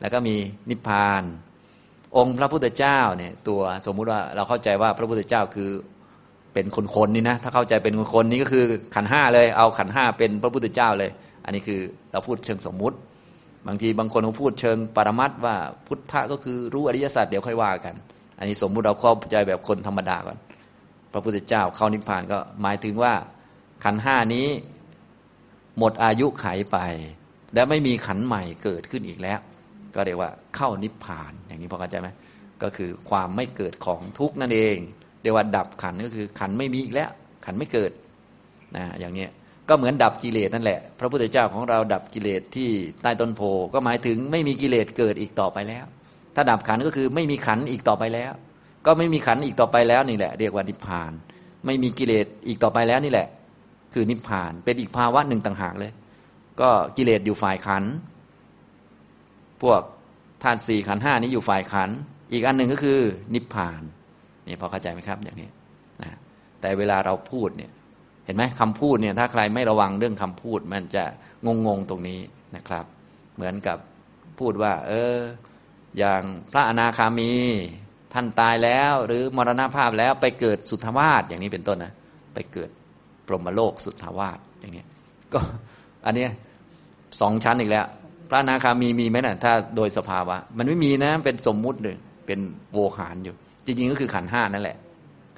[0.00, 0.36] แล้วก็มี
[0.70, 1.22] นิพพาน
[2.16, 5.70] องค์พระพุทธเจ้าเนี่ยตัวสมมุติว่าเราเข้าใจว่าพระพุทธเจ้าคือ
[6.54, 6.66] เป็น
[6.96, 8.64] คนๆนี่นะ ถ้าเข้าใจเป็นคนๆนี่ก็คือ
[8.94, 11.10] ขันห้าเลย เอาขันห้าเป็นพระพุทธเจ้าเลย
[11.44, 11.80] อันนี้คือ
[12.12, 12.96] เราพูดเชิงสมมุติ
[13.66, 15.56] บางทีบางคนเขาพูดเชิงปรมัตว่า
[15.86, 17.94] พุทธะก็คือรู้อริยสัจเดี๋ยวค่อยว่ากัน
[18.38, 20.36] อันนี้สมมุติเราเข้าใจแบบคนธรรมดาก่อน
[21.12, 23.12] พระพุทธเจ้าเข้านิพพานก็หมายถึงว่า
[23.84, 24.46] ขันห้านี้
[25.78, 26.78] หมดอายุไขไป
[27.54, 29.38] และไม่มีขันใหม่เกิดขึ้นอีกแล้ว
[29.94, 32.08] ก็เรียกว่าเข้านิพพานอย่างนี้พอเข้าใจไหม
[32.62, 34.76] ก็คือความไม่เกิดของทุกนั่นเอง
[35.22, 37.10] เรียกว่าดับขันก็คือขันไม่มีอีกแล้ว
[37.44, 37.90] ขันไม่เกิด
[38.76, 39.26] นะอย่างนี้
[39.68, 42.68] ก็เหมือนดับกิเลสนั่นแหละ พระพุทธเจ้าของเราดับกิเลสที่
[43.02, 43.42] ใต้ต้นโพ
[43.74, 45.84] ก็หมายถึงไม่มีกิเลสเกิดอีกต่อไปแล้ว
[46.34, 48.32] ถ้าดับขันก็คือไม่มีขันอีกต่อไปแล้ว
[48.86, 51.12] ก็ไม่มีขันอีกต่อไปแล้วนี่แหละ เรียกว่านิพพาน
[51.66, 53.28] ไม่มีกิเลสอีกต่อไปแล้วนี่แหละ
[53.94, 55.92] คือนิพพานเป็นอีกภาวะหนึ่งต่างหากเลย
[56.60, 57.84] ก็กิเลสอยู่ฝ่ายขัน
[59.62, 59.80] พวก
[60.42, 61.90] ธาตุสี่ขันห้านี้อยู่ฝ่ายขัน
[62.32, 62.98] อีกอันหนึ่งก็คือ
[63.34, 63.82] นิพพาน
[64.46, 65.48] นี่พอเข้าใจไหมครับอย่างนี้
[66.02, 66.16] นะ
[66.60, 67.70] แต่เวลาเราพูดเนี่ย
[68.24, 71.04] เห็นไหมคำพูดเนี่ยถ้าใครไม่ระวังเรื่องคำพูด มันจะ
[71.46, 72.20] งงงตรงนี้
[72.56, 72.84] นะครับ
[73.36, 73.78] เหมือนกับ
[74.38, 75.16] พูดว่า เออ
[75.98, 76.22] อย่าง
[76.52, 77.32] พระอนาคามี
[78.12, 81.92] ท่านตายแล้วหรือมรณภาพแล้วไปเกิดสุทธวาสอย่างนี้เป็นต้นนะ
[82.34, 82.70] ไปเกิด
[83.26, 84.84] ปรมโลกสุทธวาสอย่างนี้
[85.32, 85.40] ก็
[86.06, 86.26] อันนี้
[87.20, 87.86] สองชั้นอีกแล้ว
[88.28, 91.96] พระนาคามีมีไหมนะ่ะถ้าโดยสภาวะ มันไม่มีนะเป็นสมมุติเลย
[92.26, 92.40] เป็น
[92.72, 93.34] โวหารอยู่
[93.64, 94.76] จริง ๆ ก็คือขันห้านั่นแหละ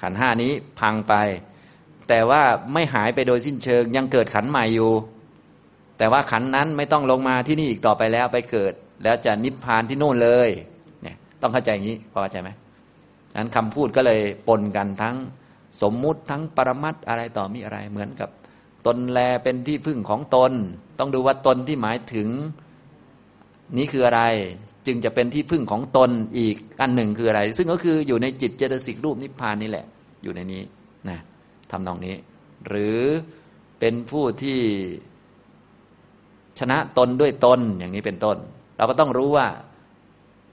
[0.01, 1.13] ขันห้านี้พังไป
[2.09, 2.41] แต่ว่า
[2.73, 4.91] ไม่หายไปโดยสิ้นเชิง ยังเกิดขันใหม่อยู่
[5.97, 10.49] แต่ว่าขันนั้นไม่ต้องลงมาที่นี่อีกต่อไปแล้วไปเกิด แล้วจะนิพพานที่โน่นเลย
[11.03, 12.49] เนี่ย ต้องเข้าใจอย่างนี้พอเข้าใจไหม
[13.35, 15.15] นั้นคำพูดก็เลยปนกันทั้ง
[15.81, 18.29] สมมุติทั้งปรมัตอะไรต่อมีอะไรเหมือนกับ
[18.85, 20.51] ตนแลเป็นที่พึ่งของตน
[20.99, 22.27] ต้องดูว่าตนที่หมายถึง
[23.77, 24.21] นี้คืออะไร
[24.87, 29.85] จึงจะเป็นที่พึ่งของตนอีกอันหนึ่งคืออะไร ซึ่งก็คืออยู่ในจิตเจตสิกรูปนิพพานนี่แหละ
[30.23, 30.61] อยู่ในนี้
[31.09, 31.19] นะ
[31.71, 32.15] ทำนองนี้
[32.67, 32.99] หรือ
[33.79, 34.59] เป็นผู้ที่
[36.59, 38.37] ชนะตนด้วยตนอย่างนี้เป็นต้น
[38.77, 39.47] เราก็ต้องรู้ว่า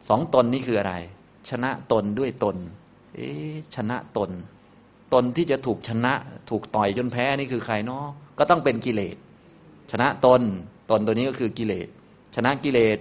[0.09, 0.95] สองตนนี้คืออะไร
[1.51, 2.57] ชนะตนด้วยตน
[3.14, 3.30] เอ๊
[3.76, 4.30] ชนะตน
[5.14, 6.12] ตนที่จะถูกชนะ
[6.51, 8.07] ถูกต่อยจนแพ้นี่คือใครเนาะ
[8.39, 9.16] ก็ต้องเป็นกิเลส
[9.91, 10.43] ชนะตน
[10.91, 11.89] ตนตัวนี้ก็คือกิเลส
[12.36, 12.99] ชนะกิเลส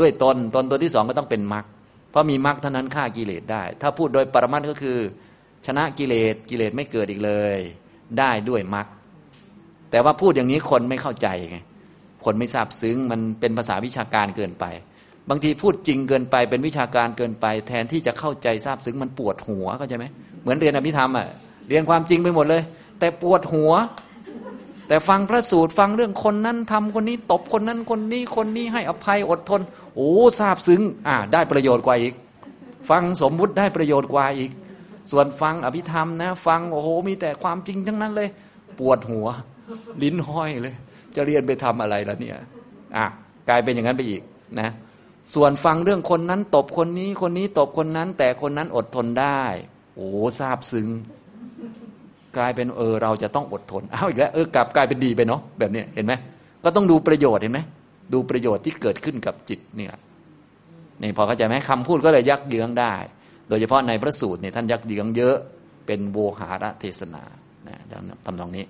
[0.00, 1.64] ด้วยตน ตนตัวที่สองก็ต้องเป็นมรรค
[2.10, 4.98] เพราะมีมรรคเท่านั้นฆ่ากิเลสได้ ถ้าพูดโดยปรมัตก็คือ
[5.66, 7.58] ชนะกิเลส กิเลสไม่เกิดอีกเลย
[8.18, 8.86] ได้ด้วยมรรค
[9.90, 11.58] แต่ว่าพูดอย่างนี้คนไม่เข้าใจไง
[12.24, 14.64] คนไม่ทราบซึ้ง มันเป็นภาษาวิชาการเกินไป
[15.30, 20.06] บางทีพูดจริงเกินไปเป็นวิชาการเกินไป แทนที่จะเข้าใจทราบซึ้งมันปวดหัวเข้าใจไหม
[20.42, 21.26] เหมือนเรียนอภิธรรมอะ
[21.68, 22.62] เรียนความจริงไปหมดเลย
[22.98, 23.72] แต่ปวดหัว
[24.88, 29.60] แต่ฟังพระสูตรฟังเรื่องคนนั้นทำคนนี้ตบคนนั้นคนนี้คนนี้ให้อภัยอดทน
[29.94, 30.10] โอ้
[30.40, 32.14] ทราบซึ้ง อ่า ได้ประโยชน์กว่าอีก
[32.90, 34.50] ฟังสมมุติได้ประโยชน์กว่าอีก
[35.10, 38.28] ส่วนฟังอภิธรรมนะ ฟังโอ้โหมีแต่ความจริงทั้งนั้นเลย
[38.78, 39.26] ปวดหัว
[40.02, 40.74] ลิ้นห้อยเลย
[41.16, 42.36] จะเรียนไปทำอะไรล่ะเนี่ย
[42.96, 43.06] อะ
[43.48, 44.22] กลายเป็นอย่างนั้นไปอีก
[44.60, 44.68] นะ
[45.34, 49.42] ส่วนฟังเรื่องคนนั้นตบคนนี้ คนนี้ตบคนนั้น แต่คนนั้นอดทนได้
[49.96, 50.08] โอ้
[50.40, 50.88] ทราบซึ้ง
[52.36, 56.12] กลายเป็นเออเราจะต้องอดทนอ้าวอีกแล้วเออกลับกลายเป็นดีไปเนาะแบบนี้เห็นไหม
[56.64, 57.60] ก็ต้องดูประโยชน์เห็นไหม
[58.12, 59.92] ดูประโยชน์ที่เกิดขึ้นกับจิตเนี่ย
[61.02, 62.94] นี่พอเข้าใจไหมคำพูดก็เลยยักเยื้องได้
[63.48, 65.36] โดยเฉพาะในพระสูตรเนี่ยท่านยักเยื้องเยอะ
[65.86, 67.22] เป็นโวหารเทศนา
[67.68, 67.76] นะ
[68.24, 68.64] ทำตรงนี้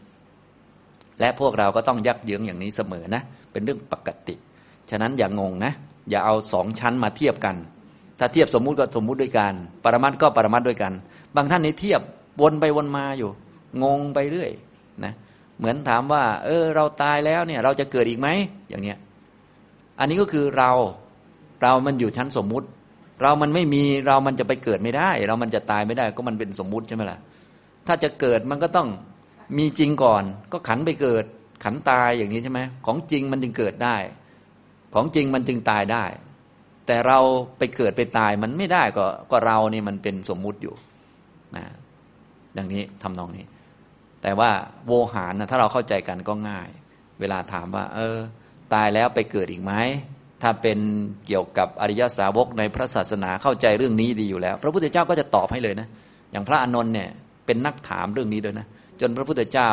[1.21, 4.35] และพวกเราก็ต้องยักเยื้องอย่างนี้เสมอนะ เป็นเรื่องปกติ
[4.91, 5.73] ฉะนั้นอย่างงงนะ
[6.11, 7.57] อย่าเอาสองชั้นมาเทียบกัน
[8.19, 9.53] ถ้าเทียบสมมุติก็สมมุติด้วยกัน
[9.85, 10.93] ปรมัตก็ปรมัตด้วยกัน
[11.37, 12.01] บางท่านนี้เทียบ
[12.41, 13.31] วนไปวนมาอยู่
[13.83, 14.51] งงไปเรื่อย
[15.05, 15.13] นะ
[15.59, 18.29] เหมือนถามว่า เออ เราตายแล้วเนี่ย เราจะเกิดอีกไหม
[18.69, 18.99] อย่างเนี้ย
[19.99, 20.71] อันนี้ก็คือเรา
[21.63, 22.67] เรามันอยู่ชั้นสมมุติ
[23.23, 27.19] เรามันไม่มีเรามันจะไปเกิดไม่ได้ เรามันจะตายไม่ได้ก็มันเป็นสมมุติใช่ไหมล่ะ
[27.87, 28.89] ถ้าจะเกิดมันก็ต้อง
[29.59, 31.25] มีจริงก่อน ก็ขันไปเกิด
[31.65, 33.97] ขันตายอย่างนี้ใช่ไหมของจริงมันจึงเกิดได้
[34.95, 36.05] ของจริงมันจึงตายได้
[36.87, 37.19] แต่เรา
[37.59, 40.75] ไปเกิดไปตายมันไม่ได้ก็ก็เรานี่มันเป็นสมมุติอยู่
[41.57, 41.65] นะ
[42.55, 43.45] อย่างนี้ทำนองนี้
[44.23, 44.51] แต่ว่า
[44.87, 46.69] โวหารนะถ้าเราเข้าใจกันก็ง่าย
[47.21, 48.19] เวลาถามว่า เออ
[48.75, 49.73] ตายแล้วไปเกิดอีกไหม
[50.43, 50.79] ถ้าเป็น
[51.27, 55.89] เกี่ยวกับอริยสาวกในพระศาสนาเข้าใจเรื่องนี้ดีอยู่แล้ว พระพุทธเจ้าก็จะตอบให้เลยนะ
[56.33, 57.11] อย่างพระอานนท์เนี่ย
[57.47, 58.67] เป็นนักถามเรื่องนี้ด้วยนะ
[59.01, 59.71] จนพระพุทธเจ้า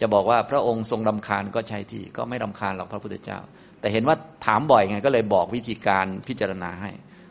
[0.00, 3.38] จะบอกว่าพระองค์ทรงรำคาญก็ใช่ที่ ก็ไม่รำคาญหรอกพระพุทธเจ้า
[3.82, 4.16] แต่เห็นว่า
[4.46, 6.90] ถามบ่อยไงก็เลยบอกวิธีการพิจารณาให้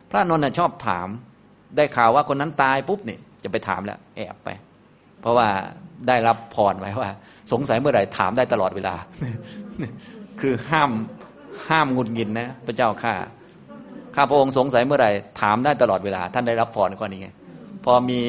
[0.09, 1.07] พระนนท์ชอบถาม
[1.77, 4.49] ได้ข่าวว่าคนนั้นตายปุ๊บเนี่ยจะไปถามแล้ว แอบไป
[5.21, 5.47] เพราะว่า
[6.07, 7.11] ได้รับพรไว้ว่า
[7.51, 8.95] สงสัยเมื่อไหร่ถามได้ตลอดเวลา
[10.39, 10.91] คือห้าม
[11.69, 13.13] ห้ามงุดงิดนะพระเจ้าข้า
[14.15, 17.29] ข้าพระองค์สงสัยเมื่อไหร่ถามได้ตลอดเวลา ท่านได้รับพรก้อนนี้ไง
[17.85, 18.21] พอมี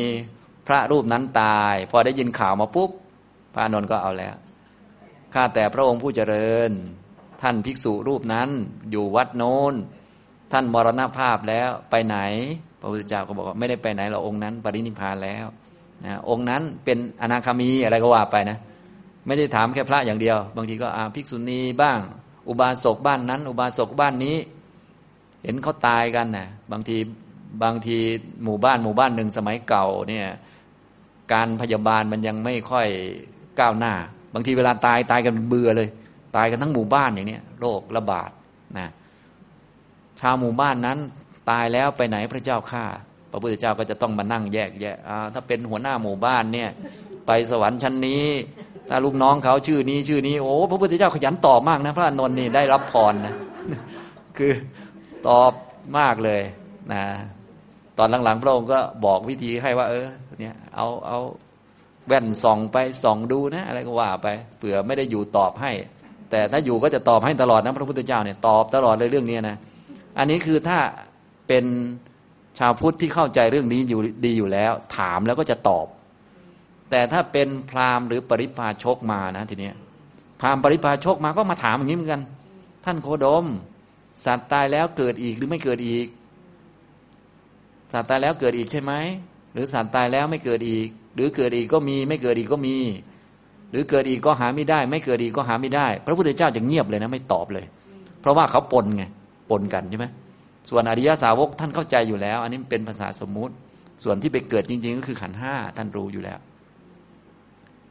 [0.67, 2.91] พระรูปนั้นตาย พอได้ยินข่าวมาปุ๊บ
[3.55, 4.35] พระนนท์ก็เอาแล้ว
[5.35, 6.71] ข้าแต่พระองค์ผู้เจริญ
[7.43, 8.49] ท่านภิกษุรูปนั้น
[8.91, 9.75] อยู่วัดโน้น
[10.53, 12.17] ท่านมรณภาพแล้วไปไหน
[12.81, 15.47] พระพุทธเจ้าก็บอกว่าไม่ได้ไปไหนหรอกองค์นั้นปรินิพพานแล้ว
[16.05, 18.59] นะองค์นั้นเป็นอนาคามีอะไรก็ว่าไปนะ
[19.27, 21.99] ไม่ได้ถามแค่พระอย่างเดียว บางทีก็อาภิกษุณีบ้าง
[22.49, 24.37] อุบาสกบ้านนั้น อุบาสกบ้านนี้
[25.43, 26.97] เห็นเขาตายกันนะบางที
[27.63, 27.99] บางที
[28.45, 30.27] หมู่บ้านหมู่บ้านหนึ่งสมัยเก่าเนี่ย
[31.33, 32.89] การพยาบาลมันยังไม่ค่อย
[33.61, 33.93] ก้าวหน้า
[34.35, 35.89] บางทีเวลาตายตายกันเบื่อเลย
[36.37, 38.31] ตายกันทั้งหมู่บ้านอย่างนี้โรคระบาด
[38.79, 38.89] นะ
[40.21, 40.99] ชาวหมู่บ้านนั้น
[41.51, 42.85] ตายแล้วไปไหนพระเจ้าข้า
[43.31, 44.97] พระพุทธเจ้าก็จะต้องมานั่งแยกแยะ
[45.35, 46.71] ถ้าเป็นหัวหน้าหมู่บ้านเนี่ย
[47.27, 48.25] ไปสวรรค์ชั้นนี้
[48.89, 53.35] ถ้าลูกน้องเขาชื่อนี้ชื่อนี้โอ้พระพุทธเจ้าขยันตอบมากนะ พระนนท์นี่ได้รับพรนะ
[54.39, 54.53] คือ
[55.29, 55.53] ตอบ
[55.99, 56.43] มากเลย
[56.93, 57.03] นะ
[57.99, 60.07] ตอนหลังๆพระองค์ก็บอกวิธีให้ว่า เออ
[60.41, 61.19] เนี่ยเอาเอา
[62.07, 64.29] แว่นส่องไปส่องดูนะ อะไรก็ว่าไป
[64.59, 65.73] เผื่อไม่ได้อยู่ตอบให้
[66.33, 69.57] แต่ถ้าอยู่ก็จะตอบให้ตลอดนะพระพุทธเจ้าเนี่ยตอบตลอดเลยเรื่องนี้นะ
[70.19, 70.79] อันนี้คือถ้า
[71.49, 71.65] เป็น
[72.59, 75.87] ชาวพุทธที่เข้าใจเรื่องนี้อยู่ดีอยู่แล้ว ถามแล้วก็จะตอบ
[76.91, 79.71] แต่ถ้าเป็นพราหมณ์หรือปริพาชกมานะทีนี้
[80.41, 82.23] พราหมณ์ปริพาชกมาก็มาถามอย่างนี้เหมือนกัน
[82.85, 83.45] ท่านโคดม
[84.25, 86.07] สัตว์ตายแล้วเกิดอีกหรือไม่เกิดอีก
[87.93, 88.93] สัตว์ตายแล้วเกิดอีกใช่ไหม
[89.53, 92.77] หรือสัตว์ตายแล้วไม่เกิดอีก หรือเกิดอีกก็มีไม่เกิดอีกก็มี
[93.73, 97.67] หรือเกิดอีกก็หาไม่ได้ ไม่เกิดอีกก็หาไม่ได้ พระพุทธเจ้าจะเงียบเลยนะ ไม่ตอบเลย
[98.21, 99.05] เพราะว่าเขาปนไง
[99.51, 100.07] ปนกันใช่ไหม
[100.71, 103.55] ส่วนอริยสาวกท่านเข้าใจอยู่แล้ว อันนี้เป็นภาษาสมมุติ
[104.05, 106.39] ส่วนที่ไปเกิดจริง ๆ ก็คือขันห้าท่านรู้อยู่แล้ว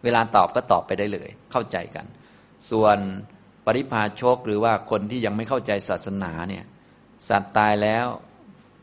[0.03, 2.05] เวลาตอบก็ตอบไปได้เลย เข้าใจกัน
[2.71, 2.97] ส่วน
[3.65, 6.63] ปริพาชกหรือว่าคนที่ยังไม่เข้าใจศาสนาเนี่ย
[7.29, 8.05] สัตว์ตายแล้ว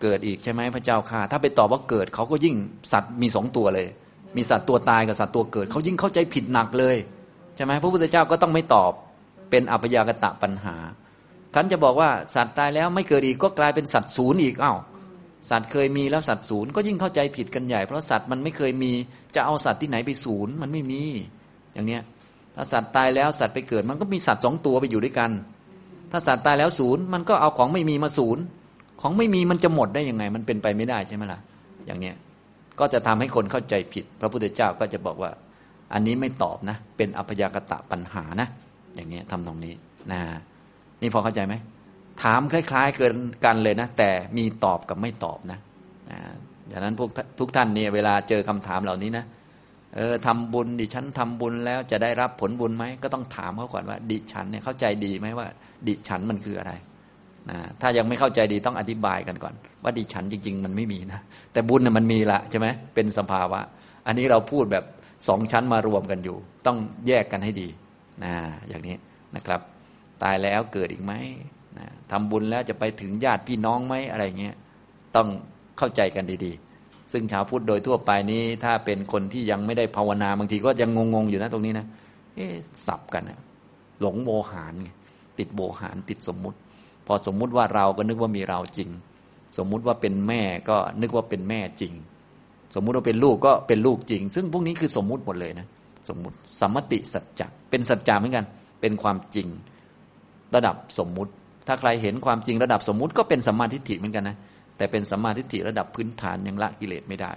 [0.02, 2.54] เกิดอีกใช่ไหมพระเจ้าค่ะ ถ้าไปตอบว่าเกิดเขาก็ยิ่ง
[2.92, 3.88] สัตว์มีสองตัวเลย
[4.36, 6.96] มีสัตว์ตัวตายกับสัตว์ตัวเกิดเขายิ่งเข้าใจผิดหนักเลย
[7.56, 8.92] ใช่ไหมพระพุทธเจ้าก็ต้องไม่ตอบ
[9.50, 10.76] เป็นอัพยากตะปัญหา
[11.54, 14.78] ท่านจะบอกว่าสัตว์ตายแล้วไม่เกิดอีกก็กลายเป็นสัตว์ศูนย์อีกอ้าว
[15.50, 18.92] สัตว์เคยมีแล้วสัตว์ศูนย์ก็ยิ่งเข้าใจผิดกันใหญ่ เพราะสัตว์มันไม่เคยมี
[19.34, 21.02] จะเอาสัตว์ที่ไหนไปศูนย์มันไม่มี
[21.74, 22.02] อย่างเนี้ย
[22.54, 25.30] ถ้าสัตว์ตายแล้วสัตว์ไปเกิด มันก็มีสัตว์สองตัวไปอยู่ด้วยกัน
[26.12, 28.42] ถ้าสัตว์ตายแล้วศูนย์มันก็เอาของไม่มีมาศูนย์
[29.00, 31.40] ของไม่มีมันจะหมดได้ยังไง มันเป็นไปไม่ได้ใช่ไหมล่ะ
[31.86, 32.14] อย่างเนี้ย
[32.80, 35.30] ก็จะทำให้คนเข้าใจผิด พระพุทธเจ้าก็จะบอกว่า
[35.92, 38.48] อันนี้ไม่ตอบนะ เป็นอัพยากตะปัญหานะ
[38.94, 39.74] อย่างนี้ทำตรงนี้
[40.12, 40.20] นะ
[41.00, 41.54] นี่พอเข้าใจไหม
[42.22, 43.14] ถามคล้าย ๆ เกิน
[43.44, 45.58] กันเลยนะ แต่มีตอบกับไม่ตอบนะ
[46.70, 49.24] ดังนั้นพวกทุกท่านเนี่ยเวลาเจอคำถามเหล่านี้นะ
[49.96, 55.46] เออทำบุญดิฉันทำบุญแล้วจะได้รับผลบุญไหมก็ต้องถามเขาก่อนว่า ดิฉันเนี่ยเข้าใจดีไหมว่า
[55.88, 56.72] ดิฉันมันคืออะไร
[57.50, 61.20] นะถ้ายังไม่เข้าใจดีต้องอธิบายกันก่อน ว่าดิฉันจริง ๆ มันไม่มีนะ
[61.52, 63.60] แต่บุญเนี่ยมันมีละใช่ไหมเป็นสภาวะ
[64.06, 64.84] อันนี้เราพูดแบบ
[65.28, 66.76] สองชั้นมารวมกันอยู่ ต้อง
[67.06, 67.68] แยกกันให้ดี
[68.24, 68.34] นะ
[68.68, 68.96] อย่างนี้
[69.36, 69.60] นะครับ
[70.22, 71.12] ตายแล้วเกิดอีกไหม
[71.78, 74.54] นะทำบุญแล้วจะไปถึงญาติพี่น้องไหมอะไรเงี้ย
[75.16, 75.28] ต้อง
[75.78, 81.86] เข้าใจกันดีๆ ซึ่งชาวพุทธโดยทั่วไปนี้ ถ้าเป็นคนที่ยังไม่ได้ภาวนาบางทีก็ยังงงๆอยู่นะตรงนี้นะ
[82.36, 82.46] เอ๊
[82.86, 83.40] สับกันนะ
[84.00, 84.74] หลงโมหาน
[85.38, 86.58] ติดโบหารติดสมมุติ
[87.08, 88.88] พอสมมุติว่าเราก็นึกว่ามีเราจริง
[89.58, 91.92] สมมุติว่าเป็นแม่ก็นึกว่าเป็นแม่จริง
[92.74, 95.66] สมมุติว่าเป็นลูกก็เป็นลูกจริง ซึ่งพวกนี้คือสมมุติหมดเลยนะ
[96.08, 98.44] สมมุติสมมติสัจจะเป็นสัจจะเหมือนกัน
[98.80, 99.48] เป็นความจริง
[100.54, 101.32] ระดับสมมุติ
[101.66, 104.36] ถ้าใครเห็นความจริงระดับสมมุติก็เป็นสัมมาทิฏฐิเหมือนกันนะ
[104.76, 107.32] แต่เป็นสัมมาทิฏฐิระดับพื้นฐานยังละกิเลสไม่ได้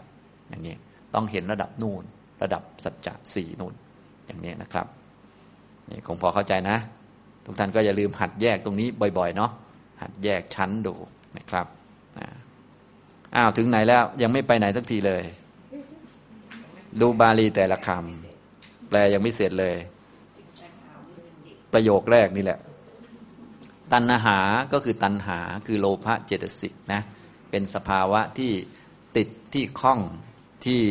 [0.49, 0.75] อย่างนี้
[1.13, 2.03] ต้องเห็นระดับนู่น
[2.41, 3.73] ระดับสัจจะสี่นู่น
[4.27, 4.87] อย่างนี้นะครับ
[5.89, 6.77] นี่คงพอเข้าใจนะ
[7.51, 8.87] ทุกท่านก็อย่าลืมหัดแยกตรงนี้
[9.17, 9.51] บ่อยๆเนาะ
[10.01, 10.93] หัดแยกชั้นดู
[11.37, 11.67] นะครับ
[13.35, 15.23] อ้าวถึงไหนแล้วยังไม่ไปไหนสักทีเลย
[17.01, 19.75] ดูบาลีแต่ละคำแปลยังไม่เสร็จเลย
[21.73, 22.59] ประโยคแรกนี่แหละ
[23.93, 24.37] ตัณหา
[24.73, 27.01] ก็คือตัณหาคือโลภะเจตสิกนะ
[27.49, 28.51] เป็นสภาวะที่
[29.17, 29.99] ติดที่คล้อง
[30.65, 30.81] ที่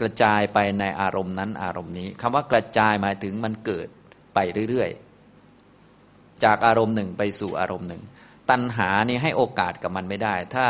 [0.00, 3.88] กระจายไปในอารมณ์นั้นอารมณ์นี้คำว่ากระจายหมายถึงมันเกิด
[4.34, 4.38] ไป
[4.70, 5.05] เรื่อยๆ
[6.44, 8.02] จากอารมณ์หนึ่งไปสู่อารมณ์หนึ่ง
[8.50, 10.66] ตัณหานี่ให้โอกาสกับมันไม่ได้ ถ้า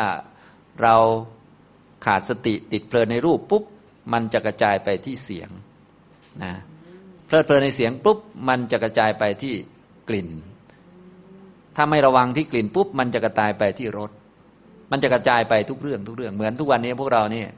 [0.83, 0.97] เรา
[2.05, 3.65] ขาดสติติดเพลินในรูปปุ๊บ
[4.13, 5.51] มันจะกระจายไปที่เสียง
[6.43, 6.53] นะ
[7.27, 8.19] เพลิดเพลินในเสียงปุ๊บ
[8.49, 9.55] มันจะกระจายไปที่
[10.09, 10.29] กลิ่น
[11.77, 14.11] ถ้าไม่ระวังที่กลิ่นปุ๊บมันจะกระจายไปที่รส
[14.91, 17.49] มันจะกระจายไปทุกเรื่องทุกเรื่องเหมือนทุกวันนี้พวกเราเนี่ย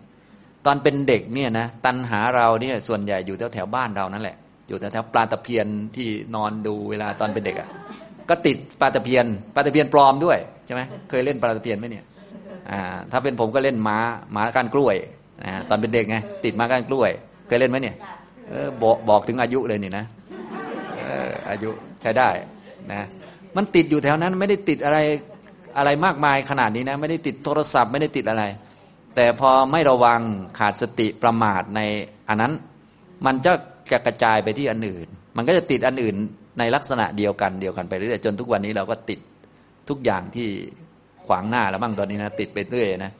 [0.67, 4.37] ตอนเป็นเด็กเนี่ยนะตัณหาเราเนี่ยส่วนใหญ่อยู่แถวแถวบ้านเรานั่นแหละ
[4.69, 5.67] อยู่แถวแถวปลาตะเพียน
[5.97, 7.69] ที่นอนดูเวลาตอนเป็นเด็กอะ่ะ
[8.29, 12.05] ก็ติดปลาตะเพียนปลาตะเพียนปลอมด้วยใช่ไหมเคยเล่นปลาตะเพียนไหมเนี่ย
[12.71, 12.81] อ่า
[13.11, 13.99] ถ้าเป็นผมก็เล่นม้า
[14.37, 14.97] ม้าก้านกล้วย
[15.45, 17.11] อ่าตอนเป็นเด็กไงติดม้าก้านกล้วย
[17.47, 17.97] เคยเล่นไหมเนี่ย
[18.49, 20.05] เออบอกบอกถึงอายุเลยนี่นะ
[20.99, 21.71] เอออายุ
[22.03, 22.29] ใช้ได้
[22.93, 23.07] นะ
[23.57, 24.99] มันติดอยู่แถวนั้นไม่ได้ติดอะไร
[25.79, 28.45] อะไรมากมายขนาดนี้นะไม่ได้ติดโทรศัพท์ไม่ได้ติดอะไร
[29.17, 30.21] แต่พอไม่ระวัง
[30.59, 31.81] ขาดสติประมาทใน
[32.29, 32.53] อันนั้น
[33.27, 33.53] มันจะ
[34.07, 36.17] กระจายไปที่อันอื่น มันก็จะติดอันอื่น
[36.59, 39.21] ในลักษณะเดียวกันเดียวกันไปเรื่อยจนทุกวันนี้เราก็ติด
[39.89, 40.49] ทุกอย่างที่
[41.27, 43.13] ขวางหน้าแล้วบ้างตอนนี้นะติดไปเรื่อยนะ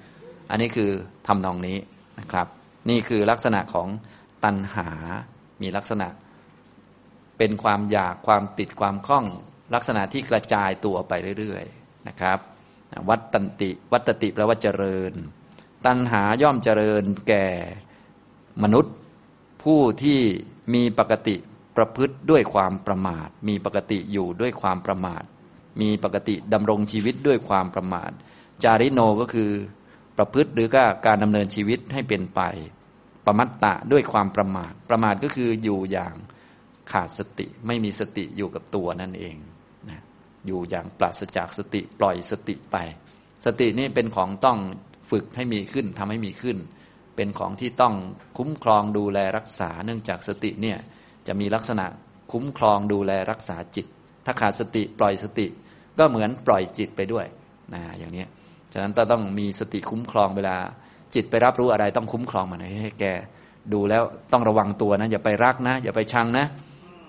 [0.51, 0.91] อันนี้คือ
[1.27, 1.77] ทำนองนี้
[2.21, 2.47] นะครับ
[2.91, 3.89] นี่คือลักษณะของ
[4.45, 4.89] ตัณหา
[5.63, 6.09] มีลักษณะ
[7.39, 9.27] เป็นความอยากความติดความคล้อง
[9.75, 12.39] ลักษณะที่กระจายตัวไปเรื่อยๆนะครับ
[13.09, 15.13] วัตตันติ วัตติแปลว่าเจริญ
[15.87, 17.47] ตัณหาย่อมเจริญแก่
[18.63, 18.95] มนุษย์
[19.63, 20.21] ผู้ที่
[20.75, 21.37] มีปกติ
[21.77, 25.23] ประพฤติด้วยความประมาท มีปกติอยู่ด้วยความประมาท
[25.81, 28.11] มีปกติดำรงชีวิตด้วยความประมาท
[28.65, 29.51] จาริโนก็คือ
[30.19, 32.41] ประพฤติหรือก็การดำเนินชีวิตให้เป็นไป
[33.27, 36.15] ประมัตตะด้วยความประมาท ประมาทก็คืออยู่อย่าง
[36.93, 39.37] ขาดสติ ไม่มีสติอยู่กับตัวนั่นเอง
[39.89, 40.01] นะ
[40.47, 42.77] อยู่อย่างปราศจากสติปล่อยสติไป
[43.45, 44.59] สตินี่เป็นของต้อง
[45.11, 46.57] ฝึกให้มีขึ้นทำให้มีขึ้น
[47.19, 47.95] เป็นของที่ต้อง
[48.39, 50.79] คุ้มครองดูแลรักษา เนื่องจากสติเนี่ย
[51.27, 51.87] จะมีลักษณะ
[52.33, 53.87] คุ้มครองดูแลรักษาจิต
[54.25, 55.47] ถ้าขาดสติปล่อยสติ
[55.99, 57.27] ก็เหมือนปล่อยจิตไปด้วย
[57.75, 58.25] นะอย่างนี้
[58.73, 60.57] ฉะนั้นต้องมีสติคุ้มครองเวลา
[61.15, 63.05] จิตไปรับรู้อะไรต้องคุ้มครองมันให้แก
[63.73, 66.47] ดูแล้วต้องระวังตัวนะอย่าไปรักนะ อย่าไปชังนะ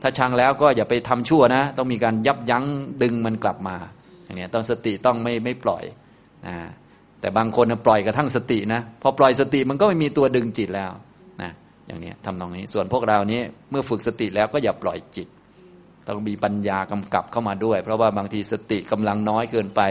[0.01, 2.65] ถ้าชังแล้วก็อย่าไปทำชั่วนะ ต้องมีการยับยั้ง
[3.01, 3.75] ดึงมันกลับมา
[4.23, 5.83] อย่างนี้ต้องสติต้องไม่ไม่ปล่อย
[6.47, 6.55] นะ
[7.21, 10.91] แต่บางคนปล่อยกระทั่งสตินะพอปล่อยสติมันก็ไม่มีตัวดึงจิตแล้ว
[11.41, 11.51] นะ
[11.87, 15.27] อย่างนี้ทำตรงนี้ ส่วนพวกเรานี้เมื่อฝึกสติแล้วก็อย่าปล่อยจิต
[16.07, 19.81] ต้องมีปัญญากำกับเข้ามาด้วย เพราะว่าบางทีสติกำลังน้อยเกินไป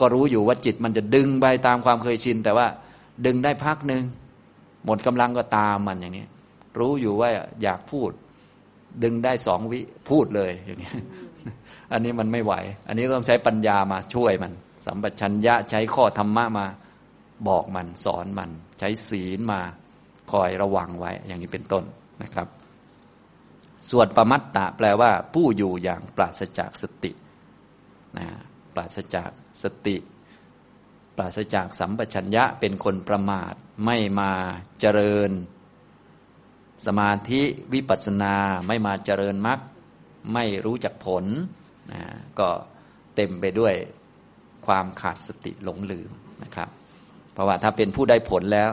[0.00, 2.66] ก็รู้อยู่ว่าจิตมันจะดึงไปตามความเคยชิน แต่ว่า
[3.26, 4.02] ดึงได้พักหนึ่ง
[4.84, 6.26] หมดกำลังก็ตามมันอย่างนี้
[6.78, 7.28] รู้อยู่ว่า
[7.62, 8.10] อยากพูด
[9.02, 9.80] ดึงได้สองวิ
[10.10, 10.92] พูดเลยอย่างนี้
[11.92, 12.54] อันนี้มันไม่ไหว
[12.88, 14.52] อันนี้ต้องใช้ปัญญามาช่วยมัน
[14.86, 16.66] สัมปชัญญะใช้ข้อธรรมะมา
[17.48, 19.60] บอกมันสอนมัน ใช้ศีลมา
[20.32, 21.84] คอยระวังไว้อย่างนี้เป็นต้น
[22.22, 22.48] นะครับ
[23.90, 27.12] ส่วนประมัตตะแปลว่า ผู้อยู่อย่างปราศจากสติ
[28.18, 28.26] นะ
[28.74, 29.30] ปราศจาก
[29.62, 29.96] สติ
[31.16, 33.54] ปราศจากสัมปชัญญะเป็นคนประมาท
[33.84, 34.32] ไม่มา
[34.80, 35.30] เจริญ
[36.86, 37.42] สมาธิ
[37.72, 38.34] วิปัสสนา
[38.66, 39.60] ไม่มาเจริญมรรค
[40.32, 41.24] ไม่รู้จักผล
[41.92, 42.02] นะ
[42.38, 42.48] ก็
[43.14, 43.74] เต็มไปด้วย
[44.66, 46.10] ความขาดสติหลงลืม
[46.44, 46.68] นะครับ
[47.32, 48.70] เพราะว่าถ้าเป็นผู้ได้ผลแล้ว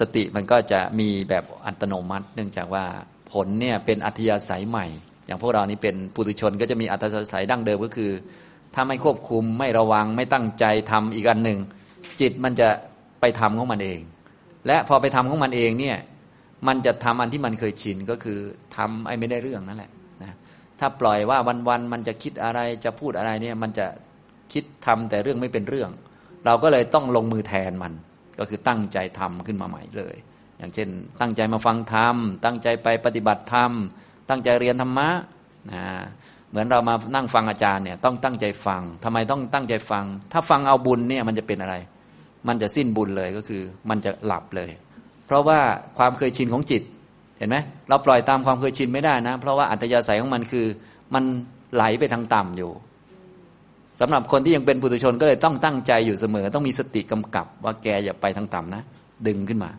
[0.00, 2.84] สติมันก็จะมีแบบอัตโนมัติ เนื่องจากว่า
[3.32, 4.86] ผลเนี่ยเป็นอัธยาศัยใหม่
[5.26, 8.10] อย่างพวกเรานี่เป็นปุถุชนก็จะมีอัธยาศัยดั้งเดิมก็คือ
[8.74, 11.58] ถ้าไม่ควบคุมไม่ระวังไม่ตั้งใจทำอีกอันหนึ่ง
[12.20, 12.68] จิตมันจะ
[13.20, 14.00] ไปทำของมันเอง
[14.66, 15.98] และพอไปทำของมันเองเนี่ย
[16.66, 18.38] มันจะทำอันที่มันเคยชินก็คือ
[18.76, 19.90] ทำไอ้ไม่ได้เรื่องนั่นแหละ
[20.22, 20.36] นะ
[20.80, 21.38] ถ้าปล่อยว่า
[21.68, 23.86] วันๆมันจะคิดอะไรจะพูดอะไรเนี่ยมันจะ
[24.52, 25.90] คิดทำแต่เรื่องไม่เป็นเรื่อง
[26.46, 27.92] เราก็เลยต้องลงมือแทนมัน
[28.38, 30.14] ก็คือตั้งใจทำขึ้นมาใหม่เลย
[30.58, 30.88] อย่างเช่น
[31.20, 33.72] ตั้งใจมาฟังธรรมตั้งใจไปปฏิบัติธรรม
[34.28, 35.08] ตั้งใจเรียนธรรมะ
[35.72, 35.82] นะ
[36.50, 41.74] เหมือนเรามานั่งฟังอาจารย์เนี่ยต้องตั้งใจฟังทำไมต้องตั้งใจฟัง ถ้าฟังเอาบุญเนี่ยมันจะเป็นอะไร
[42.48, 44.70] มันจะสิ้นบุญเลยก็คือมันจะหลับเลย
[45.26, 45.60] เพราะว่า
[45.98, 46.82] ความเคยชินของจิต
[47.38, 47.56] เห็นไหม
[47.88, 50.66] เราปล่อยตามความเคยชินไม่ได้นะ เพราะว่าอัตยาศัยของมันคือ
[51.14, 51.24] มัน
[51.74, 52.70] ไหลไปทางต่ำอยู่
[54.00, 58.82] สำหรับคนที่ยังเป็นปุถุชนก็เลยต้องตั้งใจอยู่เสมอ ต้องมีสติกำกับ ว่าแกอย่าไปทางต่ำนะ
[59.26, 59.70] ดึงขึ้นมา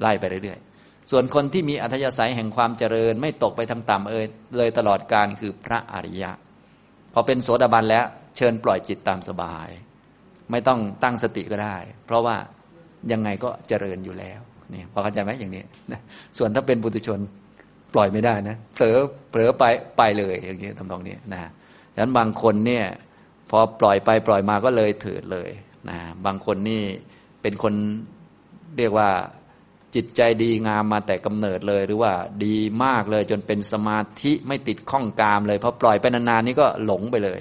[0.00, 4.26] ไล่ไปเรื่อยๆ ส่วนคนที่มีอัธยาศัยแห่งความเจริญ ไม่ตกไปทางต่ำเอ่ย
[4.58, 6.30] เลยตลอดการคือพระอริยะ
[7.14, 8.04] พอเป็นโสดาบันแล้ว
[8.36, 9.68] เชิญปล่อยจิตตามสบาย
[10.50, 11.76] ไม่ต้องตั้งสติก็ได้
[12.06, 12.36] เพราะว่า
[13.12, 14.40] ยังไงก็เจริญอยู่แล้ว
[14.74, 15.62] นี่พอเข้าใจไหมอย่างนี้
[16.38, 17.20] ส่วนถ้าเป็นปุถุชน
[17.94, 18.96] ปล่อยไม่ได้นะเผลอ
[19.30, 19.64] เผลอไป
[19.98, 21.40] ไปเลยอย่างนี้ทำตรงนี้นะ
[21.94, 22.84] ฉะนั้นบางคนเนี่ย
[23.54, 25.50] พอปล่อยไปปล่อยมาก็เลยเถิดเลย
[25.88, 26.82] นะบางคนนี่
[27.42, 27.74] เป็นคน
[28.78, 29.08] เรียกว่า
[29.94, 32.12] จิตใจดีงามมาแต่กำเนิดเลย หรือว่า
[32.44, 37.40] ดีมากเลยจนเป็นสมาธิไม่ติดข้องกามเลยพอปล่อยไปนานๆนี้ก็หลงไปเลย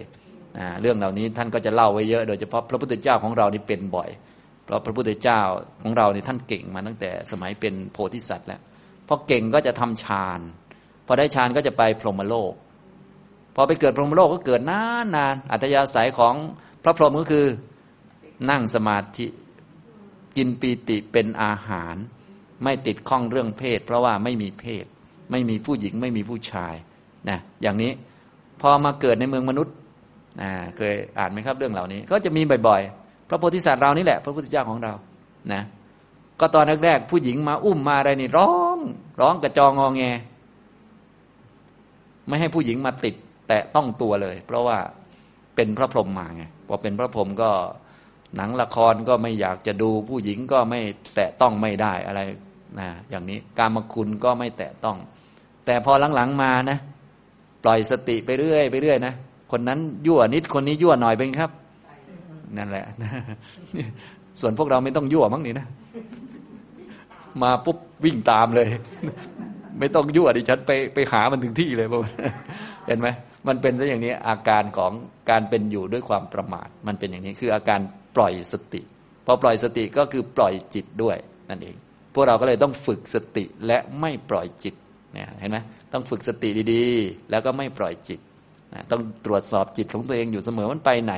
[0.82, 4.10] เรื่องเหล่านี้ท่านก็จะเล่าไว้เยอะ โดยเฉพาะพระพุทธเจ้าของเรานี่เป็นบ่อย
[4.66, 5.42] เพราะพระพุทธเจ้า
[5.84, 8.62] ของเรานี่ท่านเก่งมาตั้งแต่สมัยเป็นโพธิสัตว์แล้ว
[9.08, 10.40] พอเก่งก็จะทำฌาน
[11.08, 12.54] พอได้ฌานก็จะไปพรหมโลก
[13.56, 16.36] พอไปเกิดพรหมโลกก็เกิดนานนานอัธยาศัยของ
[16.84, 17.46] พระพรหมก็คือ
[18.50, 19.28] นั่งสมาธิ
[20.38, 21.96] กินปีติเป็นอาหาร
[22.64, 24.86] ไม่ติดข้องเรื่องเพศ เพราะว่าไม่มีเพศ
[25.32, 26.76] ไม่มีผู้หญิงไม่มีผู้ชาย
[27.30, 27.92] นะอย่างนี้
[28.62, 29.76] พอมาเกิดในเมืองมนุษย์
[30.78, 34.94] เคยอ่านไหมครับเรื่องเหล่านี้ ก็จะมีบ่อยๆ พระโพธิสัตว์เรานี่แหละ พระพุทธเจ้าของเรา
[35.54, 35.62] นะ
[36.40, 38.78] ก็ตอนแรกๆผู้หญิงมาอุ้มมาอะไรนี่ร้อง
[39.22, 40.04] ร้องกระจองงอแง
[42.28, 43.16] ไม่ให้ผู้หญิงมาติด
[43.52, 44.78] แต่ต้องตัวเลย เพราะว่า
[45.56, 47.50] เป็นพระพรหมมาไงพอเป็นพระพรหมก็
[48.36, 50.80] หนังละครก็ไม่อยากจะดูผู้หญิงก็ไม่
[51.16, 52.22] แตะต้องไม่ได้อะไร
[52.80, 54.98] นะอย่างนี้การมคุณก็ไม่แตะต้อง
[55.66, 56.78] แต่พอหลังๆมานะ
[57.64, 59.14] ปล่อยสติไปเรื่อยไปเรื่อยนะ
[59.52, 61.52] คนนั้นยั่วนิดคนนี้ยั่วหน่อยเป็นครับ
[62.58, 62.86] นั่นแหละ
[64.40, 65.68] ส่วนพวกเราไม่ต้องยั่วมั้งนี่นะ
[67.42, 68.68] มาปุ๊บวิ่งตามเลย
[69.80, 72.02] ไม่ต้องยั่วดิฉันไปไปหามันถึงที่เลยพวก
[72.88, 73.10] เห็นไหม
[73.48, 74.92] มันเป็นซะอย่างนี้อาการของ
[75.30, 77.80] การเป็นอยู่ด้วยความประมาท มันเป็นอย่างนี้คืออาการ
[78.16, 78.82] ปล่อยสติ
[79.26, 81.18] พอปล่อยสติก็คือปล่อยจิตด้วย
[81.50, 81.76] นั่นเอง
[82.14, 84.76] พวกเราก็เลยต้องฝึกสติและไม่ปล่อยจิต
[85.14, 85.58] เนี่ยเห็นไหม
[85.94, 88.20] ต้องฝึกสติดีๆ แล้วก็ไม่ปล่อยจิต
[88.92, 91.16] ต้องตรวจสอบจิตของตัวเองอยู่เสมอมันไปไหน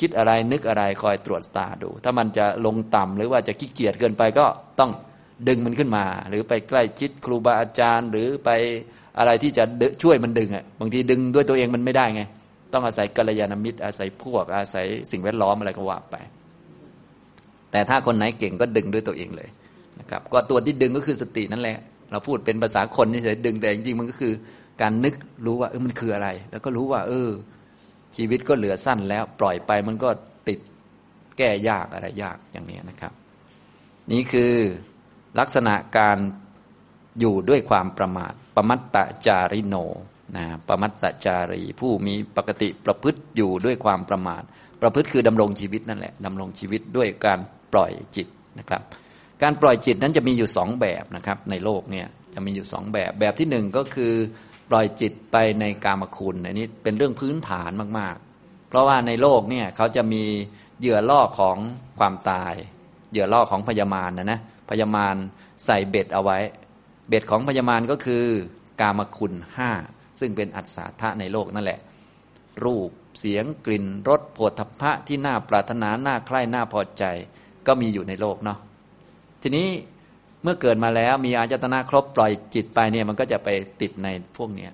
[0.00, 4.46] คิดอะไรนึกอะไรคอยตรวจตาดู ถ้ามันจะลงต่ำหรือว่าจะขี้เกียจเกินไปก็
[4.80, 4.90] ต้อง
[5.48, 8.50] ดึงมันขึ้นมา หรือไปใกล้ชิดครูบาอาจารย์ หรือไป
[9.18, 9.64] อะไรที่จะ
[10.02, 12.22] ช่วยมันดึงอะบางทีดึงด้วยตัวเองมันไม่ได้ไง
[12.72, 16.16] ต้องอาศัยกัลยาณมิตร อาศัยพวก อาศัยสิ่งแวดล้อมอะไรก็ว่าไป
[17.70, 19.48] แต่ถ้าคนไหนเก่งก็ดึงด้วยตัวเองเลย
[20.00, 21.78] นะครับ ก็ตัวที่ดึงก็คือสตินั่นแหละ
[22.10, 24.32] เราพูดเป็นภาษาคนนี่เฉยดึงแต่จริงๆมันก็คือ
[24.80, 25.14] การนึก
[25.46, 27.30] รู้ว่าเออมันคืออะไร แล้วก็รู้ว่า เออ
[28.16, 30.08] ชีวิตก็เหลือสั้นแล้ว ปล่อยไปมันก็
[30.48, 30.58] ติด
[31.38, 33.12] แก้ยากอะไรยากอย่างนี้นะครับ
[34.12, 34.54] นี่คือ
[35.38, 36.18] ลักษณะการ
[37.20, 38.96] อยู่ด้วยความประมาทปมัตต
[39.26, 39.76] จาริโน
[40.36, 44.42] นะปมัตตจารี ผู้มีปกติประพฤติอยู่ด้วยความประมาท
[44.82, 47.38] ประพฤติคือดำรงชีวิตนั่นแหละดำรงชีวิตด้วยการ
[47.72, 48.28] ปล่อยจิต
[48.58, 48.82] นะครับ
[49.42, 54.12] การปล่อยจิตนั้นจะมีอยู่สองแบบนะครับ ในโลกเนี่ยจะมีอยู่สองแบบแบบที่หนึ่งก็คือ
[54.70, 60.24] ปล่อยจิตไปในกามคุณอันนี้เป็นเรื่องพื้นฐานมากๆ เพราะว่าในโลกเนี่ยเขาจะมี
[60.80, 61.56] เหยื่อล่อของ
[61.98, 62.54] ความตาย
[63.10, 65.14] เหยื่อล่อของพยามารนะนะพยามาร
[65.64, 66.38] ใส่เบ็ดเอาไว้
[67.08, 68.24] เบ็ดของพยามารก็คือ
[68.80, 69.70] กามคุณห้า
[70.20, 71.78] ซึ่งเป็นอัศทะในโลกนั่นแหละ
[72.64, 72.90] รูป
[73.20, 77.04] เสียงกลิ่นรสโผฏฐัพพะที่น่าปรารถนาน่าใคร่น่าพอใจ
[77.66, 78.58] ก็มีอยู่ในโลกเนาะ
[79.42, 79.68] ทีนี้
[80.42, 83.48] เมื่อเกิดมาแล้วมีอาจตนะครบปล่อยจิตไปเนี่ยมันก็จะไป
[83.80, 84.72] ติดในพวกเนี้ย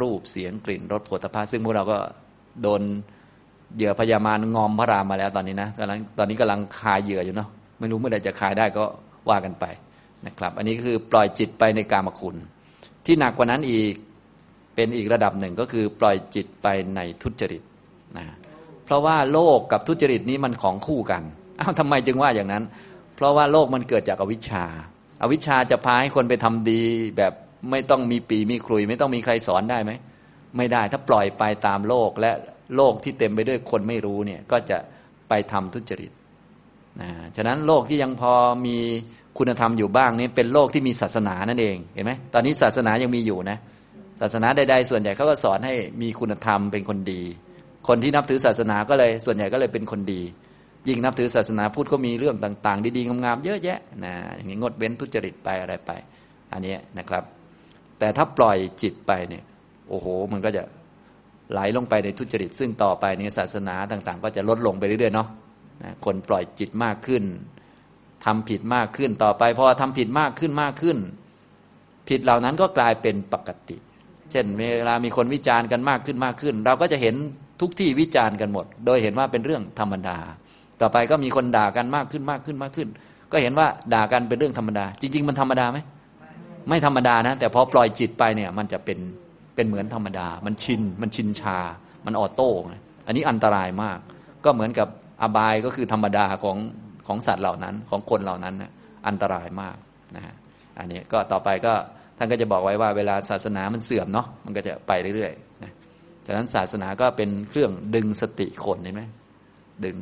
[0.00, 1.98] รูปเสียงกลิ่นรสโผฏฐัพซึ่งพวกเราก็
[2.62, 2.82] โดน
[3.74, 7.48] เหยื่อพยามารงอมพระรามมาแล้วตอนนี้นะกำลังตอนนี้กำลังคายเหยื่ออยู่เนาะ
[7.78, 8.84] ไม่รู้เมื่อใดจะคายได้ก็
[9.30, 9.64] ว่ากันไป
[10.26, 12.36] นะครับ อันนี้คือปล่อยจิตไปในกามคุณ
[13.06, 13.92] ที่หนักกว่านั้นอีก
[14.74, 16.66] เป็นอีกระดับหนึ่งก็คือปล่อยจิตไป
[16.96, 17.62] ในทุจริต
[18.18, 18.26] นะ
[18.84, 21.22] เพราะว่าโลกกับทุจริตนี้มันของคู่กัน
[21.60, 22.64] อ้าวทำไมจึงว่าอย่างนั้น
[23.16, 24.64] เพราะว่าโลกมันเกิดจากอวิชชา
[25.22, 26.82] อาวิชชาจะพาให้คนไปทำดี
[27.16, 27.32] แบบ
[27.70, 29.92] ไม่ต้องมีปีมีครุย ไม่ต้องมีใครสอนได้ไหม
[30.56, 32.32] ไม่ได้ถ้าปล่อยไปตามโลกและ
[32.76, 34.78] โลกที่เต็มไปด้วยคนไม่รู้เนี่ยก็จะ
[35.28, 36.12] ไปทำทุจริต
[37.00, 38.32] นะฉะนั้นโลกที่ยังพอ
[38.66, 38.78] มี
[39.38, 43.58] คุณธรรมอยู่บ้างนี่เป็นโลกที่มีศาสนานั่นเองเห็นไหมตอนนี้ศาสนายังมีอยู่นะ
[44.20, 47.22] ศาสนาใดๆส่วนใหญ่เขาก็สอนให้มีคุณธรรมเป็นคนดี
[47.88, 50.22] คนที่นับถือศาสนาก็เลยส่วนใหญ่ก็เลยเป็นคนดี
[50.88, 55.90] ยิ่งนับถือศาสนาพุทธก็มีเรื่องต่าง ๆ ดีๆงามๆเยอะแยะนะอย่างนี้งดเว้นทุจริตไปอะไรไป
[56.52, 57.24] อันนี้นะครับ
[57.98, 59.44] แต่ถ้าปล่อยจิตไปเนี่ย
[59.88, 60.62] โอ้โห มันก็จะ
[61.52, 65.28] ไหลลงไปในทุจริต ซึ่งต่อไปนี่ศาสนาต่างๆ ก็จะลดลงไปเรื่อยๆเนาะ
[66.04, 67.22] คนปล่อยจิตมากขึ้น
[68.24, 70.98] ทำผิดมากขึ้นต่อไปพอทำผิดมากขึ้นมากขึ้น
[72.08, 73.76] ผิดเหล่านั้นก็กลายเป็นปกติ
[74.30, 77.14] เช่นเวลามีคนวิจารณ์กันมากขึ้นมากขึ้น เราก็จะเห็น
[77.60, 80.18] ทุกที่วิจารณ์กันหมด โดยเห็นว่าเป็นเรื่องธรรมดา
[80.80, 82.88] ต่อไปก็มีคนด่ากันมากขึ้นมากขึ้นมากขึ้น
[83.32, 85.78] ก็เห็นว่าด่ากันเป็นเรื่องธรรมดา จริง ๆ มันธรรมดาไหม
[86.68, 88.98] ไม่ธรรมดานะ แต่พอปล่อยจิตไปเนี่ยมันจะเป็น
[89.54, 91.58] เป็นเหมือนธรรมดา มันชินมันชินชา
[92.06, 92.50] มันออโต้
[93.06, 93.98] อันนี้อันตรายมาก
[94.44, 94.88] ก็เหมือนกับ
[95.22, 96.56] อบายก็คือธรรมดาของ
[97.08, 98.72] ของสัตว์เหล่านั้นของคนเหล่านั้นนะ
[99.08, 99.76] อันตรายมาก
[100.16, 100.34] นะฮะ
[100.78, 101.74] อันนี้ก็ต่อไปก็
[102.18, 105.72] ท่านก็จะบอกไว้ว่าเวลาศาสนามันเสื่อมเนาะมันก็จะไปเรื่อยๆนะ
[106.26, 109.02] ฉะนั้นศาสนาก็เป็นเครื่องดึงสติคนเห็นไหม
[109.84, 109.96] ดึง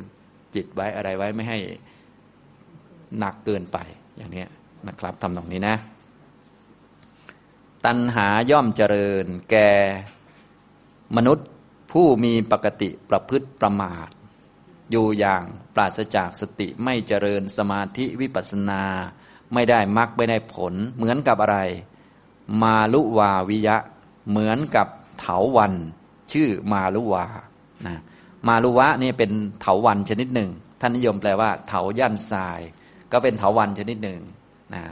[0.55, 1.59] จิตไว้อะไรไว้ไม่ให้
[3.19, 3.77] หนักเกินไป
[4.17, 4.45] อย่างนี้
[4.87, 5.75] นะครับทำตรงนี้นะ
[7.85, 9.69] ตัณหาย่อมเจริญ แก่
[11.17, 11.47] มนุษย์
[11.91, 14.09] ผู้มีปกติประพฤติประมาท
[14.91, 15.43] อยู่อย่าง
[15.75, 18.83] ปราศจากสติไม่เจริญสมาธิวิปัสนา
[19.53, 21.57] ไม่ได้มรรคไม่ได้ผล เหมือนกับอะไร
[22.63, 23.77] มาลุวาวิยะ
[24.29, 24.87] เหมือนกับ
[25.19, 25.73] เถาวัน
[26.31, 27.25] ชื่อมาลุวา
[27.87, 27.97] นะ
[28.47, 29.31] มาลุวะนี่เป็น
[29.61, 30.49] เถาวันชนิดหนึ่ง
[30.81, 32.59] ท่านนิยมแปลว่า เถาย่านทราย
[33.11, 34.21] ก็เป็นเถาวันชนิดหนึ่ง
[34.73, 34.83] นะ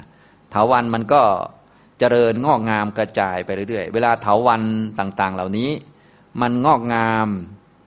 [0.52, 1.22] เถาวันมันก็
[2.00, 4.64] เจริญงอกงามกระจายไปเรื่อยๆ เวลาเถาวัน
[5.00, 5.70] ต่างๆ เหล่านี้
[6.42, 7.28] มันงอกงาม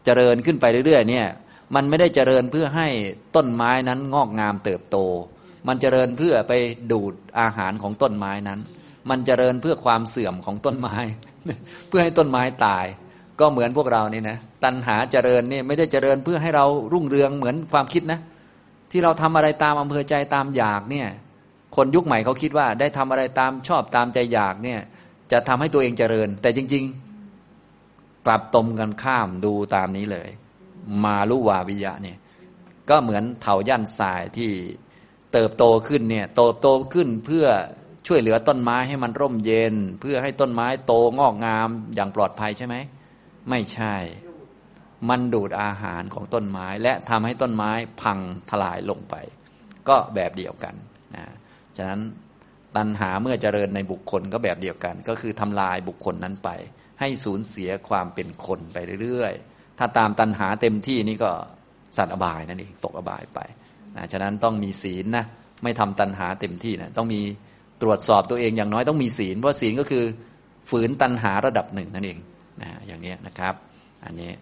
[0.05, 1.27] เจริญขึ้นไปเรื่อยๆ เนี่ย
[1.74, 2.89] มันไม่ได้เจริญเพื่อให้
[3.36, 4.97] ต้นไม้นั้นงอกงามเติบโต
[5.69, 6.53] มันเจริญเพื่อไป
[6.93, 8.61] ดูดอาหารของต้นไม้นั้น
[9.11, 10.97] มันเจริญเพื่อความเสื่อมของต้นไม้
[11.89, 12.86] เพื่อให้ต้นไม้ตาย
[13.40, 18.20] ก็เหมือนพวกเรานี่นะ ตัณหาเจริญนี่ไม่ได้เจริญเพื่อให้เรารุ่งเรืองเหมือนความคิดนะ
[18.90, 21.09] ที่เราทำอะไรตามอำเภอใจตามอยากเนี่ย
[21.77, 24.81] คนยุคใหม่เขาคิดว่าได้ทำอะไรตามชอบตามใจอยากเนี่ย
[25.32, 26.85] จะทำให้ตัวเองเจริญ แต่จริง
[27.55, 30.28] ๆ กลับตรงกันข้ามดูตามนี้เลย
[31.05, 32.19] มาลุวาวิยะเนี่ย
[32.90, 34.51] ก็เหมือนเถาย่านทรายที่
[35.32, 37.47] เติบโตขึ้นเนี่ยโตโตขึ้นเพื่อ
[38.06, 42.77] ช่วยเหลือต้นไม้ให้มันร่มเย็น เพื่อให้ต้นไม้โตงอกงามอย่างปลอดภัยใช่ไหม
[43.51, 43.94] ไม่ใช่
[45.09, 47.70] มันดูดอาหารของต้นไม้และทำให้ต้นไม้
[48.02, 48.19] พัง
[48.51, 49.15] ทลายลงไป
[49.89, 50.74] ก็แบบเดียวกัน
[51.16, 51.24] นะ
[51.77, 52.01] ฉะนั้น
[52.77, 56.51] ตัณหาเมื่อเจริญในบุคคลก็แบบเดียวกัน ก็คือทำลายบุคคลนั้นไป
[57.01, 61.31] ให้สูญเสียความเป็นคนไปเรื่อยๆ ถ้าตามตัณหาเต็มที่นี่ก็
[61.97, 63.41] สัตว์อบายนั่นเองตกอบายไป
[63.97, 65.25] นะฉะนั้นต้องมีศีลนะ
[65.63, 67.21] ไม่ทำตัณหาเต็มที่นะต้องมี
[67.83, 70.05] ตรวจสอบตัวเองอย่างน้อยต้องมีศีลเพราะศีลก็คือ
[70.71, 72.19] ฝืนตัณหาระดับหนึ่งนั่นเอง
[72.63, 73.55] นะอย่างนี้นะครับ
[74.05, 74.33] อันนี้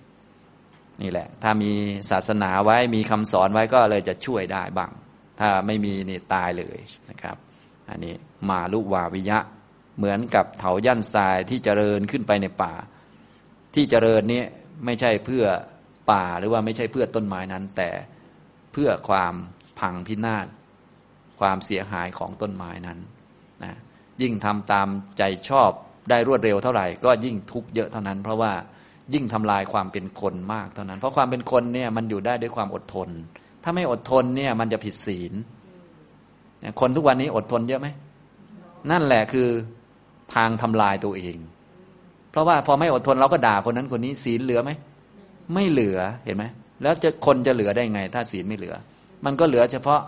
[1.03, 1.73] นี่แหละ ถ้ามี
[2.11, 4.91] ศาสนาไว้มีคำสอนไว้ก็เลยจะช่วยได้บ้าง
[5.41, 6.79] ถ้าไม่มีนี่ตายเลย
[7.11, 7.37] นะครับ
[7.91, 8.15] อันนี้
[8.49, 9.39] มาลุวาวิยะ
[9.97, 12.75] เหมือนกับเถาย่านทรายที่เจริญขึ้นไปในป่า
[13.75, 14.43] ที่เจริญนี้
[14.85, 15.45] ไม่ใช่เพื่อ
[16.11, 17.91] ป่าหรือว่าไม่ใช่เพื่อต้นไม้นั้น แต่
[18.73, 19.35] เพื่อความ
[19.79, 20.47] พังพินาศ
[21.41, 22.99] ความเสียหายของต้นไม้นั้น
[23.65, 23.75] นะ
[24.23, 24.89] ยิ่งทำตาม
[25.19, 25.71] ใจชอบ
[26.11, 28.53] ได้รวดเร็วเท่าไหร่ ก็ยิ่งทุกข์เยอะเท่านั้น เพราะว่า
[29.15, 33.09] ยิ่งทำลายความเป็นคนมากเท่านั้น เพราะความเป็นคนเนี่ยมันอยู่ได้ด้วยความอดทน
[33.63, 35.33] ถ้าไม่อดทนเนี่ยมันจะผิดศีล
[36.81, 37.89] คนทุกวันนี้อดทนเยอะไหม
[38.91, 39.49] นั่นแหละคือ
[40.35, 41.37] ทางทำลายตัวเอง
[42.37, 44.71] เพราะว่าพอไม่อดทนเราก็ด่าคนนั้นคนนี้ศีลเหลือไหม
[45.55, 46.45] ไม่เหลือเห็นไหม
[46.83, 48.75] แล้วจะคนจะเหลือได้ไง ถ้าศีลไม่เหลือ
[49.25, 50.01] มันก็เหลือเฉพาะ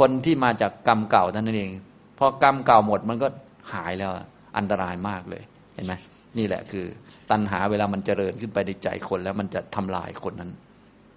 [0.00, 1.70] คนที่มาจากกรรมเก่าเท่านั้นเอง
[2.18, 3.28] พอกรรมเก่าหมดมันก็
[3.72, 4.10] หายแล้ว
[4.56, 5.42] อันตรายมากเลย
[5.74, 5.94] เห็นไหม
[6.38, 6.84] นี่แหละคือ
[7.30, 10.50] ตัณหาเวลามันเจริญขึ้นไปในใจคนแล้วมันจะทำลายคนนั้น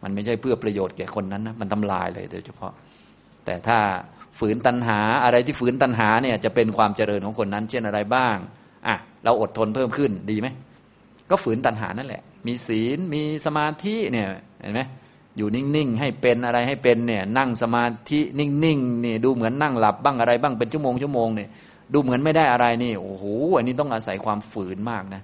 [0.04, 2.74] มันไม่ใช่เพื่อประโยชน์แก่คนนั้นนะมันทำลายเลยโดยเฉพาะ
[3.46, 3.80] แต่ถ้า
[4.40, 8.38] ฝืนตัณหาอะไรที่ฝืนตัณหาเนี่ยจะเป็นความเจริญของคนนั้น เช่นอะไรบ้าง
[8.88, 10.48] อะ เราอดทนเพิ่มขึ้นดีไหม
[11.30, 14.28] ก็ฝืนตัณหานั่นแหละ มีศีลมีสมาธิเนี่ย
[14.62, 14.82] เห็นไหม
[15.38, 21.50] อยู่นิ่ง ๆ ให้เป็นอะไรให้เป็นเนี่ยนั่งสมาธินิ่งๆเนี่ยดูเหมือนนั่งหลับบ้างอะไรบ้างเป็นชั่วโมงชั่วโมงเนี่ย
[21.94, 23.26] ดูเหมือนไม่ได้อะไรนี่โอ้โห
[23.58, 25.22] อันนี้ต้องอาศัยความฝืนมากนะ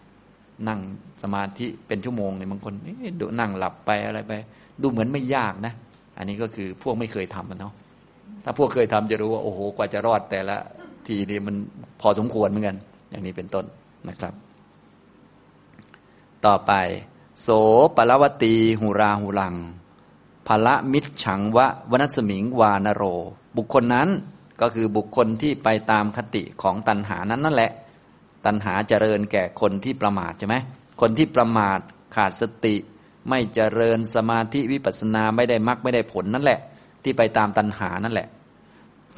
[0.67, 0.79] นั่ง
[1.23, 2.73] สมาธิเป็นชั่วโมงเนี่ยบางคน
[3.21, 4.33] ดูนั่งหลับไปอะไรไป
[4.81, 5.73] ดูเหมือนไม่ยากนะ
[6.17, 7.73] อันนี้ก็คือพวกไม่เคยทำมันเนาะ
[8.43, 10.55] ถ้าพวกเคยทำจะรู้ว่าโอ้โหกว่าจะรอดแต่ละ
[11.07, 11.55] ทีนี่มัน
[12.01, 12.77] พอสมควรเหมือนกัน
[13.11, 13.65] อย่างนี้เป็นต้น
[14.09, 14.33] นะครับ
[16.45, 16.73] ต่อไป
[17.41, 17.47] โส
[17.95, 19.55] ปลวตีหูราหูลัง
[20.47, 23.03] ภละมิตรฉังวะวนัสมิงวานโร
[23.57, 24.09] บุคคลนั้น
[24.61, 27.71] ก็คือบุคคลที่ไปตามคติของตัณหานั้นนั่นแหละ
[28.45, 30.55] ตัณหาเจริญแก่คนที่ประมาทใช่ไหม
[31.01, 31.79] คนที่ประมาท
[32.15, 32.75] ขาดสติ
[33.29, 36.59] ไม่เจริญสมาธิวิปัสสนาไม่ได้มรรคไม่ได้ผลนั่นแหละ
[37.03, 38.27] ที่ไปตามตัณหานั่นแหละ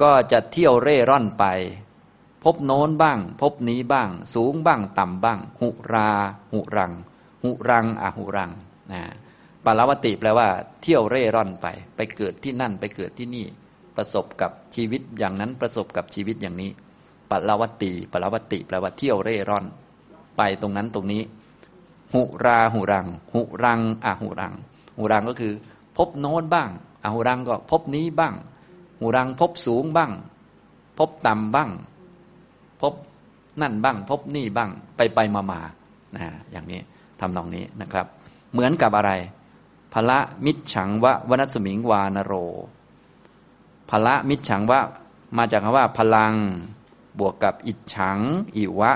[0.02, 1.46] ก็จะเที่ยวเร่ร่อนไป
[2.44, 6.10] พบโน้นบ้าง พบนี้บ้าง สูงบ้างต่ำบ้าง หุรา
[6.54, 6.92] หุรัง
[7.44, 8.52] หุรังอะหุรัง
[8.92, 9.02] นะ
[9.66, 10.48] ปารวติแปลว่า
[10.82, 13.46] เที่ยวเร่ร่อนไป ไปเกิดที่นั่นไปเกิดที่นี่
[13.96, 16.72] ประสบกับชีวิตอย่างนั้นประสบกับชีวิตอย่างนี้
[17.30, 19.66] ปัลวัติปัลวัตติแปลว่าเที่ยวเร่ร่อน
[20.38, 21.22] ไปตรงนั้นตรงนี้
[22.14, 24.54] หุราหุรัง หุรังอะหุรัง
[24.98, 25.54] หุรังก็คือ
[25.98, 26.70] พบโน้นบ้าง
[27.04, 28.34] อะหุรังก็พบนี้บ้าง
[29.00, 30.12] หุรังพบสูงบ้าง
[30.98, 31.70] พบต่ำบ้าง
[32.82, 32.94] พบ
[33.62, 35.62] นั่นบ้าง พบนี่บ้างไปไปมามา
[36.16, 36.82] นะอย่างนี้
[37.20, 38.06] ทำตรงนี้นะครับ
[38.52, 39.12] เหมือนกับอะไร
[39.94, 42.34] พละมิจฉังวะวนัสมิงวานโร
[43.90, 44.82] พละมิจฉังว่า
[45.38, 46.34] มาจากคำว่า พลัง
[47.20, 48.20] บวกกับอิจฉัง
[48.58, 48.92] อิวะ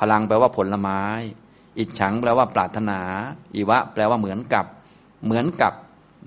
[0.00, 1.02] พลังแปลว่าผลไม้
[1.78, 3.00] อิจฉังแปลว่าปรารถนา
[3.54, 4.66] อิวะ แปลว่าเหมือนกับ
[5.24, 5.74] เหมือนกับ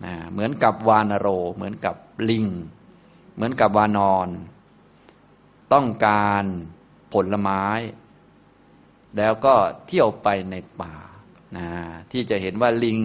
[0.05, 1.95] นะเหมือนกับวานโร เหมือนกับ
[2.29, 2.45] ลิง
[3.35, 4.27] เหมือนกับวานอน
[5.73, 6.43] ต้องการ
[7.13, 7.63] ผลไม้
[9.17, 9.53] แล้วก็
[9.87, 10.93] เที่ยวไปในป่า
[11.57, 11.67] นะ
[12.11, 12.99] ที่จะเห็นว่าลิง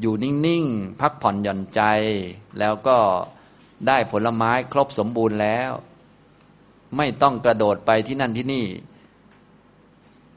[0.00, 1.82] อยู่นิ่งๆ พักผ่อนหย่อนใจ
[2.58, 2.96] แล้วก็
[3.86, 5.70] ได้ผลไม้ครบสมบูรณ์แล้ว
[6.96, 8.64] ไม่ต้องกระโดดไปที่นั่นที่นี่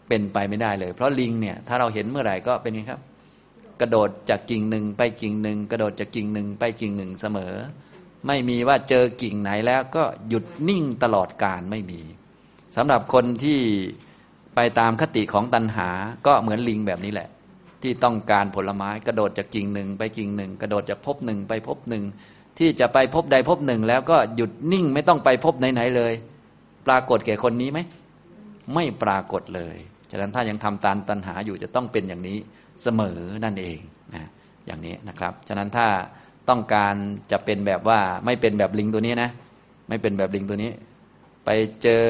[0.08, 3.02] เป็นไปไม่ได้เลย เพราะลิงเนี่ย ถ้าเราเห็นเมื่อไหร่ก็เป็นไงครับ
[3.82, 7.54] กระโดดจากกิ่งหนึ่งไปกิ่งหนึ่งกระโดดจากกิ่งหนึ่งไปกิ่งหนึ่งเสมอ
[8.28, 12.02] ไม่มีว่าเจอกิ่งไหนแล้วก็หยุดนิ่งตลอดการไม่มี
[12.76, 13.60] สำหรับคนที่
[14.56, 15.90] ไปตามคติของตัณหา
[16.28, 17.30] ก็เหมือนลิงแบบนี้แหละ
[17.82, 22.04] ที่ต้องการผลไม้กระโดดจากกิ่งหนึ่งไปกิ่งหนึ่ง กระโดดจากภพหนึ่งไปภพหนึ่ง
[22.60, 26.14] ที่จะไปพบใดพบหนึ่ง แล้วก็หยุดนิ่งไม่ต้องไปพบไหนๆเลย
[26.88, 27.80] ปรากฏแก่คนนี้ไหม
[28.74, 29.76] ไม่ปรากฏเลย
[30.12, 32.38] ฉะนั้นถ้ายังทำตามตัณหาอยู่จะต้องเป็นอย่างนี้
[32.84, 33.80] เสมอนั่นเอง
[34.14, 34.24] นะ
[34.66, 35.88] อย่างนี้นะครับ ฉะนั้นถ้า
[36.50, 36.96] ต้องการ
[37.32, 39.30] จะเป็นแบบว่าไม่เป็นแบบลิงตัวนี้นะ
[39.90, 40.72] ไม่เป็นแบบลิงตัวนี้
[41.46, 41.50] ไป
[41.84, 42.04] เจอ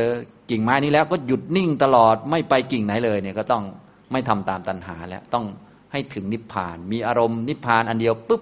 [0.49, 3.64] กิ่งไม้นี้แล้วก็หยุดนิ่งตลอดไม่ไปกิ่งไหนเลยเนี่ยก็ต้อง
[4.11, 5.45] ไม่ทำตามตัณหาแล้วต้อง
[5.91, 8.41] ให้ถึงนิพพาน มีอารมณ์นิพพานอันเดียวปุ๊บ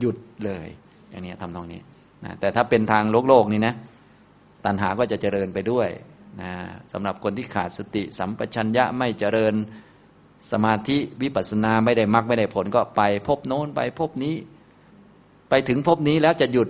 [0.00, 0.68] หยุดเลย
[1.10, 1.80] อย่างนี้ทำตรงนี้
[2.24, 3.74] นะแต่ถ้าเป็นทางโลกโลกนี่นะ
[4.64, 5.88] ตัณหาก็จะเจริญไปด้วย
[6.40, 6.50] นะ
[6.92, 9.54] สำหรับคนที่ขาดสติสัมปชัญญะไม่เจริญ
[10.52, 14.34] สมาธิวิปัสสนาไม่ได้มรรคไม่ได้ผลก็ไปพบโน้นไปพบนี้
[15.48, 16.68] ไปถึงพบนี้แล้วจะหยุด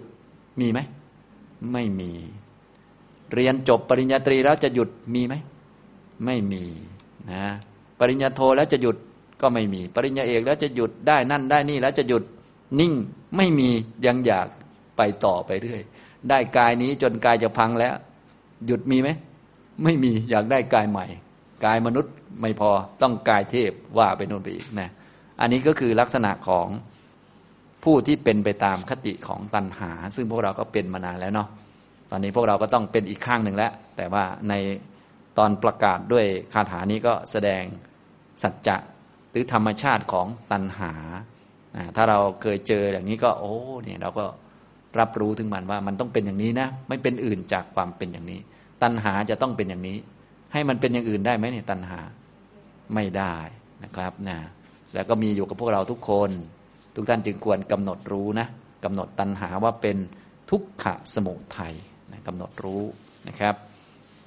[0.60, 0.80] มีไหม
[1.72, 2.12] ไม่มี
[3.34, 5.34] เรียนจบปริญญาตรีแล้วจะหยุดมีไหม
[6.24, 6.64] ไม่มี
[7.32, 7.44] นะ
[7.98, 8.96] ปริญญาโทแล้วจะหยุด
[9.40, 12.22] ก็ไม่มี ปริญญาเอกแล้วจะหยุดได้นั่นได้นี่แล้วจะหยุด
[12.80, 12.92] นิ่ง
[13.36, 13.68] ไม่มี
[14.06, 14.48] ยังอยาก
[14.96, 15.80] ไปต่อไปเรื่อย
[16.28, 17.94] ได้กายนี้จนกายจะพังแล้ว
[18.66, 19.08] หยุดมีไหม
[19.84, 21.06] ไม่มีอยากได้กายใหม่
[21.64, 22.70] กายมนุษย์ไม่พอ
[23.02, 24.90] ต้องกายเทพว่าไปโน่นไปอีกนะ
[25.40, 26.66] อันนี้ก็คือลักษณะของ
[27.84, 31.48] ผู้ที่เป็นไปตามคติของตัณหา ซึ่งพวกเราก็เป็นมานานแล้วเนาะ
[32.10, 34.54] ตอนนี้พวกเราก็ต้องเป็นอีกข้างหนึ่งแล้ว แต่ว่าใน
[35.38, 37.62] ตอนประกาศด้วยคาถานี้ก็แสดง
[38.42, 38.76] สัจจะ
[39.30, 40.92] หรือธรรมชาติของตัณหา
[41.96, 43.54] ถ้าเราเคยเจออย่างนี้ก็โอ้
[43.84, 44.24] เนี่ยเราก็
[45.00, 48.40] รับรู้ถึงมันว่ามันต้องเป็นอย่างนี้นะ ไม่เป็นอื่นจากความเป็นอย่างนี้
[48.82, 49.98] ตัณหาจะต้องเป็นอย่างนี้
[50.52, 52.00] ให้มันเป็นอย่างอื่นได้ไหมเนี่ยตัณหา
[52.94, 53.36] ไม่ได้
[53.84, 54.38] นะครับนะ
[54.94, 56.30] แล้วก็มีอยู่กับพวกเราทุกคน
[56.94, 58.46] ทุกท่านจึงควรกำหนดรู้นะ
[58.84, 59.96] กำหนดตัณหาว่าเป็น
[60.50, 61.74] ทุกขะสมุทัย
[62.26, 62.82] กำหนดรู้
[63.28, 63.54] นะครับ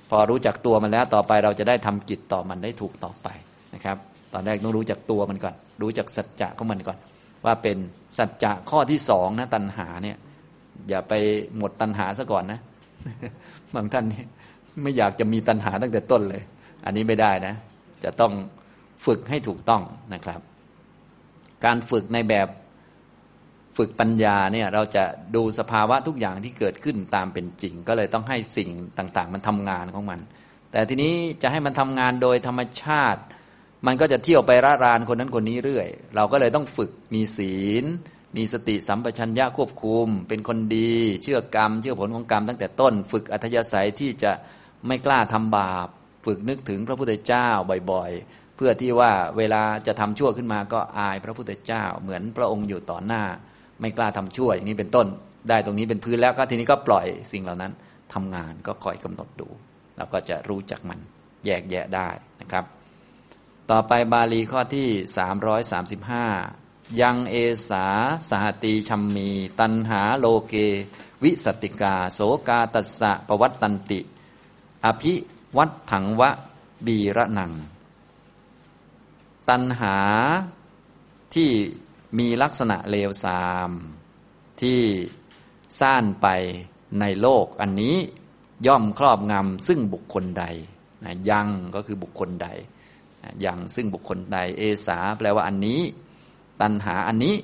[0.10, 3.28] พอรู้จักตัวมันแล้วต่อไปเราจะได้ทำกิจต่อมันได้ถูกต่อไป
[3.76, 3.98] นะครับ
[4.34, 6.98] ตอนแรกต้องรู้จักตัวมันก่อน รู้จักสัจจะของมันก่อน
[7.46, 7.78] ว่าเป็น
[8.18, 10.18] สัจจะข้อที่สองนะตัณหาเนี่ย
[10.90, 11.14] อย่าไป
[11.58, 12.60] หมดตัณหาซะก่อนนะ
[13.76, 14.24] บางท่านนี่
[14.82, 16.44] ไม่อยากจะมีตัณหาตั้งแต่ต้นเลย
[16.86, 17.56] อันนี้ไม่ได้นะ
[18.04, 18.34] จะต้อง
[19.06, 19.82] ฝึกให้ถูกต้อง
[20.14, 20.40] นะครับ
[21.66, 22.48] การฝึกในแบบ
[23.78, 25.04] ฝึกปัญญาเนี่ยเราจะ
[25.36, 30.20] ดูสภาวะทุกอย่างที่เกิดขึ้นตามเป็นจริง ก็เลยต้องให้สิ่งต่างๆ มันทำงานของมัน
[30.72, 33.22] แต่ทีนี้จะให้มันทำงานโดยธรรมชาติ
[33.86, 37.86] มันก็จะเที่ยวไปร่ารานคนนั้นคนนี้เรื่อย เราก็เลยต้องฝึกมีศีล
[38.38, 40.94] มีสติสัมปชัญญะควบคุม เป็นคนดี
[41.24, 44.32] เชื่อกรรม เชื่อผลของกรรมตั้งแต่ต้น ฝึกอัธยาศัยที่จะ
[44.88, 45.88] ไม่กล้าทำบาป
[46.26, 47.48] ฝึกนึกถึงพระพุทธเจ้า
[47.92, 53.24] บ่อยๆ เพื่อที่ว่าเวลาจะทำชั่วขึ้นมาก็อายพระพุทธเจ้า เหมือนพระองค์อยู่ต่อหน้า
[53.82, 55.08] ไม่กล้าทำชั่วอย่างนี้เป็นต้น
[55.50, 57.72] ได้ตรงนี้เป็นพื้นแล้วก็ทีนี้ก็ปล่อยสิ่งเหล่านั้น
[58.14, 59.48] ทำงานก็คอยกำหนดดู
[59.98, 61.00] เราก็จะรู้จักมัน
[61.46, 62.10] แยกแยะได้
[62.42, 62.66] นะครับ
[63.72, 64.88] ต่อไปบาลีข้อที่
[66.34, 67.36] 335 ยังเอ
[67.70, 67.86] สา
[68.30, 69.30] สหตีชัมมี
[69.60, 70.54] ตันหาโลเก
[71.24, 74.00] วิสติกา โสกาตัสสะปวัตตันติ
[74.86, 75.14] อภิ
[75.58, 76.30] วัตถังวะ
[76.86, 77.52] บีระนัง
[79.50, 79.98] ตันหา
[81.34, 81.52] ที่
[82.20, 83.70] มีลักษณะเลวทราม
[84.62, 84.82] ที่
[85.80, 86.28] ซ่านไป
[87.00, 87.96] ในโลกอันนี้
[88.68, 90.46] ย่อมครอบงำซึ่งบุคคลใด
[91.04, 92.48] นะยังก็คือบุคคลใด
[93.46, 95.82] ยังซึ่งบุคคลใด เอสาแปลว่าอันนี้
[96.62, 97.36] ตัณหาอันนี้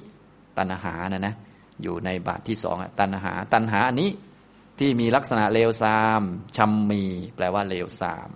[0.58, 1.36] ตัณหานะนะ
[1.82, 4.10] อยู่ในบาทที่สองตัณหา ตัณหาอันนี้
[4.80, 6.22] ที่มีลักษณะเลวทราม
[6.56, 7.04] ชัมมี
[7.36, 8.30] แปลว่าเลวทราม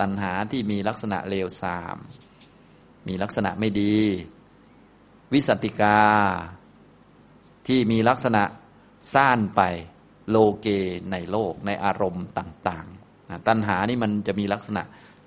[0.00, 1.96] ตัณหาที่มีลักษณะเลวทราม
[3.08, 3.96] มีลักษณะไม่ดี
[5.32, 5.98] วิสัติกา
[7.66, 8.42] ที่มีลักษณะ
[9.14, 9.62] ซ่านไป
[10.30, 10.66] โลเก
[11.12, 14.82] ในโลกในอารมณ์ต่างๆ ตัณหานี่มันจะมีลักษณะ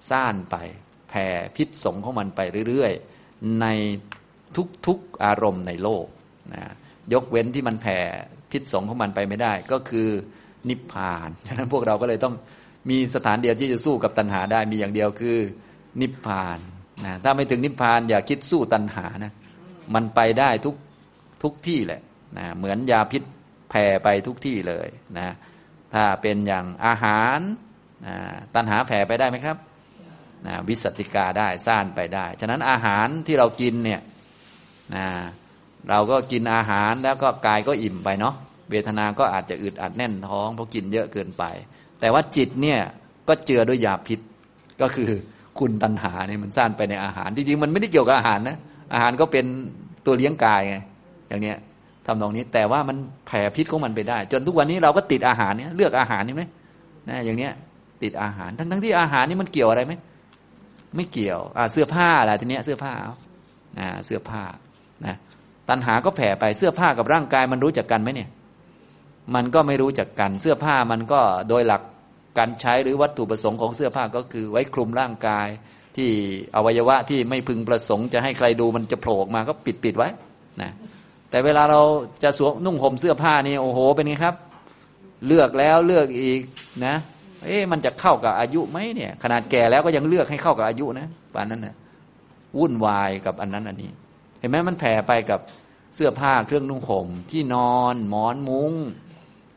[0.09, 0.55] ซ่านไป
[1.09, 3.65] แผ่พิษสงของมันไปเรื่อยๆ ใน
[4.87, 6.05] ทุกๆอารมณ์ในโลก
[6.53, 6.63] นะ
[7.13, 7.97] ยกเว้นที่มันแผ่
[8.51, 10.07] พิษสงของมันไปไม่ได้ ก็คือ
[10.69, 12.35] นิพพานฉะนั้นพวกเราก็เลยต้อง
[12.89, 15.37] มีสถานเดียวที่จะสู้กับตัณหาได้มีอย่างเดียวคือ
[16.01, 16.59] นิพพาน
[17.05, 19.33] นะถ้าไม่ถึงนิพพานอย่าคิดสู้ตัณหานะ
[19.93, 20.75] มันไปได้ทุก
[21.43, 22.01] ทุกที่แหละ
[22.37, 23.23] นะเหมือนยาพิษ
[23.69, 24.87] แผ่ไปทุกที่เลย
[25.17, 25.35] นะ
[25.93, 27.39] ถ้าเป็นอย่างอาหาร
[28.05, 28.15] นะ
[28.55, 29.57] ตัณหาแผ่ไปได้ไหมครับ
[30.47, 34.01] นะวิสติกาได้ซ่านไปได้ ฉะนั้นอาหารที่เรากินเนี่ย
[34.95, 35.05] นะ
[35.89, 38.35] เราก็กินอาหารแล้วก็กายก็อิ่มไปเนาะ
[38.69, 41.43] เวทนาก็อาจจะอึดอัดแน่นท้องเพราะกินเยอะเกินไป
[41.99, 42.79] แต่ว่าจิตเนี่ย
[43.27, 44.19] ก็เจือด้วยยาพิษ
[44.81, 45.09] ก็คือ
[45.59, 48.57] คุณตัณหาเนี่ยมันซ่านไปในอาหาร จริงๆ มันไม่ได้เกี่ยวกับอาหารนะ
[48.93, 49.45] อาหารก็เป็น
[50.05, 50.77] ตัวเลี้ยงกายไง
[51.29, 51.57] อย่างเนี้ย
[52.05, 52.97] ทำตรงนี้แต่ว่ามัน
[53.27, 56.43] แผ่พิษของมันไปได้ จนทุกวันนี้เราก็ติดอาหารเนี่ยเลือกอาหารนี่ไหม
[57.09, 57.51] นะอย่างเนี้ย
[58.03, 59.93] ติดอาหารทั้งทั้งที่อาหารนี่มันเกี่ยวอะไรไหม
[60.95, 63.13] ไม่เกี่ยวอ่าเสื้อผ้าอะไรทีเนี้ยเสื้อผ้าเอา
[64.05, 64.43] เสื้อผ้า
[65.05, 65.15] นะ
[65.69, 68.29] ตัณหาก็แผ่ไปเสื้อผ้ากับร่างกายมันรู้จักกันไหมเนี่ย
[69.35, 71.81] มันก็ไม่รู้จักกัน เสื้อผ้ามันก็โดยหลัก
[72.37, 75.47] การใช้หรือวัตถุประสงค์ของเสื้อผ้าก็คือไว้คลุมร่างกาย
[75.97, 76.09] ที่
[76.55, 80.09] อวัยวะที่ไม่พึงประสงค์จะให้ใครดูมันจะโผล่ออกมาก็ปิดปิดไว้
[80.61, 80.71] นะ
[81.29, 81.81] แต่เวลาเรา
[82.23, 84.35] จะสวมนุ่งห่มเสื้อผ้านี่โอ้โหเป็นไงครับ
[85.27, 86.41] เลือกแล้วเลือกอีก
[86.85, 86.95] นะ
[87.45, 91.75] เอ๊ะมันจะเข้ากับอายุไหมเนี่ย ขนาดแก่แล้วก็ยังเลือกให้เข้ากับอายุนะป่านนั้นนะ
[92.57, 93.91] วุ่นวายกับอันนั้นอันนี้
[94.39, 95.39] เห็นไหมมันแผ่ไปกับ
[95.95, 98.73] เสื้อผ้าเครื่องนุ่งห่มที่นอนหมอนมุง้ง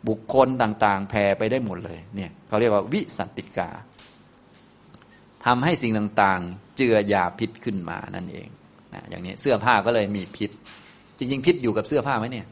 [0.08, 3.68] บุคคลต่าง ๆ แผ่ไปได้หมดเลยเนี่ยเขาเรียกว่าวิสันติกา
[5.47, 8.48] ทำให้สิ่งต่างๆ เจือยาพิษขึ้นมานั่นเอง
[8.94, 10.51] นะอย่างนี้เสื้อผ้าก็เลยมีพิษ
[11.18, 12.47] จริง ๆ พิษอยู่กับเสื้อผ้าไหมเนี่ย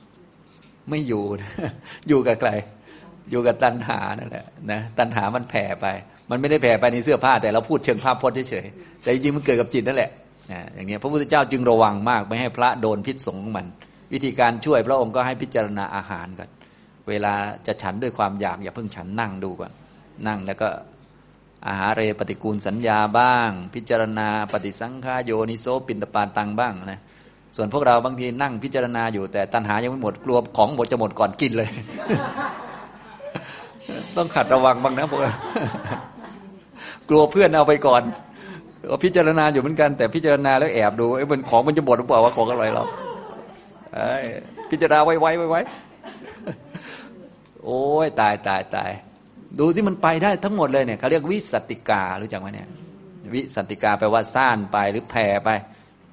[0.90, 1.22] ไม่อยู่
[2.08, 2.50] อยู่กับใคร
[3.30, 5.86] อยู่กับตัณหานั่นแหละนะตัณหามันแผ่ไป
[6.30, 10.10] มันไม่ได้แผ่ไปในเสื้อผ้า แต่เราพูดเชิงภาพพจน์เฉยๆแต่จริงๆมันเกิดกับจิตนั่นแหละ
[10.52, 13.66] นะอย่างนี้พระพุทธเจ้าจึงระวังมากไม่ให้พระโดนพิษสงของมัน
[14.12, 16.50] วิธีการช่วยพระองค์ก็ให้พิจารณาอาหารก่อน
[17.08, 17.34] เวลา
[17.66, 19.72] จะฉันด้วยความอยากอย่าเพิ่งฉันนั่งดูก่อน
[20.28, 20.68] นั่งแล้วก็
[21.68, 27.00] อาหารเรปฏิกูลสัญญาบ้าง พิจารณาปฏิสังขายโยนิโสปินตปาตังบ้างนะ
[27.56, 31.68] ส่วนพวกเราบางทีนั่งพิจารณาอยู่แต่ตัณหายังไม่หมดกลัวของหมดจะหมดก่อนกินเลย
[34.16, 35.32] ต้องขัดระวังบ้างนะพวกเรา
[37.08, 38.02] กลัวเพื่อนเอาไปก่อน
[39.04, 42.84] พิจารณาอยู่เหมือนกันแต่พิจารณาแล้วแอบดูไอ้มันของมันจะหมดหรือเปล่าว่าของอะไรเรา
[44.70, 45.60] พิจารณาไว้ไว้ไว้ไว้
[47.64, 48.90] โอ้ยตายตายตาย
[49.58, 52.68] ดูที่มันไปได้ทั้งหมดเลยเนี่ยเขาเรียกวิสติการู้จักไหมเนี่ย
[53.34, 55.48] วิสติกาแปลว่าซ่านไปหรือแผ่ไป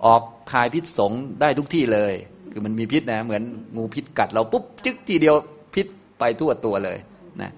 [0.05, 1.11] ออกคายพิษสง
[1.41, 2.13] ได้ทุกที่เลย
[2.51, 3.43] คือมันมีพิษนะ เหมือน
[3.75, 5.35] งูพิษกัดเราปุ๊บจึ๊กทีเดียว
[5.75, 5.87] พิษ
[6.19, 6.97] ไปทั่วตัวเลย
[7.41, 7.51] นะ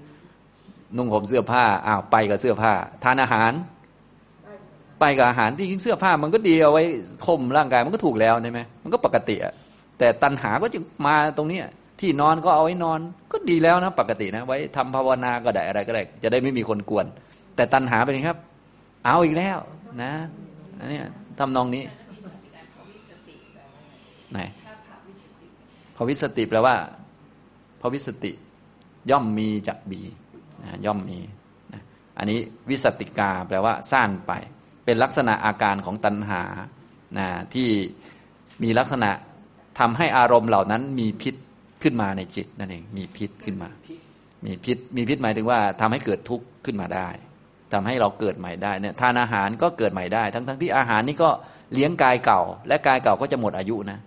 [0.95, 2.73] นุ่งห่มเสื้อผ้าอ้าวไปกับเสื้อผ้า
[3.03, 3.53] ทานอาหาร
[4.99, 6.83] ไปกับอาหารที่กินเสื้อผ้ามันก็ดีเอาไว้
[7.25, 9.53] ข่มร่างกายมันก็ถูกแล้วใช่ไหมมันก็ปกติอะ
[9.99, 11.65] แต่ตัณหาก็จึงมาตรงเนี้ย
[12.03, 12.99] ที่นอนก็เอาไว้นอน
[13.31, 17.05] ก็ดีแล้วนะ ปกตินะไว้ทำภาวนาก็ได้อะไรก็ได้จะได้ไม่มีคนกวน
[17.55, 18.37] แต่ตัณหาเป็นครับ
[19.05, 19.57] เอาอีกแล้ว
[20.01, 20.11] นะ
[20.79, 20.99] อันนี้
[21.39, 21.83] ทำนองนี้
[24.31, 24.39] ไหน
[25.95, 26.75] พวิสติแปลว่า
[27.81, 28.31] พวิสติ
[29.11, 30.01] ย่อมมีจักบี
[30.63, 31.19] นะย่อมมี
[31.73, 31.81] นะ
[32.17, 32.39] อันนี้
[32.69, 34.31] วิสติกาแปลว่าสร้างไป
[34.85, 36.41] เป็นลักษณะอาการของตัณหา
[37.17, 37.69] นะที่
[38.63, 39.09] มีลักษณะ
[39.79, 41.35] ทำให้อารมณ์เหล่านั้นมีพิษ
[41.83, 43.69] ขึ้นมาในจิตนั่นเองมีพิษขึ้นมา
[44.45, 47.09] มีพิษมีพิษหมายถึงว่าทำให้เกิดทุกข์ขึ้นมาได้
[47.73, 51.29] ทำให้เราเกิดใหม่ได้เนี่ยทานอาหารก็เกิดใหม่ได้ ทั้งทั้งที่อาหารนี่ก็
[51.73, 53.99] เลี้ยงกายเก่า และกายเก่าก็จะหมดอายุนะ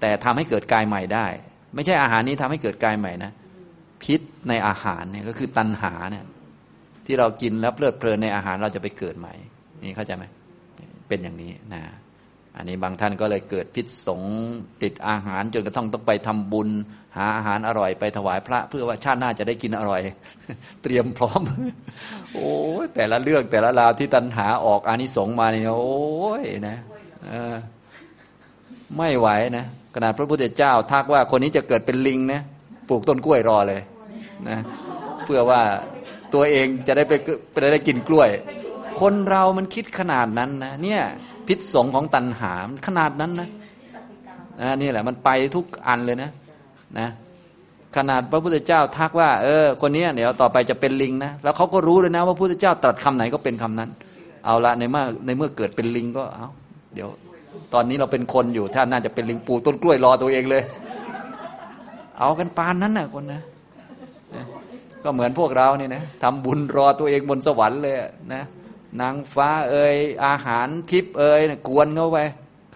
[0.00, 1.26] แต่ทำให้เกิดกายใหม่ได้
[1.74, 3.32] ไม่ใช่อาหารนี้ทำให้เกิดกายใหม่นะ
[4.02, 6.24] พิษในอาหารเนี่ยก็คือตัณหาเนี่ย
[7.06, 9.34] ที่เรากินแล้วเพลิดเพลินในอาหารเราจะไปเกิดใหม่
[9.82, 10.24] นี่เข้าใจไหม
[11.08, 11.82] เป็นอย่างนี้นะ
[12.56, 14.22] อันนี้บางท่านก็เลยเกิดพิษสง
[14.82, 16.68] ติดอาหารจนกระทั่งต้องไปทำบุญ
[17.16, 20.00] หาอาหารอร่อยไปถวายพระเพื่อว่าชาติหน้าจะได้กินอร่อย
[20.82, 21.40] เตรียมพร้อม
[22.32, 22.50] โอ้
[22.94, 26.76] แต่ละเรื่องแต่ละราวที่ตันหาออกอานิสงส์มาเนี่ยโอ้ยนะ
[28.96, 29.64] ไม่ไหวนะ
[29.94, 32.40] ขนาดพระพุทธเจ้าทักว่าคนนี้จะเกิดเป็นลิงนะ
[32.88, 33.80] ปลูกต้นกล้วยรอเลย
[34.48, 34.58] นะ
[35.24, 35.60] เพื่อว่า
[36.34, 37.12] ตัวเองจะได้ไป
[37.52, 38.28] ไปได้กินกล้วย
[39.00, 41.02] คนเรามันคิดขนาดนั้นนะเนี่ย
[41.46, 42.52] พิษสงของตันหา
[42.86, 43.48] ขนาดนั้นนะ
[44.80, 46.30] นี่แหละ มันไปทุกอันเลยนะ
[46.98, 47.08] นะ
[47.96, 53.90] ขนาดพระพุทธเจ้าทักว่าเออคนนี้เดี๋ยวต่อไปจะเป็นลิงนะแล้วเขาก็รู้เลยนะว่าพระพุทธเจ้าตรัสคำไหนก็เป็นคำนั้น
[54.46, 56.48] เอาละในเมื่อในเมื่อเกิดเป็นลิงก็เอา
[56.94, 57.08] เดี๋ยว
[57.74, 60.62] ตอนนี้เราเป็นคนอยู่ ถ้าน่าจะเป็นลิงปูต้นกล้วยรอตัวเองเลย
[62.18, 63.42] เอากันปานนั้นนะคนนะ
[65.04, 67.96] ก็เหมือนพวกเราเนี่ยนะทำบุญรอตัวเองบนสวรรค์เลย
[68.34, 68.42] นะ
[69.00, 69.96] นางฟ้าเอ่ย
[70.26, 72.18] อาหารทิพย์เอ่ยกวนเข้าไป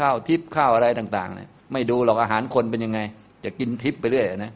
[0.00, 3.00] ข้าวทิพย์ข้าวอะไรต่าง ๆ เนี่ย ไม่ดูหรอกอาหารคนเป็นยังไง
[3.44, 4.52] จะกินทิพย์ไปเรื่อยนะ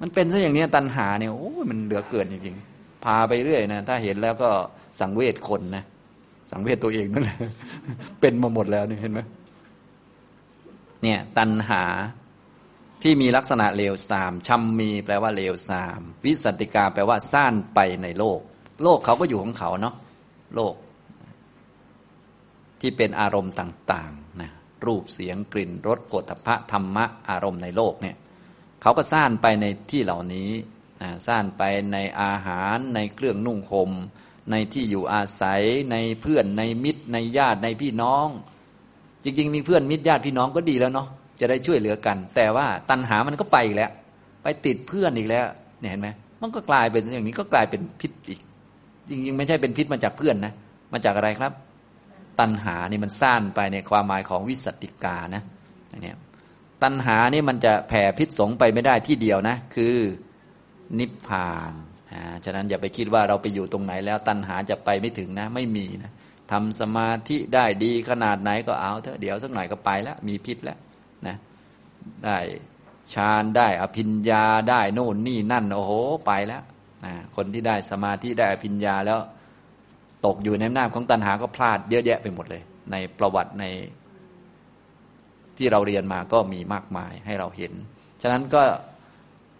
[0.00, 4.50] มันเป็นซะอย่างนี้ตัณหาเนี่ยโอ้มันเหลือเกินจริงๆ พาไปเรื่อยนะถ้าเห็นแล้วก็
[5.00, 5.84] สังเวชคนนะ
[6.50, 7.38] สังเวชตัวเองนั่นแหละ
[8.20, 9.20] เป็นมาหมดแล้วนี่เห็นไหม
[11.02, 11.82] เนี่ยตัณหา
[13.02, 18.40] ที่มีลักษณะเลวทรามชัมมีแปลว่าเลวทรามวิสันติกาแปลว่าซ่านไปในโลก
[18.82, 19.94] โลกเขาก็อยู่ของเขาเนาะ
[20.54, 20.74] โลก
[22.80, 24.10] ที่เป็นอารมณ์ต่าง
[24.86, 28.16] รูปเสียงกลิ่นรสโผลพะธรรมะอารมณ์ในโลกเนี่ย
[28.82, 30.50] เขาก็สร้างไปในที่เหล่านี้
[31.02, 33.90] นะสร้างไปในอาหารในเครื่องนุ่งห่ม
[34.50, 38.28] ในที่อยู่อาศัยในเพื่อนในมิตร ในญาติในพี่น้อง
[39.24, 41.08] จริง ๆ มีเพื่อนมิตรญาติพี่น้องก็ดีแล้วเนาะ
[41.40, 43.90] จะได้ช่วยเหลือกัน แต่ว่าตัณหามันก็ไปอีกแล้ว
[44.42, 45.46] ไปติดเพื่อนอีกแล้ว
[45.80, 46.08] เนี่ยเห็นไหม
[46.42, 48.40] มันก็กลายเป็นอย่างนี้ก็กลายเป็นพิษอีก
[49.08, 50.52] จริงๆ ไม่ใช่เป็นพิษมาจากเพื่อนนะ
[50.92, 51.52] มาจากอะไรครับ
[52.40, 55.42] ตัณหานี่มันซ่านไปในความหมายของวิสัติกานะ
[55.90, 56.12] อย่างนี้
[56.82, 59.96] ตัณหานี่มันจะแผ่พิษสงไปไม่ได้ที่เดียวนะ คือ
[60.98, 61.72] นิพพาน
[62.12, 66.12] อ่าฉะนั้นอย่าไปคิดว่าเราไปอยู่ตรงไหนแล้ว ตัณหาจะไปไม่ถึงนะ ไม่มีนะ
[66.50, 70.78] ทำสมาธิได้ดีขนาดไหนก็เอาเถอะเดี๋ยวสักหน่อยก็ไปแล้ว มีพิษแล้ว
[71.26, 71.36] นะ
[72.24, 72.38] ได้
[73.14, 75.92] ฌานได้อภิญญาได้โน่นนี่นั่นโอ้โห
[76.26, 76.62] ไปแล้ว
[77.04, 79.18] นะคนที่ได้สมาธิได้อภิญญาแล้ว
[80.26, 82.62] ตกอยู่ในอำนาจของตัณหาก็พลาดเยอะแยะไปหมดเลย
[82.92, 83.64] ในประวัติใน
[85.58, 87.72] ที่เราเรียนมาก็มีมากมายให้เราเห็น
[88.22, 88.62] ฉะนั้นก็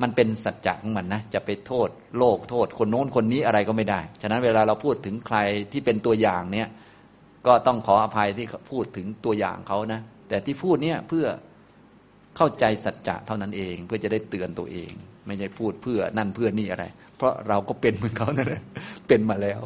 [0.03, 5.39] มันเป็นสัจจะของมันนะจะไปโทษโลกโทษคนโน้นคนนี้อะไรก็ไม่ได้ ฉะนั้นเวลาเราพูดถึงใคร
[5.73, 6.69] ที่เป็นตัวอย่างเนี่ย
[7.47, 11.27] ก็ต้องขออภัยที่พูดถึงตัวอย่างเขานะ แต่ที่พูดเนี่ยเพื่อ
[12.37, 14.93] เข้าใจสัจจะเท่านั้นเอง เพื่อจะได้เตือนตัวเอง
[15.27, 16.85] ไม่ใช่พูดเพื่อนั่นเพื่อนี่อะไร
[17.17, 18.63] เพราะเราก็เป็นเหมือนเขานั่นแหละ
[19.09, 19.61] เป็นมาแล้ว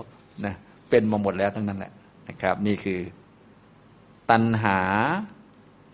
[0.47, 0.55] นะ
[0.93, 1.93] เป็นมาหมดแล้วทั้งนั้นแหละ
[2.29, 3.01] นะครับ นี่คือ
[4.31, 4.79] ตัณหา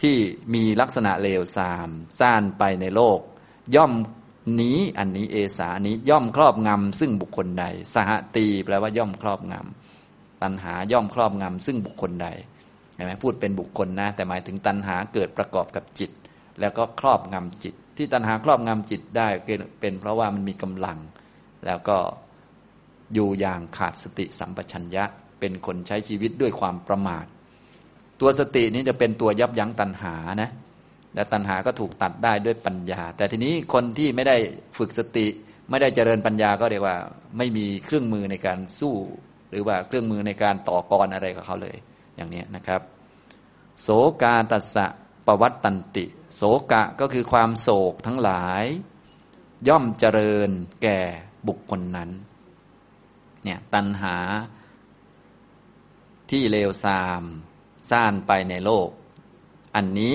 [0.03, 0.17] ที่
[0.55, 1.89] มีลักษณะเลวทราม
[2.19, 3.19] ซ่านไปในโลก
[3.77, 3.93] ย่อม
[4.61, 7.65] นี้อันนี้เอสานี้ย่อมครอบงำซึ่งบุคคลใด
[7.95, 12.29] สหตีแปลว่าย่อมครอบงำตัณหาย่อมครอบงำซึ่งบุคคลใด
[12.95, 16.11] เห็นไหมพูดเป็นบุคคลนะ แต่หมายถึงตัณหาเกิดประกอบกับจิต
[16.61, 19.29] แล้วก็ครอบงำจิต ที่ตัณหาครอบงำจิตได้
[19.81, 20.99] เป็นเพราะว่ามันมีกำลัง
[21.67, 21.97] แล้วก็
[23.15, 25.05] อยู่อย่างขาดสติสัมปชัญญะ
[25.41, 27.27] เป็นคนใช้ชีวิตด้วยความประมาท
[28.21, 30.51] ตัวสตินี้จะเป็นตัวยับยั้งตัณหานะ
[31.15, 34.37] และตัณหาก็ถูกตัดได้ด้วยปัญญา แต่ทีนี้คนที่ไม่ได้
[34.79, 35.27] ฝึกสติ
[35.71, 36.97] ไม่ได้เจริญปัญญาก็เรียกว่า
[37.39, 38.97] ไม่มีเครื่องมือในการสู้
[39.51, 41.77] หรือว่าเครื่องมือในการต่อกรอะไรกับเขาเลย
[42.17, 42.81] อย่างนี้นะครับ
[43.83, 43.89] โส
[44.23, 44.87] กาตัสสะ
[45.27, 46.05] ปวัตตันติ
[46.37, 48.65] โสกะก็คือความโศกทั้งหลาย
[49.69, 50.51] ย่อมเจริญ
[50.83, 51.01] แก่
[51.49, 52.11] บุคคลนั้น
[53.45, 54.17] เนี่ยตัณหา
[56.31, 57.23] ที่เลวทราม
[57.91, 58.89] ซ่านไปในโลก
[59.77, 60.15] อันนี้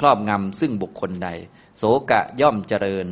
[0.00, 1.28] ครอบงำซึ่งบุคคลใด
[1.78, 3.06] โศกะย่อมเจริญ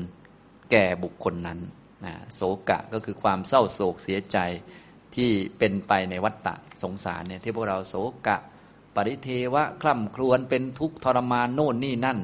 [0.70, 1.58] แก่บุคคลนั้น
[2.04, 4.38] นะโศกะก็คือความเศร้าโศกเสียใจ
[5.14, 7.94] ที่เป็นไปในวัฏฏะสงสารเนี่ยที่พวกเราโศ
[8.26, 8.36] กะ
[8.94, 12.18] ปริเทวะคล่ำครวญเป็นทุกข์ทรมานโน่นนี่นั่น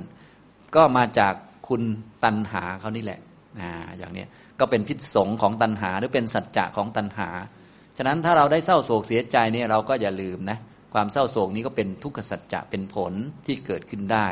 [0.75, 1.35] ก็มาจาก
[1.69, 1.83] คุณ
[2.25, 3.21] ตันหาเขานี่แหละ
[3.61, 4.25] นะอย่างนี้
[4.61, 7.29] ก็เป็นพิษสงของตันหา หรือเป็นสัจจะของตันหา
[7.97, 10.59] ฉะนั้นถ้าเราได้เศร้าโศกเสียใจเนี่ยเราก็อย่าลืมนะ
[10.95, 13.13] ความเศร้าโศกนี้ก็เป็นทุกขสัจจะเป็นผล
[13.47, 14.29] ที่เกิดขึ้นได้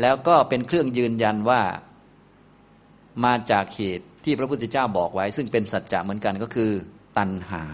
[0.00, 1.60] แล้วก็เป็นเครื่องยืนยันว่า
[3.24, 6.70] มาจากเหตุที่พระพุทธเจ้าบอกไว้ ซึ่งเป็นสัจจะเหมือนกันก็คือ
[7.18, 7.64] ตัณหา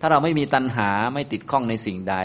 [0.00, 2.16] ถ้าเราไม่มีตัณหาไม่ติดข้องในสิ่งใด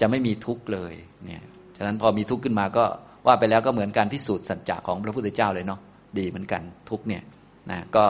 [0.00, 0.94] จะไม่มีทุกข์เลย
[1.24, 1.42] เนี่ย
[1.76, 2.84] ฉะนั้นพอมีทุกข์ขึ้นมาก็
[3.26, 5.80] ว่าไปแล้วก็เหมือนการพิสูจน์สัจจะของพระพุทธเจ้าเลยเนาะ
[6.18, 7.22] ดีเหมือนกันทุกเนี่ย
[7.70, 8.04] นะก็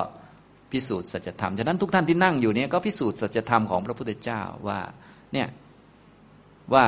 [0.72, 4.80] พิสูจน์สัจธรรม ฉะนั้นทุกท่านที่นั่งอยู่เนี่ยก็พิสูจน์สัจธรรมของพระพุทธเจ้าว่า
[5.32, 5.48] เนี่ย
[6.74, 6.86] ว่า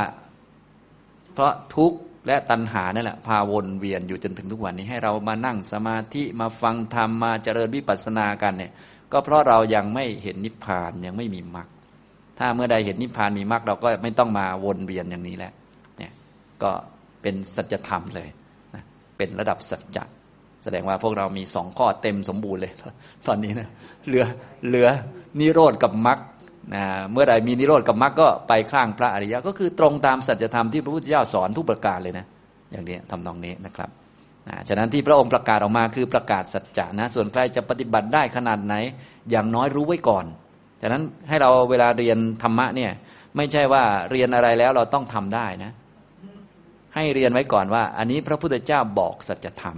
[1.32, 8.72] เพราะทุกข์และตัณหานั่นแหละพาวนเวียนอยู่จนถึงทุกวันนี้ให้เรามานั่งสมาธิมาฟังธรรมมาเจริญวิปัสสนากันเนี่ย
[9.12, 11.68] ก็เพราะเรายังไม่เห็นนิพพานยังไม่มีมรรค
[12.38, 15.52] ถ้าเมื่อใดเห็นนิพพานมีมรรคเราก็ไม่ต้องมาวนเวียนอย่างนี้แล้ว
[15.98, 16.12] เนี่ย
[16.62, 16.70] ก็
[17.22, 18.28] เป็นสัจธรรมเลย
[18.74, 18.82] นะ
[19.16, 20.04] เป็นระดับสัจจะ
[20.66, 22.72] แสดงว่าพวกเรามีสองข้อเต็มสมบูรณ์เลย
[23.26, 23.68] ตอนนี้นะ
[24.06, 24.24] เหลือ
[24.66, 24.88] เหลือ
[25.40, 26.18] นิโรธกับมรรค
[26.74, 32.26] นะเมื่อใดมีนิโรธกับมรรคก็ไปข้างพระอริยะ ก็คือตรงตามสัจธรรมที่พระพุทธเจ้าสอนทุกประการเลยนะ
[32.72, 33.90] อย่างนี้ทำนองนี้นะครับ
[34.48, 38.74] นะฉะนั้นที่พระองค์ประกาศออกมาคือประกาศสัจจะนะ ส่วนใครจะปฏิบัติได้ขนาดไหน
[39.30, 40.24] อย่างน้อยรู้ไว้ก่อน
[40.82, 42.92] ฉะนั้นให้เราเวลาเรียนธรรมะเนี่ย
[43.36, 45.72] ไม่ใช่ว่าเรียนอะไรแล้วเราต้องทำได้นะ
[46.94, 49.76] ให้เรียนไว้ก่อนว่า อันนี้พระพุทธเจ้าบอกสัจธรรม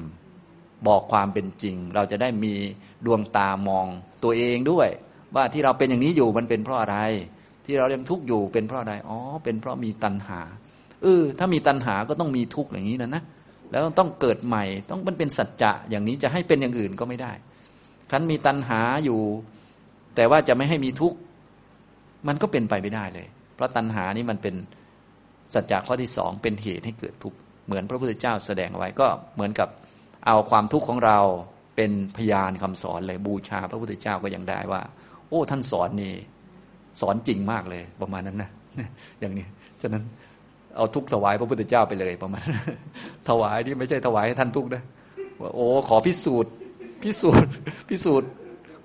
[0.86, 2.55] บอกความเป็นจริง เราจะได้มี
[3.06, 3.86] ดวงตามอง
[4.24, 4.88] ตัวเองด้วย
[5.34, 6.96] ว่าที่เราเป็นอย่างนี้อยู่มันเป็นเพราะอะไร
[7.64, 10.40] ที่เรายังทุกข์อยู่เป็นเพราะอะไรอ๋อเป็นเพราะมีตัณหา
[11.02, 13.22] เออถ้ามีตัณหาก็ต้องมีทุกข์อย่างนี้นะนะ
[13.70, 17.32] แล้วต้องเกิดใหม่ต้องมันเป็นสัจจะอย่างนี้จะให้เป็นอย่างอื่นก็ไม่ได้
[18.10, 19.20] คันมีตัณหาอยู่
[20.16, 21.18] แต่ว่าจะไม่ให้มีทุกข์
[22.28, 24.55] มันก็เป็นไปไม่ได้เลย เพราะตัณหานี้มันเป็น
[25.55, 29.68] สัจจะข้อที่สองเป็นเหตุให้เกิดทุกข์เหมือนพระพุทธเจ้าแสดงไว้ก็เหมือนกับ
[30.28, 31.18] เอาความทุกข์ของเรา
[31.76, 34.80] เป็นพยานคำสอนเลยบูชาพระพุทธเจ้าก็ยังได้ว่า
[35.28, 36.14] โอ้ ท่านสอนนี่
[37.00, 38.50] สอนจริงมากเลยประมาณนั้นนะ
[39.20, 39.46] อย่างนี้
[39.82, 40.02] ฉะนั้น
[40.76, 42.46] เอาทุกถวายพระพุทธเจ้าไปเลยประมาณ
[43.28, 44.82] ถวายที่ไม่ใช่ถวายให้ท่านทุกนะ
[45.40, 46.52] ว่าโอ้ขอพิสูจน์
[47.02, 47.50] พิสูจน์
[47.88, 48.28] พิสูจน์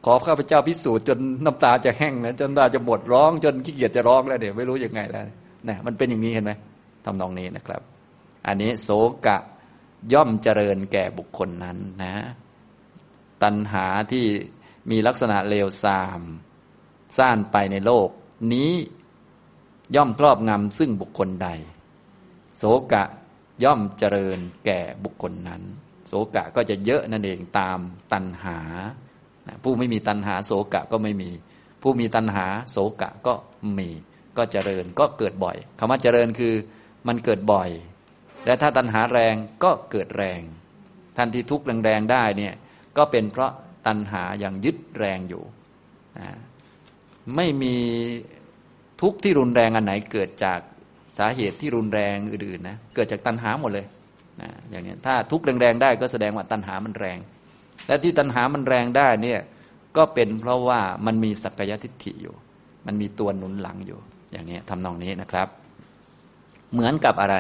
[0.06, 5.24] ขอข้าพเจ้าพิสูจน์จนน้ำตาจะแห้งนะจนตาจะหมดร้อง จนขี้เกียจจะร้องแล้วเนี่ยไม่รู้ยังไงแล้ว
[5.70, 6.52] นะมันเป็นอย่างนี้เห็นไหม
[7.06, 7.82] ทำนองนี้นะครับ
[8.48, 8.90] อันนี้โส
[9.26, 9.38] กะ
[10.14, 12.16] ย่อมเจริญแก่บุคคลนั้นนะ
[13.44, 14.26] ตัณหาที่
[14.92, 16.22] มีลักษณะเลวทราม
[17.18, 18.10] ซ่านไปในโลก
[18.54, 18.72] นี้
[19.96, 21.50] ย่อมครอบงำซึ่งบุคคลใด
[22.58, 22.64] โส
[22.94, 23.04] กะ
[23.64, 25.62] ย่อมเจริญแก่บุคคลนั้น
[26.08, 27.80] โสกะก็จะเยอะนั่นเองตาม
[28.14, 28.60] ตัณหา
[29.64, 31.30] ผู้ไม่มีตัณหาโสกะก็ไม่มี
[31.82, 33.34] ผู้มีตัณหาโสกะก็
[33.78, 33.90] มี
[34.38, 36.54] ก็เจริญก็เกิดบ่อยคำว่าเจริญคือ
[37.08, 37.70] มันเกิดบ่อย
[38.46, 40.42] และถ้าตัณหาแรงก็เกิดแรง
[41.18, 42.54] ท่านที่ทุกข์แรงๆได้เนี่ย
[42.98, 43.52] ก็เป็นเพราะ
[43.88, 45.44] ตัณหายังยึดแรงอยู่
[46.20, 46.30] นะ
[47.36, 47.76] ไม่มี
[49.02, 50.60] ทุกข์ที่รุนแรงอันไหนเกิดจาก
[51.18, 53.86] สาเหตุที่รุนแรงอื่นๆนะเกิดจากตัณหาหมดเลย
[54.42, 57.18] นะอย่างนี้ถ้าทุกข์แรงๆได้ก็แสดงว่าตัณหามันแรง
[57.88, 59.40] และที่ตัณหามันแรงได้เนี่ย
[59.98, 62.36] ก็เป็นเพราะว่ามันมีสักยทิฏฐิอยู่
[62.86, 64.00] มันมีตัวหนุนหลังอยู่
[64.32, 65.48] อย่างนี้ทำนองนี้นะครับ
[66.74, 67.38] เหมือนกับอะไร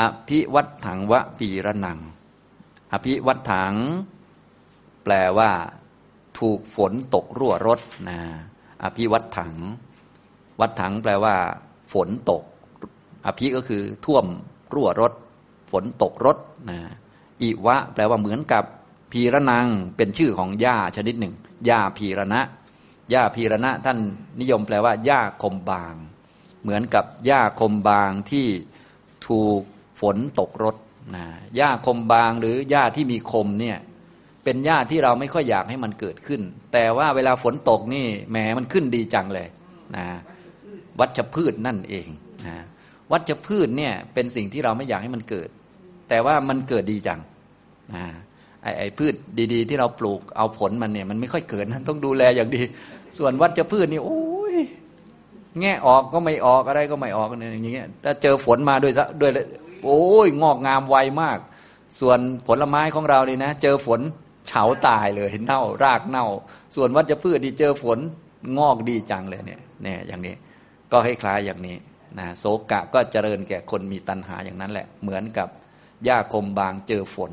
[0.00, 1.98] อภิวัตถังวะปีระนัง
[2.92, 3.74] อภิวัตถัง
[5.04, 5.50] แปลว่า
[6.38, 8.18] ถูกฝนตกรั่วรถนะ
[8.84, 9.54] อภิวัตถัง
[10.60, 11.34] วัดถังแปลว่า
[11.92, 12.42] ฝนตก
[13.26, 14.26] อภิก็คือท่วม
[14.74, 15.12] รั่วรถ
[15.70, 16.38] ฝนตกรถ
[16.70, 16.78] นะ
[17.42, 18.64] อิวะ แปลว่าเหมือนกับ
[19.12, 21.34] พีระนังเป็นชื่อของหญ้าชนิดหนึ่ง
[21.66, 22.40] หญ้าพีระนะ
[23.10, 23.98] หญ้าพีระนะท่าน
[24.40, 25.94] นิยมแปลว่าหญ้าคมบาง
[26.62, 28.46] เหมือนกับหญ้าคมบางที่
[29.28, 29.62] ถูก
[30.00, 30.76] ฝนตกรถ
[31.16, 31.26] นะ
[31.56, 33.78] หญ้าคมบางหรือหญ้าที่มีคมเนี่ย
[34.44, 36.40] เป็นหญ้าที่เราไม่ค่อยอยากให้มันเกิดขึ้น
[36.72, 39.48] แต่ว่าเวลาฝนตกนี่แหมมันขึ้นดีจังเลย
[39.96, 40.06] นะ
[41.00, 42.08] วัชพืชนั่นเอง
[42.46, 42.56] นะ
[43.12, 45.48] วัชพืชเนี่ยเป็นสิ่งที่เราไม่อยากให้มันเกิด
[46.08, 47.20] แต่ว่ามันเกิดดีจัง
[47.94, 48.06] นะ
[48.62, 49.14] ไอ้ไอพืช
[49.52, 52.62] ดีๆ ที่เราปลูกเอาผลมันเนี่ยมันไม่ค่อยเกิดนะต้องดูแลอย่างดี
[53.18, 54.20] ส่วนวัชพืชนี่โอ้
[54.54, 54.56] ย
[55.60, 59.30] แง่ออกก็ไม่ออกอะไรก็ไม่ออกอย่างเงี้ยถ้าเจอฝนมาด้วยซะด้วย
[59.84, 61.38] โอ้ยงอกงามไวมาก
[62.00, 64.00] ส่วนผลไม้ของเราเนี่ยนะ เจอฝน
[64.46, 66.26] เฉาตายเลยเน่ารากเน่า
[66.74, 67.98] ส่วนวัชพืชที่เจอฝน
[68.58, 70.34] งอกดีจังเลยเนี่ยเนี่ยอย่างนี้
[70.92, 71.76] ก็ให้คล้ายอย่างนี้
[72.18, 75.48] นะโศกะก็เจริญแก่คนมีตัณหาอย่างนั้นแหละ เหมือนกับ
[76.04, 77.32] หญ้าคมบางเจอฝน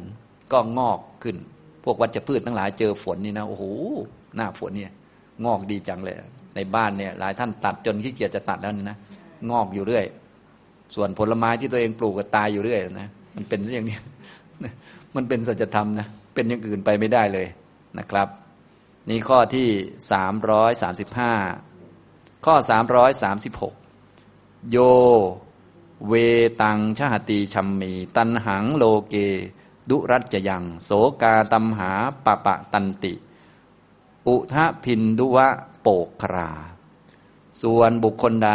[0.51, 1.37] ก็งอกขึ้น
[1.83, 3.63] พวกวัชพืชทั้งหลายเจอฝนนี่นะโอ้โห
[4.35, 4.93] หน้าฝนเนี่ย
[5.45, 6.15] งอกดีจังเลย
[6.55, 8.97] ในบ้านเนี่ยหลายท่านตัดจนขี้เกียจจะตัดแล้วนี่นะ
[9.51, 10.05] งอกอยู่เรื่อย
[10.95, 13.97] ส่วนผลไม้ที่ตัวเองปลูกก็ตายอยู่เรื่อยนะมันเป็นอย่างนี้
[15.15, 17.47] มันเป็นสัจธรรมนะเป็นอย่างอื่นไปไม่ได้เลย
[17.97, 18.27] นะครับ
[19.09, 19.67] นี่ข้อที่
[20.11, 21.33] สามร้อยสามสิบห้า
[22.45, 22.55] ข้อ
[23.83, 24.77] 336โย
[26.07, 26.13] เว
[26.61, 29.15] ตังชาติชัมมี ตันหังโลเก
[29.89, 30.89] ดุรัจยัง โส
[31.21, 31.91] กาตัมหา
[32.25, 33.13] ปะปะตันติ
[34.27, 35.47] อุทะพินดุวะ
[35.81, 36.51] โปกครา
[37.61, 38.51] ส่วนบุคคลใด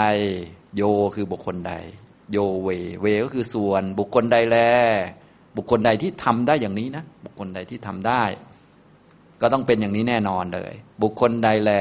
[0.77, 0.83] โย
[1.15, 1.73] คือบุคคลใด
[2.33, 2.69] โยเว
[3.01, 4.57] เวก็คือส่วนบุคคลใดแล
[5.57, 8.23] บุคคลใดที่ทำได้อย่างนี้นะ บุคคลใดที่ทำได้
[9.41, 11.73] ก็ต้องเป็นอย่างนี้แน่นอนเลย บุคคลใดแล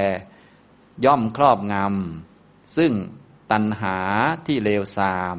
[1.06, 2.92] ย่อมครอบงำซึ่ง
[3.52, 3.98] ตัณหา
[4.46, 5.38] ที่เลวทราม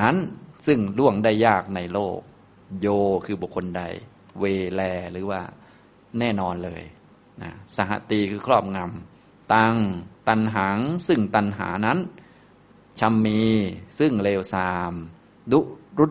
[0.00, 0.16] นั้น
[0.66, 2.18] ซึ่งล่วงได้ยากในโลก
[2.80, 2.86] โย
[3.26, 3.82] คือบุคคลใด
[4.40, 4.82] เวแล
[5.12, 5.42] หรือว่า
[6.18, 6.82] แน่นอนเลย
[7.42, 9.76] นะสหตีคือครอบงำตัง
[10.28, 11.98] ตันหังซึ่งตันหานั้น
[13.00, 13.42] ชัมมี
[13.98, 14.92] ซึ่งเลวทราม
[15.52, 15.60] ดุ
[15.98, 16.06] รุ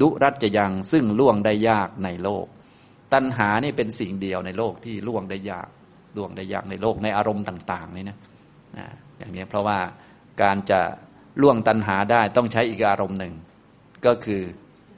[0.00, 2.46] ดุรัจยังซึ่งล่วงได้ยากในโลก
[3.12, 5.68] ตัณหานี่เป็นสิ่งเดียวในโลกที่ล่วงได้ยาก
[6.16, 8.18] ล่วงได้ยากในโลกในอารมณ์ต่าง ๆ นี่นะ
[9.18, 9.78] อย่างนี้เพราะว่า
[10.42, 10.80] การจะ
[11.42, 13.34] ล่วงตัณหาได้ต้องใช้อีกอารมณ์หนึ่ง
[14.06, 14.42] ก็คือ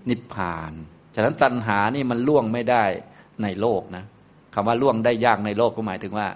[0.08, 0.72] นิพพาน
[1.14, 2.84] ฉะนั้นตัณหานี่มันล่วงไม่ได้
[3.42, 4.04] ในโลกนะ
[4.54, 6.28] คำว่าล่วงได้ยากในโลกก็หมายถึงว่า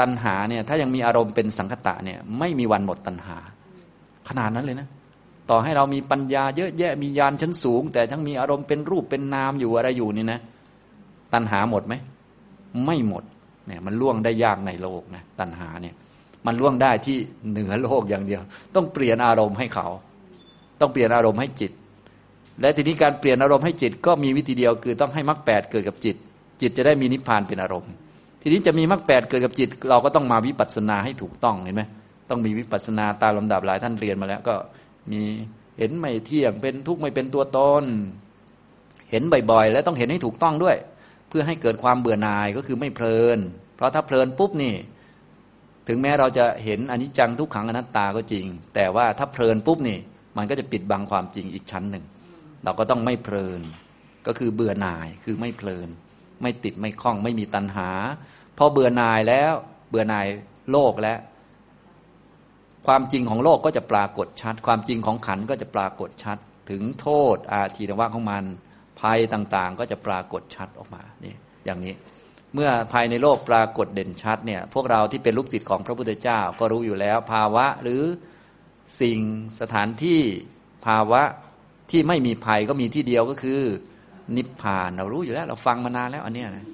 [0.00, 3.38] ตัณหาเนี่ยถ้ายังมีอารมณ์เป็นสังคตะเนี่ยไม่มีวันหมดตัณหา
[4.28, 4.88] ขนาดนั้นเลยนะ
[5.50, 10.40] ต่อให้เรามีปัญญาเยอะแยะมียานชั้นสูง แต่ทั้งมีอารมณ์เป็นรูปเป็นนามอยู่อะไรอยู่นี่นะ
[11.32, 11.94] ตัณหาหมดไหม
[12.86, 13.24] ไม่หมด
[13.66, 15.94] เนี่ยมันล่วงได้ยากในโลกนะตัณหาเนี่ย
[16.46, 17.16] มันล่วงได้ที่
[17.50, 18.40] เหนือโลกอย่างเดียว
[18.74, 19.88] ต้องเปลี่ยนอารมณ์ให้เขา
[20.80, 21.72] ต้องเปลี่ยนอารมณ์ให้จิต
[22.60, 26.16] และทีนี้การเปลี่ยนอารมณ์ให้จิตก็มีวิธีเดียวคือต้องให้มรรคแปดเกิดกับจิต
[26.60, 27.92] จิตจะได้มีนิพพานเป็นอารมณ์
[28.42, 31.82] ทีนี้จะมีมรรคแปดเกิดกับจิต เราก็ต้องมาวิปัสสนาให้ถูกต้องเห็นไหม
[32.30, 34.54] ต้องมีวิปัสสนาตามลำดับหลายท่านเรียนมาแล้ว ก็
[35.10, 35.22] มี
[35.78, 37.84] เห็นไม่เที่ยงเป็นทุกข์ไม่เป็นตัวตน
[39.10, 40.76] เห็นบ่อยๆ และต้องเห็นให้ถูกต้องด้วย
[41.28, 43.38] เพื่อให้เกิดความเบื่อหน่ายก็คือไม่เพลิน
[43.76, 44.74] เพราะถ้าเพลินปุ๊บนี่
[45.88, 48.44] ถึงแม้เราจะเห็นอนิจจังทุกขังอนัตตาก็จริง
[48.74, 49.98] แต่ว่าถ้าเพลินปุ๊บนี่
[50.36, 52.04] มันก็จะปิดบังความจริงอีกชั้นหนึ่ง
[52.64, 53.60] เราก็ต้องไม่เพลิน
[54.26, 55.88] ก็คือเบื่อหน่ายคือไม่เพลิน
[56.42, 57.90] ไม่ติดไม่คล้องไม่มีตัณหา
[58.58, 59.52] พอเบื่อหน่ายแล้ว
[59.88, 60.26] เบื่อหน่าย
[60.70, 61.18] โลกแล้ว
[62.86, 66.38] ความจริงของโลกก็จะปรากฏชัด ความจริงของขันก็จะปรากฏชัด
[66.70, 68.44] ถึงโทษอาทีนวะของมัน
[69.00, 71.34] ภัยต่างๆ ก็จะปรากฏชัดออกมานี่
[71.64, 71.94] อย่างนี้
[72.54, 78.02] เมื่อภายในโลกปรากฏเด่นชัดเนี่ยพวกเราที่เป็นลูกศิษย์ของพระพุทธเจ้าก็รู้อยู่แล้ว ภาวะหรือ
[79.00, 79.18] สิ่ง
[79.60, 80.20] สถานที่
[80.86, 81.22] ภาวะ
[81.90, 83.60] ที่ไม่มีภัยก็มีที่เดียวก็คือ
[84.36, 86.66] นิพพานเรารู้อยู่แล้ว เราฟังมานานแล้วอันนี้นะ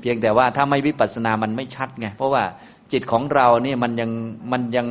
[0.00, 2.44] เพียงแต่ว่าถ้าไม่วิปัสสนามันไม่ชัดไงเพราะว่า
[2.92, 4.10] จิตของเราเนี่ยมันยัง
[4.52, 4.86] มันยัง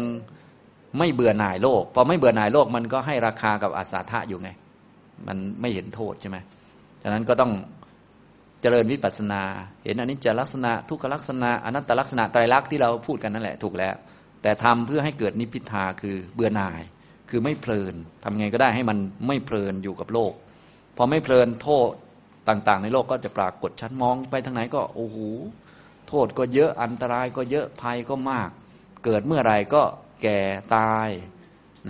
[0.98, 4.50] ไม่เบื่อหน่ายโลกพอไม่เบื่อหน่ายโลกมันก็ให้ราคากับอาสาทะอยู่ไง
[5.28, 6.38] มันไม่เห็นโทษใช่ไหม
[7.04, 7.52] ฉะนั้นก็ต้อง
[8.62, 9.42] เจริญวิปัสสนา
[9.84, 13.96] เห็นอนิจจลักษณะทุกขลักษณะอนัตตลักษณะไตรลักษณ์ที่เราพูดกันนั่นแหละถูกแล้ว
[14.42, 16.82] แต่ทำเพื่อให้เกิดนิพพิทาคือเบื่อหน่าย
[17.30, 17.94] คือไม่เพลิน
[18.24, 18.98] ทำไงก็ได้ให้มัน
[19.28, 20.34] ไม่เพลินอยู่กับโลก
[20.98, 21.90] พอไม่เพลินโทษ
[22.50, 25.18] ต่างๆ ในโลกก็จะปรากฏชัดมองไปทางไหนก็โอ้โห
[26.08, 28.50] โทษก็เยอะอันตรายก็เยอะภัยก็มาก
[29.06, 29.84] เกิดเมื่อไรก็
[30.26, 30.42] แก่
[30.76, 31.10] ตาย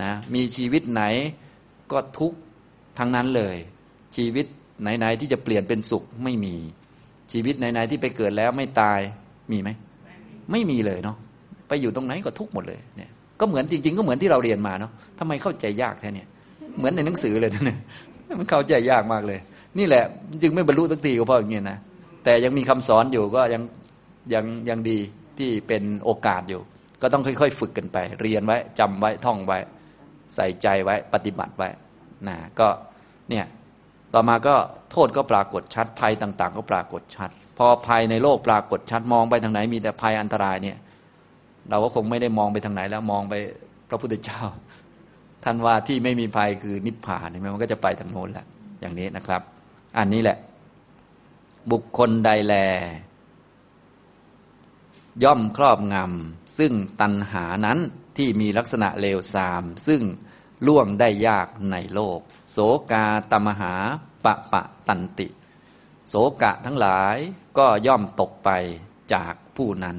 [0.02, 1.02] นะมีชีวิตไหน
[1.92, 2.32] ก็ทุก
[2.98, 3.56] ทั้งนั้นเลย
[4.16, 4.46] ชีวิต
[4.80, 6.54] ไหน ๆ ที่จะเปลี่ยนเป็นสุขไม่มี
[7.32, 9.00] ชีวิตไหน ๆ ที่ไปเกิดแล้วไม่ตาย
[9.52, 9.70] มีไหม
[10.52, 11.16] ไม่มีเลยเนาะ
[11.68, 13.10] ไปอยู่ตรงไหนก็ทุกหมดเลยเนี่ย
[13.40, 16.24] ก็เหมือนจริง ๆ ก็เหมือนที่เราเรียนมาเนาะทำไมเข้าใจยากแค่นี้
[16.78, 17.78] เหมือนในหนังสือเลยนะเนี่ย
[18.40, 19.38] มันเข้าใจยากมากเลย
[19.78, 20.04] นี่แหละ
[20.42, 21.78] จึงไม่บรรลุสักทีก็เพราะอย่างนี้นะ
[22.24, 23.62] แต่ยังมีคำสอนอยู่ก็ยัง
[24.34, 24.98] ยังยังดี
[25.38, 26.62] ที่เป็นโอกาสอยู่
[27.02, 29.58] ก็ต้องค่อย ๆ ฝึกกันไป เรียนไว้จำไว้ท่องไว้
[30.34, 31.68] ใส่ใจไว้ปฏิบัติไว้
[32.28, 32.68] นะก็
[33.30, 33.44] เนี่ย
[34.14, 34.54] ต่อมาก็
[34.90, 40.76] โทษก็ปรากฏชัดภัยต่าง ๆ ก็ปรากฏชัด พอภัยในโลกปรากฏชัดมองไปทางไหน มีแต่ภัยอันตรายเนี่ย
[41.70, 43.34] เราก็คงไม่ได้มองไปทางไหนแล้วมองไป
[43.88, 44.42] พระพุทธเจ้า
[45.44, 48.46] ท่านว่าที่ไม่มีภัยคือนิพพานมันก็จะไปทางโน้นแหละ
[48.80, 49.42] อย่างนี้นะครับ
[49.98, 50.38] อันนี้แหละ
[51.70, 52.54] บุคคลใดแล
[55.24, 57.78] ย่อมครอบงำ ซึ่งตัณหานั้น
[58.16, 60.02] ที่มีลักษณะเลวทราม ซึ่ง
[60.66, 62.18] ล่วงได้ยากในโลก
[62.52, 62.58] โส
[62.90, 63.74] กาตมหา
[64.24, 65.28] ปะปะตันติ
[66.08, 67.16] โสกะทั้งหลาย
[67.58, 68.50] ก็ย่อมตกไป
[69.14, 69.96] จากผู้นั้น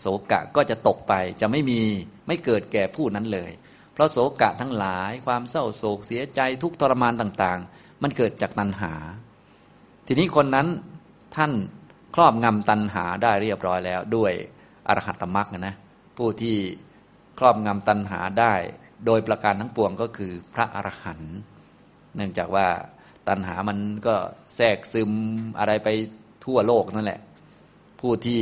[0.00, 1.80] โสกะก็จะตกไปจะไม่มี
[2.26, 3.50] ไม่เกิดแก่ผู้นั้นเลย
[3.92, 8.94] เพราะโสกะทั้งหลายความเศร้าโศกเสียใจทุกทรมานต่างๆ มันเกิดจากตัณหา
[10.06, 10.68] ทีนี้คนนั้น
[11.36, 11.52] ท่าน
[12.14, 14.32] ครอบงำตัณหาได้เรียบร้อยแล้วด้วย
[14.88, 15.74] อรหัตมรรคนะ
[16.16, 16.56] ผู้ที่
[17.38, 18.54] ครอบงำตัณหาได้
[19.06, 21.34] โดยประการทั้งปวงก็คือพระอรหันต์
[22.16, 22.66] เนื่องจากว่า
[23.28, 24.14] ตัณหามันก็
[24.56, 25.10] แทรกซึม
[25.58, 25.88] อะไรไป
[26.44, 27.20] ทั่วโลกนั่นแหละ
[28.00, 28.40] ผู้ที่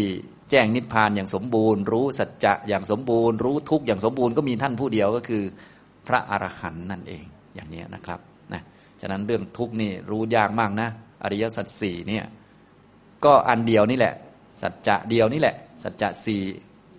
[0.51, 5.43] แจ้งนิพพานอย่างสมบูรณ์ รู้สัจจะอย่างสมบูรณ์ รู้ทุกอย่างสมบูรณ์ก็มีท่านผู้เดียวก็คือ
[6.07, 8.21] พระอรหันต์นั่นเองอย่างนี้นะครับ
[8.53, 8.62] นะ
[9.01, 10.89] ฉะนั้นเรื่องทุกนี่รู้ยากมากนะ
[11.23, 12.25] อริยสัจสี่เนี่ย
[13.25, 14.15] ก็อันเดียวนี่แหละ
[14.61, 16.43] สัจจะเดียวนี่แหละ สัจจะสี่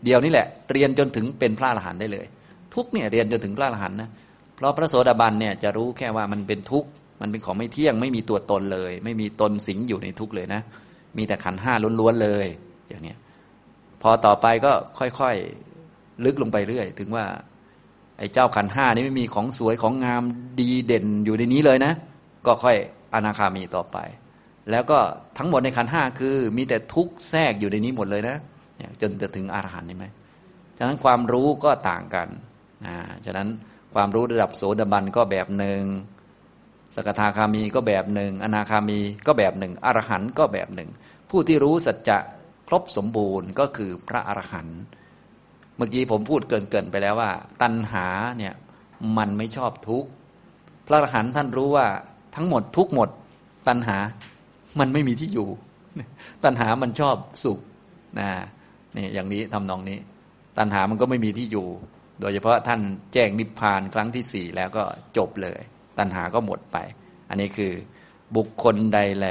[0.04, 2.26] เดียวนี่แหละ เรียนจนถึงเป็นพระอรหันต์ได้เลย
[2.74, 4.10] ทุกเนี่ยเรียนจนถึงพระอรหันต์นะ
[4.56, 6.90] เพราะพระโสดาบันเนี่ยจะรู้แค่ว่ามันเป็นทุกข์
[7.22, 10.62] มันเป็นของไม่เที่ยง ไม่มีตัวตนเลย ไม่มีตนสิงอยู่ในทุกเลยนะ
[11.18, 12.48] มีแต่ขันห้าล้วนๆเลย
[12.90, 13.16] อย่างนี้
[14.02, 17.26] พอต่อไปก็ค่อยๆลึกลงไปเรื่อย ถึงว่า
[18.18, 20.24] ไอ้เจ้าขันห้านี้ไม่มีของสวยของงาม
[20.60, 21.94] ดีเด่นอยู่ในนี้เลยนะ
[22.46, 22.76] ก็ค่อย
[23.14, 23.98] อนาคามีต่อไป
[24.72, 25.00] แล้วก็
[25.38, 28.38] ทั้งหมดในขันห้าคือ มีแต่ทุกข์แทรกอยู่ในนี้หมดเลยนะ
[29.02, 30.06] จนจะถึงอรหันต์นี่ไหม
[30.78, 32.28] ฉะนั้นความรู้ก็ต่างกัน
[33.26, 33.48] ฉะนั้น
[33.94, 35.82] ความรู้ระดับโสดาบันก็แบบหนึ่ง
[36.96, 40.90] สกทาคามีก็แบบหนึ่งอนาคามีก็แบบหนึ่งอรหันต์ก็แบบหนึ่ง
[41.30, 42.18] ผู้ที่รู้สัจจะ
[42.68, 44.80] ครบสมบูรณ์ก็คือพระอรหันต์
[45.76, 47.32] เมื่อกี้ผมพูดเกินๆไปแล้วว่า
[47.62, 48.54] ตัณหาเนี่ย
[49.18, 50.10] มันไม่ชอบทุกข์
[50.88, 51.88] พระอรหันต์ท่านรู้ว่า
[52.36, 53.10] ทั้งหมดทุกหมด
[53.68, 53.98] ตัณหา
[54.80, 55.50] มันไม่มีที่อยู่
[56.44, 57.60] ตัณหามันชอบสุข
[58.20, 58.30] นะ
[58.98, 60.00] นี่อย่างนี้ทำนองนี้
[60.58, 61.68] ตัณหามันก็ไม่มีที่อยู่
[62.20, 62.82] โดยเฉพาะท่าน
[63.14, 64.84] แจ้งนิพพานครั้งที่สี่แล้วก็
[65.18, 65.62] จบเลย
[65.98, 66.78] ตัณหาก็หมดไป
[67.30, 67.74] อันนี้คือ
[68.36, 69.28] บุคคลใดแล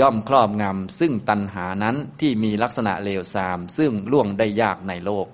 [0.00, 5.26] ย่อมครอบงำซึ่งตัณหานั้นที่มีลักษณะเลวทราม ซึ่งล่วงได้ยากในโลก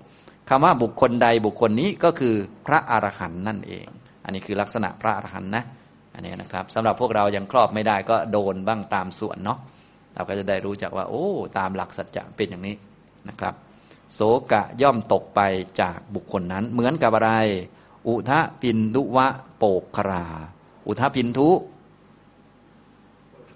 [0.48, 2.34] คำว่าบุคคลใดบุคคลนี้ก็คือ
[2.66, 3.86] พระอรหันต์นั่นเอง
[4.24, 5.64] อันนี้คือลักษณะพระอรหันต์นะ
[6.14, 9.58] อันนี้นะครับสำหรับพวกเรายังครอบไม่ได้ก็โดนบ้างตามส่วนเนาะ
[10.18, 11.26] เราก็จะได้รู้จักว่า โอ้
[11.58, 12.76] ตามหลักสัจจะเป็นอย่างนี้
[13.28, 13.54] นะครับ
[14.14, 14.20] โส
[14.52, 15.40] กะย่อมตกไป
[15.80, 17.32] จากบุคคลนั้น เหมือนกับอะไร
[18.08, 19.26] อุทะพินทุวะ
[19.58, 20.24] โปกครา
[20.86, 21.50] อุทะพินทุ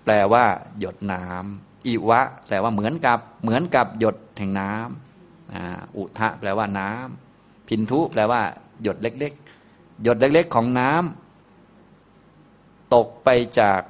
[0.04, 0.44] แปลว่า
[0.78, 8.40] หยดน้ำอิวะ แปลว่าเหมือนกับ เหมือนกับหยดแห่งน้ำอุทะแปลว่าน้ำพินทุแปลว่า
[8.82, 13.28] หยดเล็กๆหยดเล็กๆของน้ำตกไป
[13.60, 13.80] จาก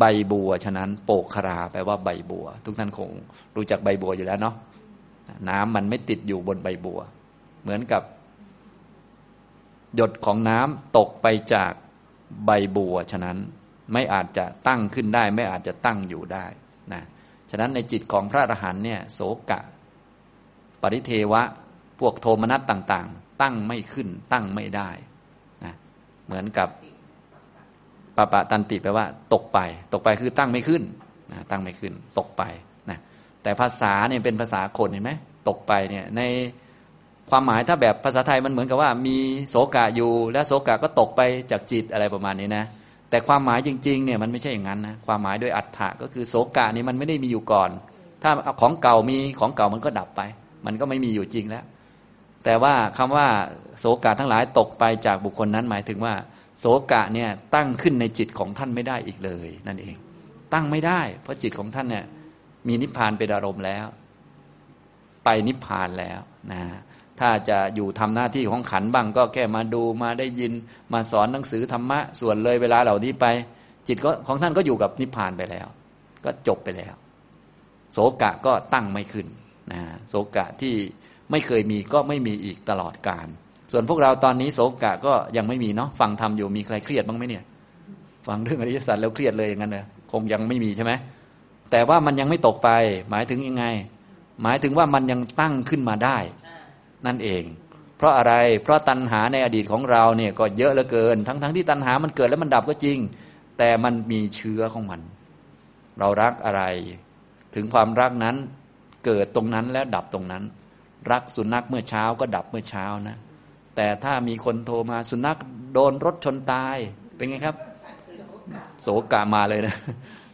[0.00, 3.10] ใบบัว ฉะนั้น โปกคราแปลว่าใบบัว ทุกท่านคง
[3.56, 4.54] รู้จักใบบัวอยู่แล้วเนาะ
[5.48, 7.00] น้ำมันไม่ติดอยู่บนใบบัว
[7.62, 8.02] เหมือนกับ
[9.96, 11.72] หยดของน้ำตกไปจาก
[12.46, 13.36] ใบบัว ฉะนั้น
[13.92, 16.46] ไม่อาจจะตั้งขึ้นได้ ไม่อาจจะตั้งอยู่ได้
[16.92, 17.02] นะ
[17.50, 19.20] ฉะนั้นในจิตของพระอรหันต์เนี่ยโส
[19.50, 19.60] กะ
[20.82, 21.42] ปริเทวะ
[22.00, 24.90] พวกโทมนัสต่าง ๆ ตั้งไม่ขึ้น ตั้งไม่ได้
[25.64, 25.74] นะ
[26.26, 26.68] เหมือนกับ
[28.16, 29.58] ปะปะตันติแปลว่า ตกไป
[29.92, 30.82] ตกไปคือตั้งไม่ขึ้น
[31.32, 32.42] นะตั้งไม่ขึ้น ตกไป
[32.90, 32.98] นะ
[33.42, 35.12] แต่ภาษาเนี่ยเป็นภาษาคนเห็นไหม
[35.48, 36.20] ตกไปเนี่ยใน
[37.30, 39.16] ความหมายถ้าแบบภาษาไทยมันเหมือนกับว่า มี
[39.48, 41.20] โสกะอยู่ แล้วโสกะก็ตกไป
[41.50, 42.64] จากจิตอะไรประมาณนี้นะ
[43.10, 47.70] แต่ความหมายจริงๆเนี่ยมันไม่ใช่อย่างนั้นนะความหมายโดยอัฏฐะก็คือโสกะนี่มันไม่ได้มีอยู่ก่อน
[48.22, 48.30] ถ้า
[48.60, 50.20] ของเก่ามีของเก่ามันก็ดับไป
[50.66, 51.64] มันก็ไม่มีอยู่จริงแล้ว
[52.44, 53.26] แต่ว่าคำว่า
[53.78, 56.14] โสกะทั้งหลายตกไปจากบุคคลนั้นหมายถึงว่า
[56.60, 59.96] โสกะเนี่ยตั้งขึ้นในจิตของท่านไม่ได้อีกเลย นั่นเอง
[60.54, 62.04] ตั้งไม่ได้ เพราะจิตของท่านเนี่ย
[62.68, 63.86] มีนิพพานเป็นอารมณ์แล้ว
[65.24, 66.20] ไปนิพพานแล้ว
[66.52, 66.62] นะ
[67.20, 70.52] ถ้าจะอยู่ทำหน้าที่ของขันบ้างก็แค่มาดูมาได้ยิน
[70.92, 73.26] มาสอนหนังสือธรรมะ ส่วนเลยเวลาเหล่านี้ไป
[73.88, 75.66] จิตก็ของท่านก็อยู่กับนิพพานไปแล้ว
[76.24, 76.94] ก็จบไปแล้ว
[77.92, 79.26] โสกะก็ตั้งไม่ขึ้น
[79.72, 80.74] นะโสกะที่
[81.30, 83.28] ไม่เคยมีก็ไม่มีอีกตลอดกาล
[83.72, 87.44] ส่วนพวกเราตอนนี้โสกะก็ยังไม่มีเนาะฟังทำอยู่มีใครเครียดบ้างไหมเนี่ย
[88.26, 90.92] ฟังเรื่องอริยสัจแล้วเครียดเลยอย่างนั้นเลยคงยังไม่มีใช่ไหม
[91.70, 92.70] แต่ว่ามันยังไม่ตกไป
[93.10, 93.64] หมายถึงยังไง
[94.42, 96.18] หมายถึงว่ามันยังตั้งขึ้นมาได้
[97.06, 97.42] นั่นเอง
[97.96, 102.98] เพราะอะไรเพราะตัณหาในอดีตของเราเนี่ยก็เยอะเหลือเกิน ทั้งๆทที่ตัณหามันเกิดแล้วมันดับก็จริง
[103.58, 105.00] แต่มันมีเชื้อของมัน
[105.98, 106.62] เรารักอะไร
[107.54, 108.36] ถึงความรักนั้น
[109.06, 110.42] เกิดตรงนั้นแล้วดับตรงนั้น
[111.10, 113.18] รักสุนัขเมื่อเช้าก็ดับเมื่อเช้านะ
[113.76, 115.38] แต่ถ้ามีคนโทรมาสุนัข
[115.74, 116.76] โดนรถชนตาย
[117.16, 117.56] เป็นไงครับ
[118.82, 119.76] โศกามาเลยนะ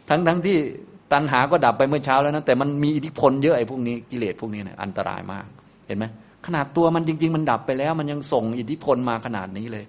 [0.09, 0.57] ทั้งทั้งที่
[1.13, 5.45] ตัณหาก็ดับไปเมื่อเช้าแล้วนะแต่มันมีอิทธิพลเยอะไอ้พวกนี้กิเลสพวกนี้เนะี่ยอันตรายมาก
[5.87, 6.05] เห็นไหม
[6.45, 9.85] ขนาดตัวมันจริง ๆ มันดับไปแล้ว มันยังส่งอิทธิพลมาขนาดนี้เลย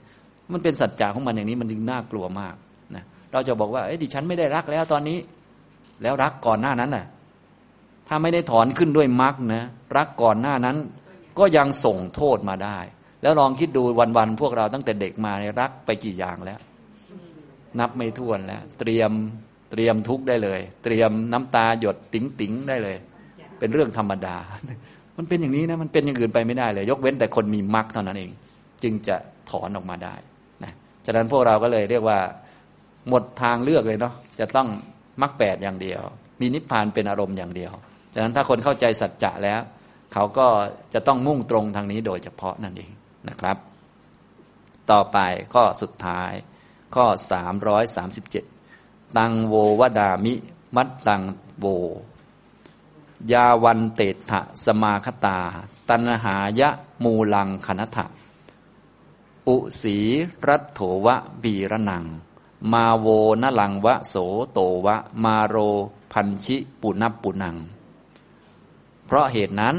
[0.53, 2.55] มันเป็นสัจจะของมันอย่างนี้มันจึงน่ากลัวมาก
[2.95, 5.19] นะเราจะบอกว่าเอ้ดิฉันไม่ได้รักแล้วตอนนี้
[6.03, 7.07] แล้วรักก่อนหน้านั้นน่ะ
[8.09, 9.65] ถ้าไม่ได้ถอนขึ้นด้วยมรรคนะ
[9.97, 10.77] รักก่อนหน้านั้น
[11.39, 12.79] ก็ยังส่งโทษมาได้
[13.25, 13.83] แล้วลองคิดดู
[14.19, 16.59] วันๆพวกเราตั้งแต่เด็กมารักไปกี่อย่างแล้ว
[17.81, 19.11] นับไม่ถ้วนแล้ว เตรียม
[19.71, 22.97] เตรียมทุกได้เลย เตรียมน้ำตาหยดติ๋งติ๋งได้เลย
[23.59, 24.37] เป็นเรื่องธรรมดา
[25.17, 28.31] มันเป็นอย่างนี้นะมันเป็นอย่างอื่นไปไม่ได้เลย ยกเว้นแต่คนมีมรรคเท่านั้นเอง
[28.83, 29.17] จึงจะ
[29.51, 30.15] ถอนออกมาได้
[30.65, 30.73] นะ
[31.07, 32.19] ฉะนั้นพวกเราก็เลยเรียกว่า
[33.09, 34.69] หมดทางเลือกเลยเนาะจะต้อง
[35.23, 36.01] มรรคแปดอย่างเดียว
[36.41, 37.73] มีนิพพานเป็นอารมณ์อย่างเดียว
[38.15, 39.61] ฉะนั้นถ้าคนเข้าใจสัจจะแล้ว
[40.13, 40.47] เขาก็
[40.95, 42.91] จะต้องมุ่งตรงทางนี้โดยเฉพาะนั่นเอง
[43.29, 43.57] นะครับ
[44.91, 45.19] ต่อไป
[45.53, 46.33] ข้อสุดท้าย
[46.95, 47.07] ข้อ
[47.93, 50.35] 337 ตังโววดามิ
[50.77, 51.23] มัตตัง
[51.59, 51.67] โว
[53.33, 55.39] ยาวันเตถะสมาคตา
[55.89, 56.71] ตันหายะ
[57.05, 58.07] มูลังคณถะ
[59.49, 59.97] อุสี
[60.49, 62.05] รัตโถวะบีระนัง
[62.73, 63.07] มาโว
[63.43, 64.15] นลังวะโส
[64.53, 65.57] โตวะ มาโร
[66.13, 67.57] พันชิปุนับปุนัง
[69.05, 69.77] เพราะเหตุนั้น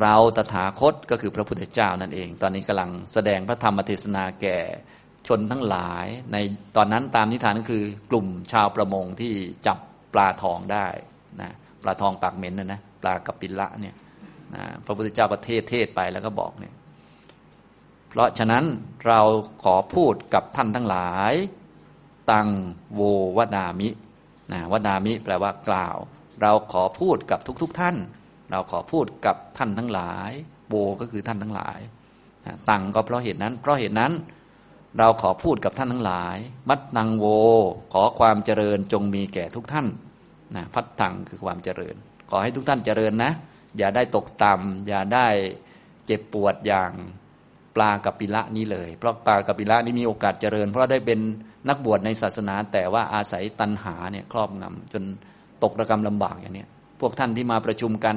[0.00, 4.58] เราตถาคตก็คือพระพุทธเจ้านั่นเอง ตอนนี้กำลังแสดงพระธรรมเทศนาแก่
[5.26, 6.36] ชนทั้งหลาย ใน
[6.76, 9.34] ตอนนั้นตามนิทานก็คือกลุ่มชาวประมงที่
[9.66, 9.78] จับ
[10.14, 10.86] ปลาทองได้
[11.40, 11.50] นะ
[11.82, 13.94] ปลาทองปากเหม็นนะนะปลากระปิละเนี่ย
[14.54, 16.74] นะพระพุทธเจ้าก็เทศเทศไปแล้วก็บอกเนี่ย
[18.08, 18.64] เพราะฉะนั้น
[19.06, 19.20] เรา
[19.64, 21.32] ขอพูดกับท่านทั้งหลาย
[22.30, 22.48] ตัง
[22.94, 23.00] โว
[23.36, 23.88] วดามิ
[24.52, 25.96] นะวดามิแปลว่ากล่าว
[26.42, 27.96] เราขอพูดกับทุกๆทท่าน
[28.54, 30.30] เราขอพูดกับท่านทั้งหลาย
[30.68, 31.78] โวก็คือท่านทั้งหลาย
[32.70, 34.12] ตังก็เพราะเหตุนั้น เพราะเหตุนั้น
[34.98, 36.36] เราขอพูดกับท่านทั้งหลาย
[36.68, 37.26] มัดนังโว
[37.92, 39.86] ขอความเจริญจงมีแก่ทุกท่าน
[40.56, 41.94] นะพัดถังคือความเจริญ
[42.30, 43.32] ขอให้ทุกท่านเจริญนะ
[43.78, 45.26] อย่าได้ตกต่ำอย่าได้
[46.06, 46.92] เจ็บปวดอย่าง
[47.76, 51.20] ปลากับปิละนี้เลย เพราะปลากับปิละนี้มีโอกาสเจริญ เพราะได้เป็น
[51.68, 55.02] นักบวชในศาสนา แต่ว่าอาศัยตัณหาเนี่ยครอบงำจน
[55.62, 56.66] ตกระกรรมลำบากอย่างนี้
[57.00, 58.16] พวกท่านที่มาประชุมกัน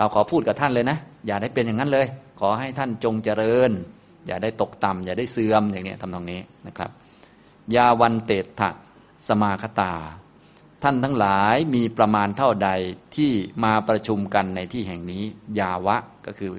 [0.00, 2.06] เราขอพูดกับท่านเลยนะ อย่าได้เป็นอย่างนั้นเลย
[2.40, 3.70] ขอให้ท่านจงเจริญ
[4.26, 6.90] อย่าได้ตกต่ำอย่าได้เสื่อมอย่างนี้ทำตรงนี้นะครับ
[7.74, 8.70] ยาวันเตถะ
[9.28, 9.92] สมาคตา
[10.82, 12.70] ท่านทั้งหลายมีประมาณเท่าใด
[13.16, 13.32] ที่
[13.64, 15.22] มาประชุมกันในที่แห่งนี้
[15.60, 15.96] ยาวะ
[16.26, 16.52] ก็คือ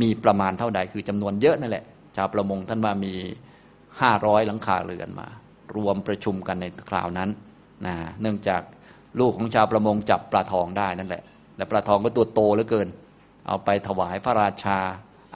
[0.00, 1.84] มีประมาณเท่าใดคือจำนวนเยอะนั่นแหละ
[2.16, 3.14] ชาวประมงท่านว่ามี
[4.00, 5.28] ห้าร้อยหลังคาเรือนมา
[5.76, 7.30] รวมประชุมกันในคราวนั้น
[7.86, 8.62] นะเนื่องจาก
[9.20, 11.24] ลูกของชาวประมงจับปลาทองได้นั่นแหละ
[11.62, 12.88] และปลาทองก็ตัวโตเหลือเกิน
[13.46, 14.78] เอาไปถวายพระราชา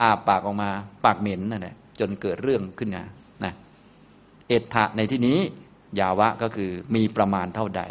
[0.01, 0.71] อ้าปากออกมา
[1.05, 3.03] ปากเหม็นนั่นแหละจนเกิดเรื่องขึ้นมา
[3.43, 3.53] นะ
[4.47, 5.37] เอตถะในที่นี้
[5.99, 7.83] ยาวะก็คือมีประมาณเท่าใด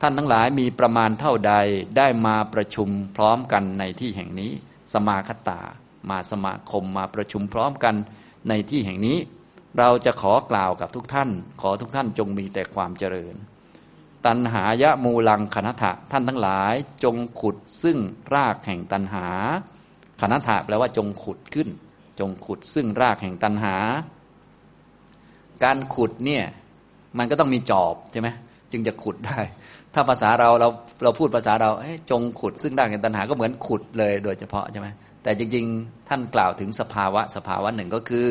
[0.00, 1.54] ท่านทั้งหลายมีประมาณเท่าใด
[1.98, 4.52] ได้มาประชุมพร้อมกันในที่แห่งนี้
[4.94, 5.60] สมาคตา
[6.10, 7.94] มาสมาคมมาประชุมพร้อมกัน
[8.48, 9.16] ในที่แห่งนี้
[9.78, 11.30] เราจะขอกล่าวกับทุกท่าน
[11.60, 13.36] ขอทุกท่านจงมีแต่ความเจริญ
[14.26, 16.74] ตันหายะมูลังคณถะท่านทั้งหลาย
[17.04, 17.98] จงขุดซึ่ง
[18.34, 19.26] รากแห่งตันหา
[20.20, 21.68] คณถะแปลว่าจงขุดขึ้น
[22.20, 23.74] จงขุดซึ่งรากแห่งตันหา
[25.64, 26.44] การขุดเนี่ย
[27.18, 28.28] มันก็ต้องมีจอบใช่ไหม
[28.72, 29.40] จึงจะขุดได้
[29.94, 30.68] ถ้าภาษาเราเรา
[31.02, 31.70] เราพูดภาษาเรา
[32.10, 34.88] จงขุดซึ่งรากแห่งตันหาก็เหมือนขุดเลยโดยเฉพาะใช่ไหม
[35.22, 38.28] แต่จริงๆ ท่านกล่าวถึงสภาวะสภาวะหนึ่งก็คือ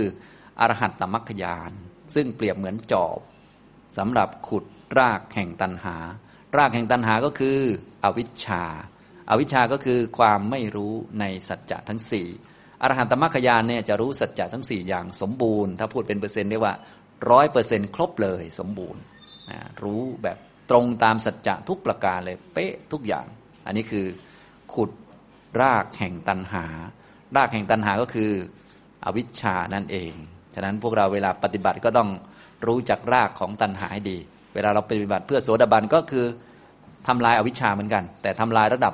[0.60, 1.72] อรหัตตมัคคยาน
[2.16, 3.18] ซึ่งเปรียบเหมือนจอบ
[3.98, 4.64] สำหรับขุด
[5.00, 5.96] รากแห่งตันหา
[6.58, 7.60] รากแห่งตันหาก็คือ
[8.04, 8.64] อวิชชา
[9.30, 12.28] อาวิชชาก็คือความไม่รู้ในสัจจะทั้งสี่
[12.82, 16.74] อรหันตมรรคยานเนี่ยจะรู้สัจจะทั้งสี่อย่างสมบูรณ์ ถ้าพูดเป็นเปอร์เซ็นต์ได้ว่า
[17.32, 19.02] ร้อยเปอร์เซ็นต์ครบเลยสมบูรณ์
[19.84, 20.38] รู้แบบ
[20.70, 23.26] ตรงตามสัจจะทุกประการเลยเป๊ะทุกอย่าง
[23.66, 24.06] อันนี้คือ
[24.74, 24.92] ขุด
[25.62, 26.66] รากแห่งตันหา
[27.36, 28.32] รากแห่งตันหาก็คือ
[29.06, 30.14] อวิชชานั่นเอง
[30.56, 32.10] ฉะนั้นพวกเราเวลาปฏิบัติก็ต้อง
[32.68, 34.18] รู้จักรากของตันหาให้ดี
[34.58, 36.26] เวลาเราปฏิบัติเพื่อโสดาบันก็คือ
[37.08, 38.94] ทำลายอาวิชชาเหมือนกัน แต่ทำลายระดับ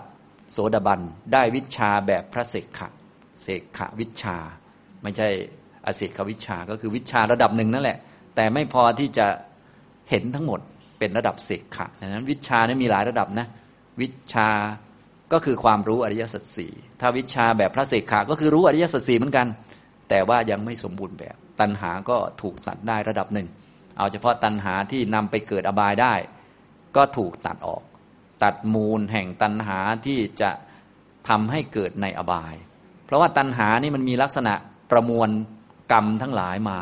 [0.51, 0.99] โสดาบัน
[1.33, 2.89] ได้วิชาแบบพระเสกขะ
[3.41, 4.37] เสกขะวิชา
[5.03, 5.27] ไม่ใช่
[5.85, 7.97] อเสกขวิชาก็คือวิชาระดับหนึ่งนั่นแหละ
[8.35, 9.27] แต่ไม่พอที่จะ
[10.09, 10.59] เห็นทั้งหมด
[10.99, 13.47] เป็นระดับเสกขะดังนั้นวิชานี่มีหลายระดับนะ
[14.01, 14.49] วิชา
[15.33, 16.71] ก็คือความรู้อริยสัจสี่
[17.01, 19.47] ถ้าวิชาแบบพระเสกขะก็คือรู้อริยสัจสี่เหมือนกัน
[20.09, 23.47] แต่ว่ายังไม่สมบูรณ์แบบ ตัณหาก็ถูกตัดได้ระดับหนึ่ง
[23.97, 26.13] เอาเฉพาะตัณหาที่นำไปเกิดอบายได้
[26.95, 27.83] ก็ถูกตัดออก
[28.43, 30.51] ตัดมูลแห่งตัณหาที่จะ
[31.29, 32.55] ทำให้เกิดในอบาย
[33.05, 34.53] เพราะว่าตัณหานี่มันมีลักษณะ
[34.91, 35.29] ประมวล
[35.91, 36.79] กรรมทั้งหลายมา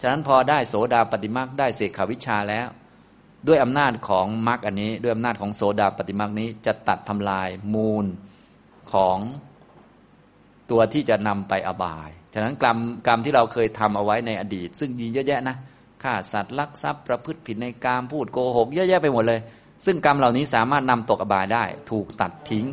[0.00, 2.68] ฉะนั้นพอได้โสดาปฏิมาคได้เสกขวิชาแล้ว
[3.48, 8.06] ด้วยอำนาจของมรรคอันนี้ ด้วยอำนาจของโสดาปฏิมาคนี้จะตัดทำลายมูล
[8.92, 9.18] ของ
[10.70, 15.56] ตัวที่จะนำไปอบาย ฉะนั้นกรรมกรรมที่เราเคยทำเอาไว้ในอดีต ซึ่งมีเยอะแยะนะ
[16.02, 19.40] ฆ่าสัตว์ลักทรัพย์ประพฤติผิดในกามพูดโกหกเยอะแยะไปหมดเลย
[19.84, 22.66] ซึ่งกรรมเหล่านี้สามารถนำตกอบายได้ ถูกตัดทิ้ง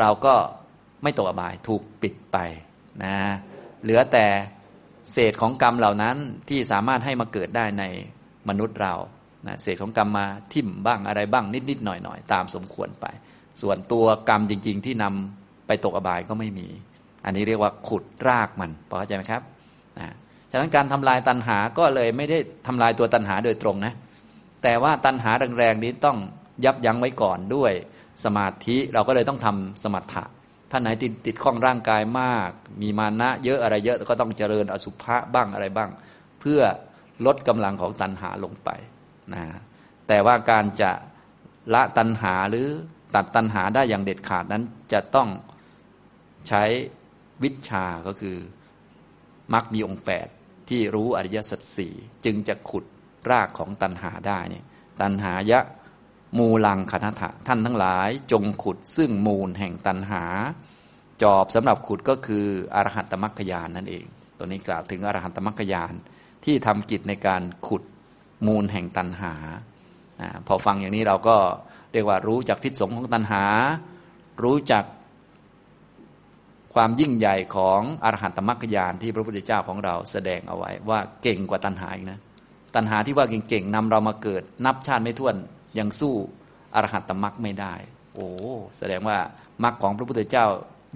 [0.00, 0.34] เราก็
[1.02, 2.36] ไม่ตกอบายถูกปิดไป
[3.04, 3.16] นะ
[3.82, 4.26] เหลือแต่
[5.12, 6.16] เศษของกรรมเหล่านั้น
[6.48, 7.84] ที่สามารถให้มาเกิดได้ใน
[8.48, 8.94] มนุษย์เรา
[9.46, 13.06] นะเศษของกรรมมาทิ่มบ้างอะไรบ้างนิดๆหน่อยๆตามสมควรไป
[13.60, 16.68] ส่วนตัวกรรมจริง ๆ ที่นำไปตกอบายก็ไม่มี
[17.24, 19.42] อันนี้เรียกว่าขุดรากมันพอเข้าใจไหมครับ
[19.98, 20.14] นะ
[20.50, 23.94] ฉะนั้นการทำลายตัณหาก็เลยไม่ได้ทำลายตัวตัณหาโดยตรงนะ
[24.62, 26.16] แต่ว่าตัณหาแรงๆนี้ต้อง
[26.64, 27.72] ยับยั้งไว้ก่อนด้วย
[28.24, 30.24] สมาธิเราก็เลยต้องทำสมถะ
[30.70, 32.50] ท่านไหนติดติดข้องร่างกายมาก
[32.82, 35.90] มีมานะเยอะอะไรเยอะก็ต้องเจริญอสุภะบ้างอะไรบ้าง
[36.40, 36.60] เพื่อ
[37.26, 38.70] ลดกำลังของตัณหาลงไป
[39.34, 39.44] นะ
[40.08, 40.90] แต่ว่าการจะ
[41.74, 42.68] ละตัณหาหรือ
[43.14, 44.62] ตัดตัณหาได้อย่างเด็ดขาดนั้น
[44.92, 45.28] จะต้อง
[46.48, 46.62] ใช้
[47.42, 48.36] วิชาก็คือ
[49.54, 50.28] มักมีองค์แปด
[50.68, 51.94] ที่รู้อริยสัจสี่
[52.24, 52.84] จึงจะขุด
[53.30, 54.64] รากของตัณหาได้เนี่ย
[55.00, 55.60] ตัณหายะ
[56.38, 60.24] มูลังคณถะท่านทั้งหลายจงขุดซึ่งมูลแห่งตัณหา
[61.22, 64.04] จอบสำหรับขุดก็คืออรหัตตมัคคยานนั่นเอง
[64.38, 65.92] ตัวนี้กล่าวถึงอรหัตตมัคคยาน
[66.44, 67.82] ที่ทำกิจในการขุด
[68.46, 69.34] มูลแห่งตัณหา
[70.20, 71.36] อพอฟังอย่างนี้เราก็
[71.92, 73.44] เรียกว่ารู้จักพิษสงของตัณหา
[74.44, 74.84] รู้จัก
[76.76, 82.20] ความยิ่งใหญ่ของอรหันตมรรคยานที่พระพุทธเจ้าของเราแสดงเอาไว้ว่าเก่งกว่าตัณหาอีกนะ
[82.74, 85.36] ตัณหาที่ว่าเก่งๆนำเรามาเกิด นับชาติไม่ถ้วน
[85.78, 86.14] ยังสู้
[86.74, 87.74] อรหัตตมรรคไม่ได้
[88.14, 88.28] โอ้
[88.78, 89.16] แสดงว่า
[89.64, 90.44] มรรคของพระพุทธเจ้า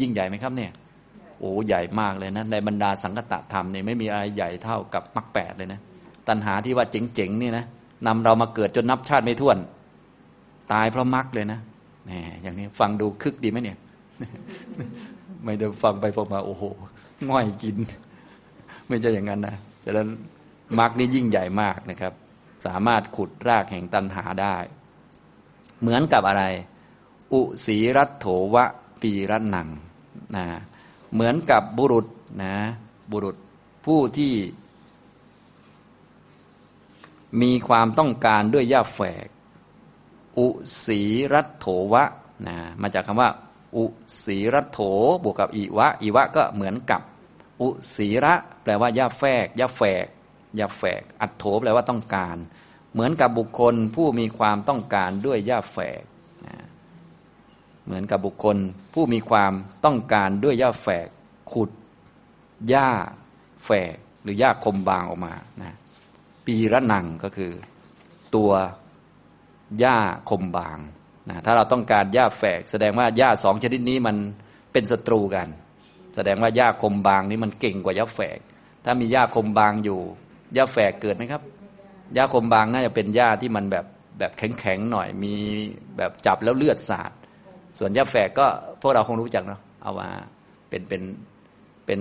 [0.01, 0.73] ยิ่งใหญ่ไหมครับเนี่ย
[1.39, 5.81] โอ้ใหญ่มากเลยนะในบรรดาสังกตธรรมเนี่ยไม่มีอะไรใหญ่เท่ากับมรรคแปดเลยนะ
[6.29, 7.65] ตัณหาที่ว่าเจ๋งๆนี่นะ
[8.07, 9.59] นำเรามาเกิดจนนับชาติไม่ถ้วน
[10.73, 11.59] ตายเพราะมรรคเลยนะ
[12.07, 12.13] แหม
[12.43, 13.79] อย่างนี้ฟังดูคึกดีไหมเนี่ย
[15.45, 16.65] ไม่ได้ฟังไปฟังมาโอ้โห
[17.31, 17.77] ง่อยกิน
[18.89, 20.09] ไม่ใช่อย่างนั้นนะฉะนั้น
[20.79, 22.13] มรรคนี่ยิ่งใหญ่มากนะครับ
[22.67, 24.57] สามารถขุดรากแห่งตันหาได้
[25.81, 26.45] เหมือนกับอะไร
[27.33, 28.65] อุสีรัตโถวะ
[29.03, 29.69] ปีรัตนัง
[30.37, 30.47] นะ
[31.13, 32.07] เหมือนกับบุรุษ
[32.43, 32.55] นะ
[33.13, 33.37] บุรุษ
[33.87, 34.35] ผู้ที่
[37.43, 39.29] มีความต้องการด้วยย่าแฝก
[40.39, 40.49] อุ
[40.85, 41.01] สี
[41.33, 42.05] รัตโถวะ
[42.49, 43.31] นะมาจากคำว่า
[43.77, 43.85] อุ
[44.25, 44.81] สีรัโถ
[45.25, 47.01] บวกกับอีวะ อีวะก็เหมือนกับ
[47.61, 50.07] อุสีระแปลว่าย่าแฝกย่าแฝก
[50.59, 52.37] ย่าแฝก อัดโถแปลว่าต้องการ
[52.93, 56.03] เหมือนกับบุคคลผู้มีความต้องการด้วยย่าแฝก
[57.85, 58.57] เหมือนกับบุคคล
[58.95, 59.53] ผู้มีความ
[59.85, 61.09] ต้องการด้วยหญ้าแฝก
[61.53, 61.71] ขุด
[62.69, 62.89] หญ้า
[63.65, 65.77] แฝกหรือหญ้าคมบางออกมานะ
[66.47, 67.53] ปีระนังก็คือ
[68.35, 68.53] ตัว
[69.79, 69.99] หญ้า
[70.31, 70.79] คมบาง
[71.29, 74.17] นะถ้าเราต้องการหญ้าแฝก แสดงว่าหญ้าสองชนิดนี้มัน
[74.73, 75.49] เป็นศัตรูกัน
[76.17, 78.39] แสดงว่าหญ้าคมบางนี้มันเก่งกว่าหญ้าแฝก
[78.85, 80.01] ถ้ามีหญ้าคมบางอยู่
[80.55, 81.43] หญ้าแฝกเกิดไหมครับ
[82.15, 83.87] หญ้าคมบางน่าจะเป็นหญ้าที่มันแบบ
[84.19, 85.35] แบบแข็งๆหน่อย มี
[85.97, 87.13] แบบจับแล้วเลือดสาด
[87.79, 88.47] ส่วนหญ้าแฝกก็
[88.81, 90.11] พวกเราคงรู้จักเนาะเอาว่า
[90.69, 91.03] เป็นเป็น
[91.87, 92.01] เป็น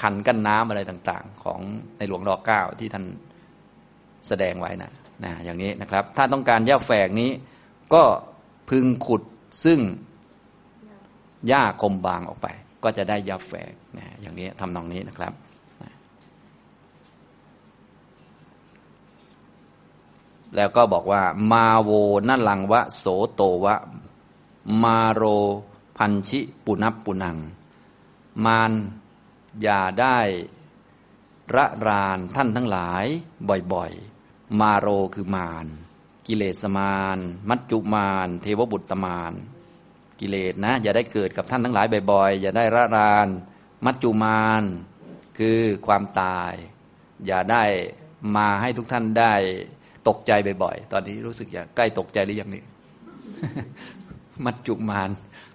[0.00, 1.60] คันกั้นน้ำอะไรต่างๆ ของ
[1.98, 3.04] ในหลวงรอเก้าที่ท่าน
[4.28, 4.90] แสดงไว้นะ
[5.24, 7.30] นะอย่างนี้นะครับ ถ้าต้องการหญ้าแฝกนี้
[7.94, 8.02] ก็
[8.70, 9.22] พึงขุด
[9.64, 9.80] ซึ่ง
[11.48, 12.46] หญ้าคมบางออกไป
[12.82, 15.32] ก็จะได้หญ้าแฝกนะอย่างนี้ทำนองนี้นะครับ
[20.56, 21.22] แล้วก็บอกว่า
[21.52, 21.90] มาโว
[22.28, 23.76] นั่นลังวะ โสโตวะ
[24.82, 25.22] มาโร
[25.96, 27.36] พันชิปุนับปุนัง
[28.44, 28.72] มาน
[29.62, 30.18] อย่าได้
[31.54, 33.04] ระรานท่านทั้งหลาย
[33.72, 35.66] บ่อยๆ มาโรคือมาน
[36.30, 37.18] กิเลสมาน
[37.50, 39.32] มัจจุมานเทวบุตรมาน
[40.20, 43.28] กิเลสนะ อย่าได้เกิดกับท่านทั้งหลายบ่อยๆ อย่าได้ระราน
[43.84, 44.62] มัจจุมาน
[45.38, 46.52] คือความตาย
[47.26, 47.64] อย่าได้
[48.36, 49.34] มาให้ทุกท่านได้
[50.08, 50.32] ตกใจ
[50.62, 52.64] บ่อยๆ ตอนนี้รู้สึกอยากใกล้ตกใจหรือยังนี่
[54.44, 55.10] มัจจุมาน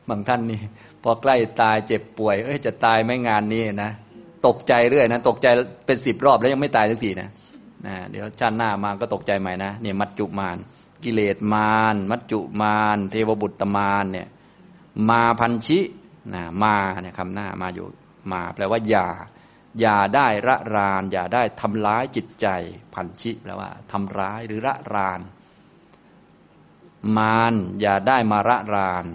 [0.10, 0.61] บางท่านนี่
[1.03, 3.91] พอใกล้ตายเจ็บป่วย เอ้ยจะตายไม่งานนี้นะ
[4.47, 5.47] ตกใจเรื่อยนะ ตกใจ
[5.85, 7.30] เป็นสิบรอบแล้วยังไม่ตายสักทีนะ
[7.85, 10.57] นะเดี๋ยวชาติหน้ามาก็ตกใจใหม่นะเนี่ยมัจจุมาน
[11.03, 14.27] กิเลสมาน มัจจุมาน เทวบุตรมานเนี่ย
[15.10, 15.80] มาพันชิ
[16.34, 17.88] นะมาเนี่ยคำหน้ามาอยู่
[18.31, 19.07] มาแปลว่าอย่า
[19.80, 22.47] อย่าได้ระราน อย่าได้ทำร้ายจิตใจ
[22.93, 25.19] พันชิแปลว่าทำร้ายหรือระราน
[27.18, 29.06] มารอย่าได้มาระราน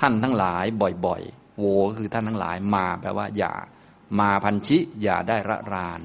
[0.00, 0.64] ท่านทั้งหลาย
[1.06, 1.64] บ่อยๆ โว
[1.98, 3.54] คือท่านทั้งหลายมาแปลว่า อย่า
[4.20, 6.00] มาพันชิ อย่าได้ระราน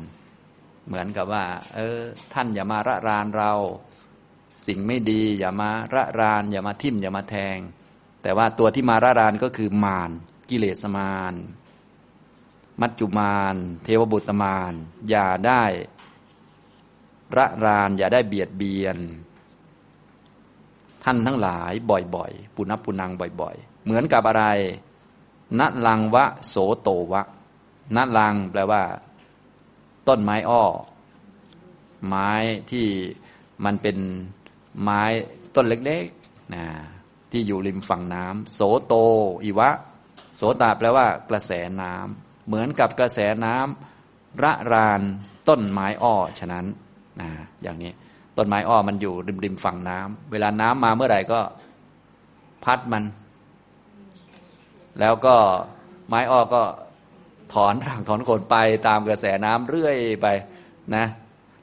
[0.88, 1.46] เหมือนกับว่า
[1.76, 2.00] เออ
[2.34, 3.52] ท่านอย่ามาระรานเรา
[4.68, 7.58] สิ่งไม่ดี อย่ามาระราน อย่ามาทิ่มอย่ามาแทง
[8.22, 10.12] แต่ว่าตัวที่มาระรานก็คือมาร
[10.50, 11.34] กิเลสมาร
[12.82, 14.74] มัจจุมานเทวบุตรมาน
[15.10, 15.64] อย่าได้
[17.38, 18.98] ระราน อย่าได้เบียดเบียน
[21.04, 21.72] ท่านทั้งหลาย
[22.16, 23.12] บ่อยๆ ปุณปุนัง
[23.42, 24.46] บ่อย ๆ เหมือนกับอะไร
[25.60, 27.22] ณลังวะโสโตวะ
[27.96, 28.82] ณลังแปลว่า
[30.08, 30.64] ต้นไม้อ้อ
[32.08, 32.32] ไม้
[32.72, 32.88] ที่
[33.66, 33.98] มันเป็น
[34.82, 35.04] ไม้
[35.56, 36.66] ต้นเล็กๆนะ
[37.32, 38.94] ที่อยู่ริมฝั่งน้ำโสโต
[39.44, 39.70] อีวะ
[40.36, 41.52] โสตาแปลว่ากระแส
[41.82, 45.02] น้ำเหมือนกับกระแสน้ำระราน
[45.50, 46.66] ต้นไม้อ้อฉะนั้น
[47.22, 47.30] นะ
[47.64, 47.92] อย่างนี้
[48.38, 51.40] ต้นไม้อ้อมันอยู่ริมริมฝั่งน้ำเวลาน้ำมาเมื่อไหร่ก็
[52.64, 53.04] พัดมัน
[55.00, 55.36] แล้วก็
[56.08, 56.64] ไม้อ้อก็
[57.54, 58.56] ถอนรางถอนโคนไป
[58.88, 60.28] ตามกระแสน้ำเรื่อยไป
[60.96, 61.06] นะ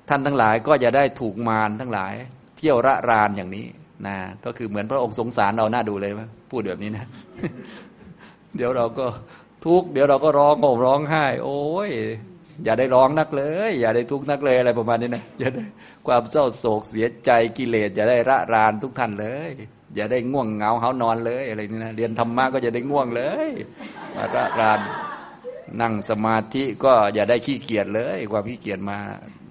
[0.08, 2.14] ท่านทั้งหลายก็จะได้ถูกมารทั้งหลาย
[2.58, 3.66] เที่ยวระรานอย่างนี้
[4.06, 7.06] นะก็คือเหมือนพระองค์สงสารเราหน้าดูเลยว่าพูดแบบนี้นะ
[8.56, 9.06] เดี๋ยวเราก็
[9.66, 11.90] ทุกเดี๋ยวเราก็ร้องโหมร้องไห้ โอ้ย
[12.64, 15.64] อย่าได้ร้องนักเลย อย่าได้ทุกข์นักเลยอะไรประมาณนี้นะอย่าได้
[16.06, 19.50] ความเศร้าโศกเสียใจกิเลสอย่าได้ระรานทุกท่านเลย
[19.96, 23.48] อย่าได้ง่วงเหงาเหานอนเลยอะไรนี่นะเรียนธรรมะก็จะได้ง่วงเลย
[24.34, 24.80] ระราน
[25.82, 28.96] นั่งสมาธิก็อย่าได้ขี้เกียจเลย ความขี้เกียจมา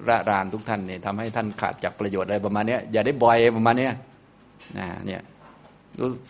[0.07, 3.89] ระรานทุกท่านเนี่ยทำให้ท่านขาดจากประโยชน์อะไรประมาณนี้อย่าได้บ่อยประมาณนี้
[4.77, 5.21] นะเนี่ย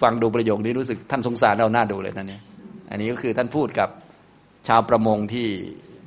[0.01, 2.41] ฟังดูประโยคนี้รู้สึกท่านสงสารเราหน้าดูเลยท่านเนี่ย
[2.89, 3.89] อันนี้ก็คือท่านพูดกับ
[4.67, 5.47] ชาวประมงที่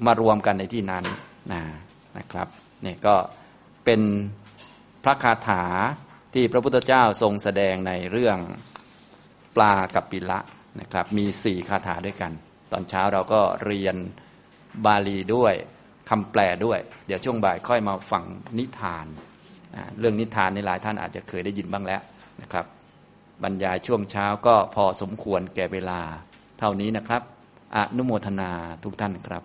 [0.06, 1.04] มารวมกันในที่นั้น
[1.52, 1.62] นะ
[2.18, 2.48] นะครับ
[2.82, 3.14] เนี่ยก็
[3.84, 4.00] เป็น
[5.04, 5.64] พระคาถา
[6.34, 8.38] ที่พระพุทธเจ้าทรงแสดงในเรื่อง
[9.56, 10.40] ปลากับปิละ
[10.80, 12.32] นะครับ มีสี่คาถาด้วยกัน
[12.72, 13.96] ตอนเช้าเราก็เรียน
[14.86, 15.54] บาลีด้วย
[16.10, 18.24] คำแปลด้วย เดี๋ยวช่วงบ่ายค่อยมาฟัง
[18.58, 19.06] นิทาน
[19.98, 22.02] เรื่องนิทานในหลายท่านอาจจะเคยได้ยินบ้างแล้ว
[22.42, 22.66] นะครับ
[23.42, 26.00] บรรยายช่วงเช้าก็พอสมควรแก่เวลา
[26.58, 27.22] เท่านี้นะครับ
[27.76, 28.50] อนุโมทนา
[28.84, 29.42] ทุกท่านครับ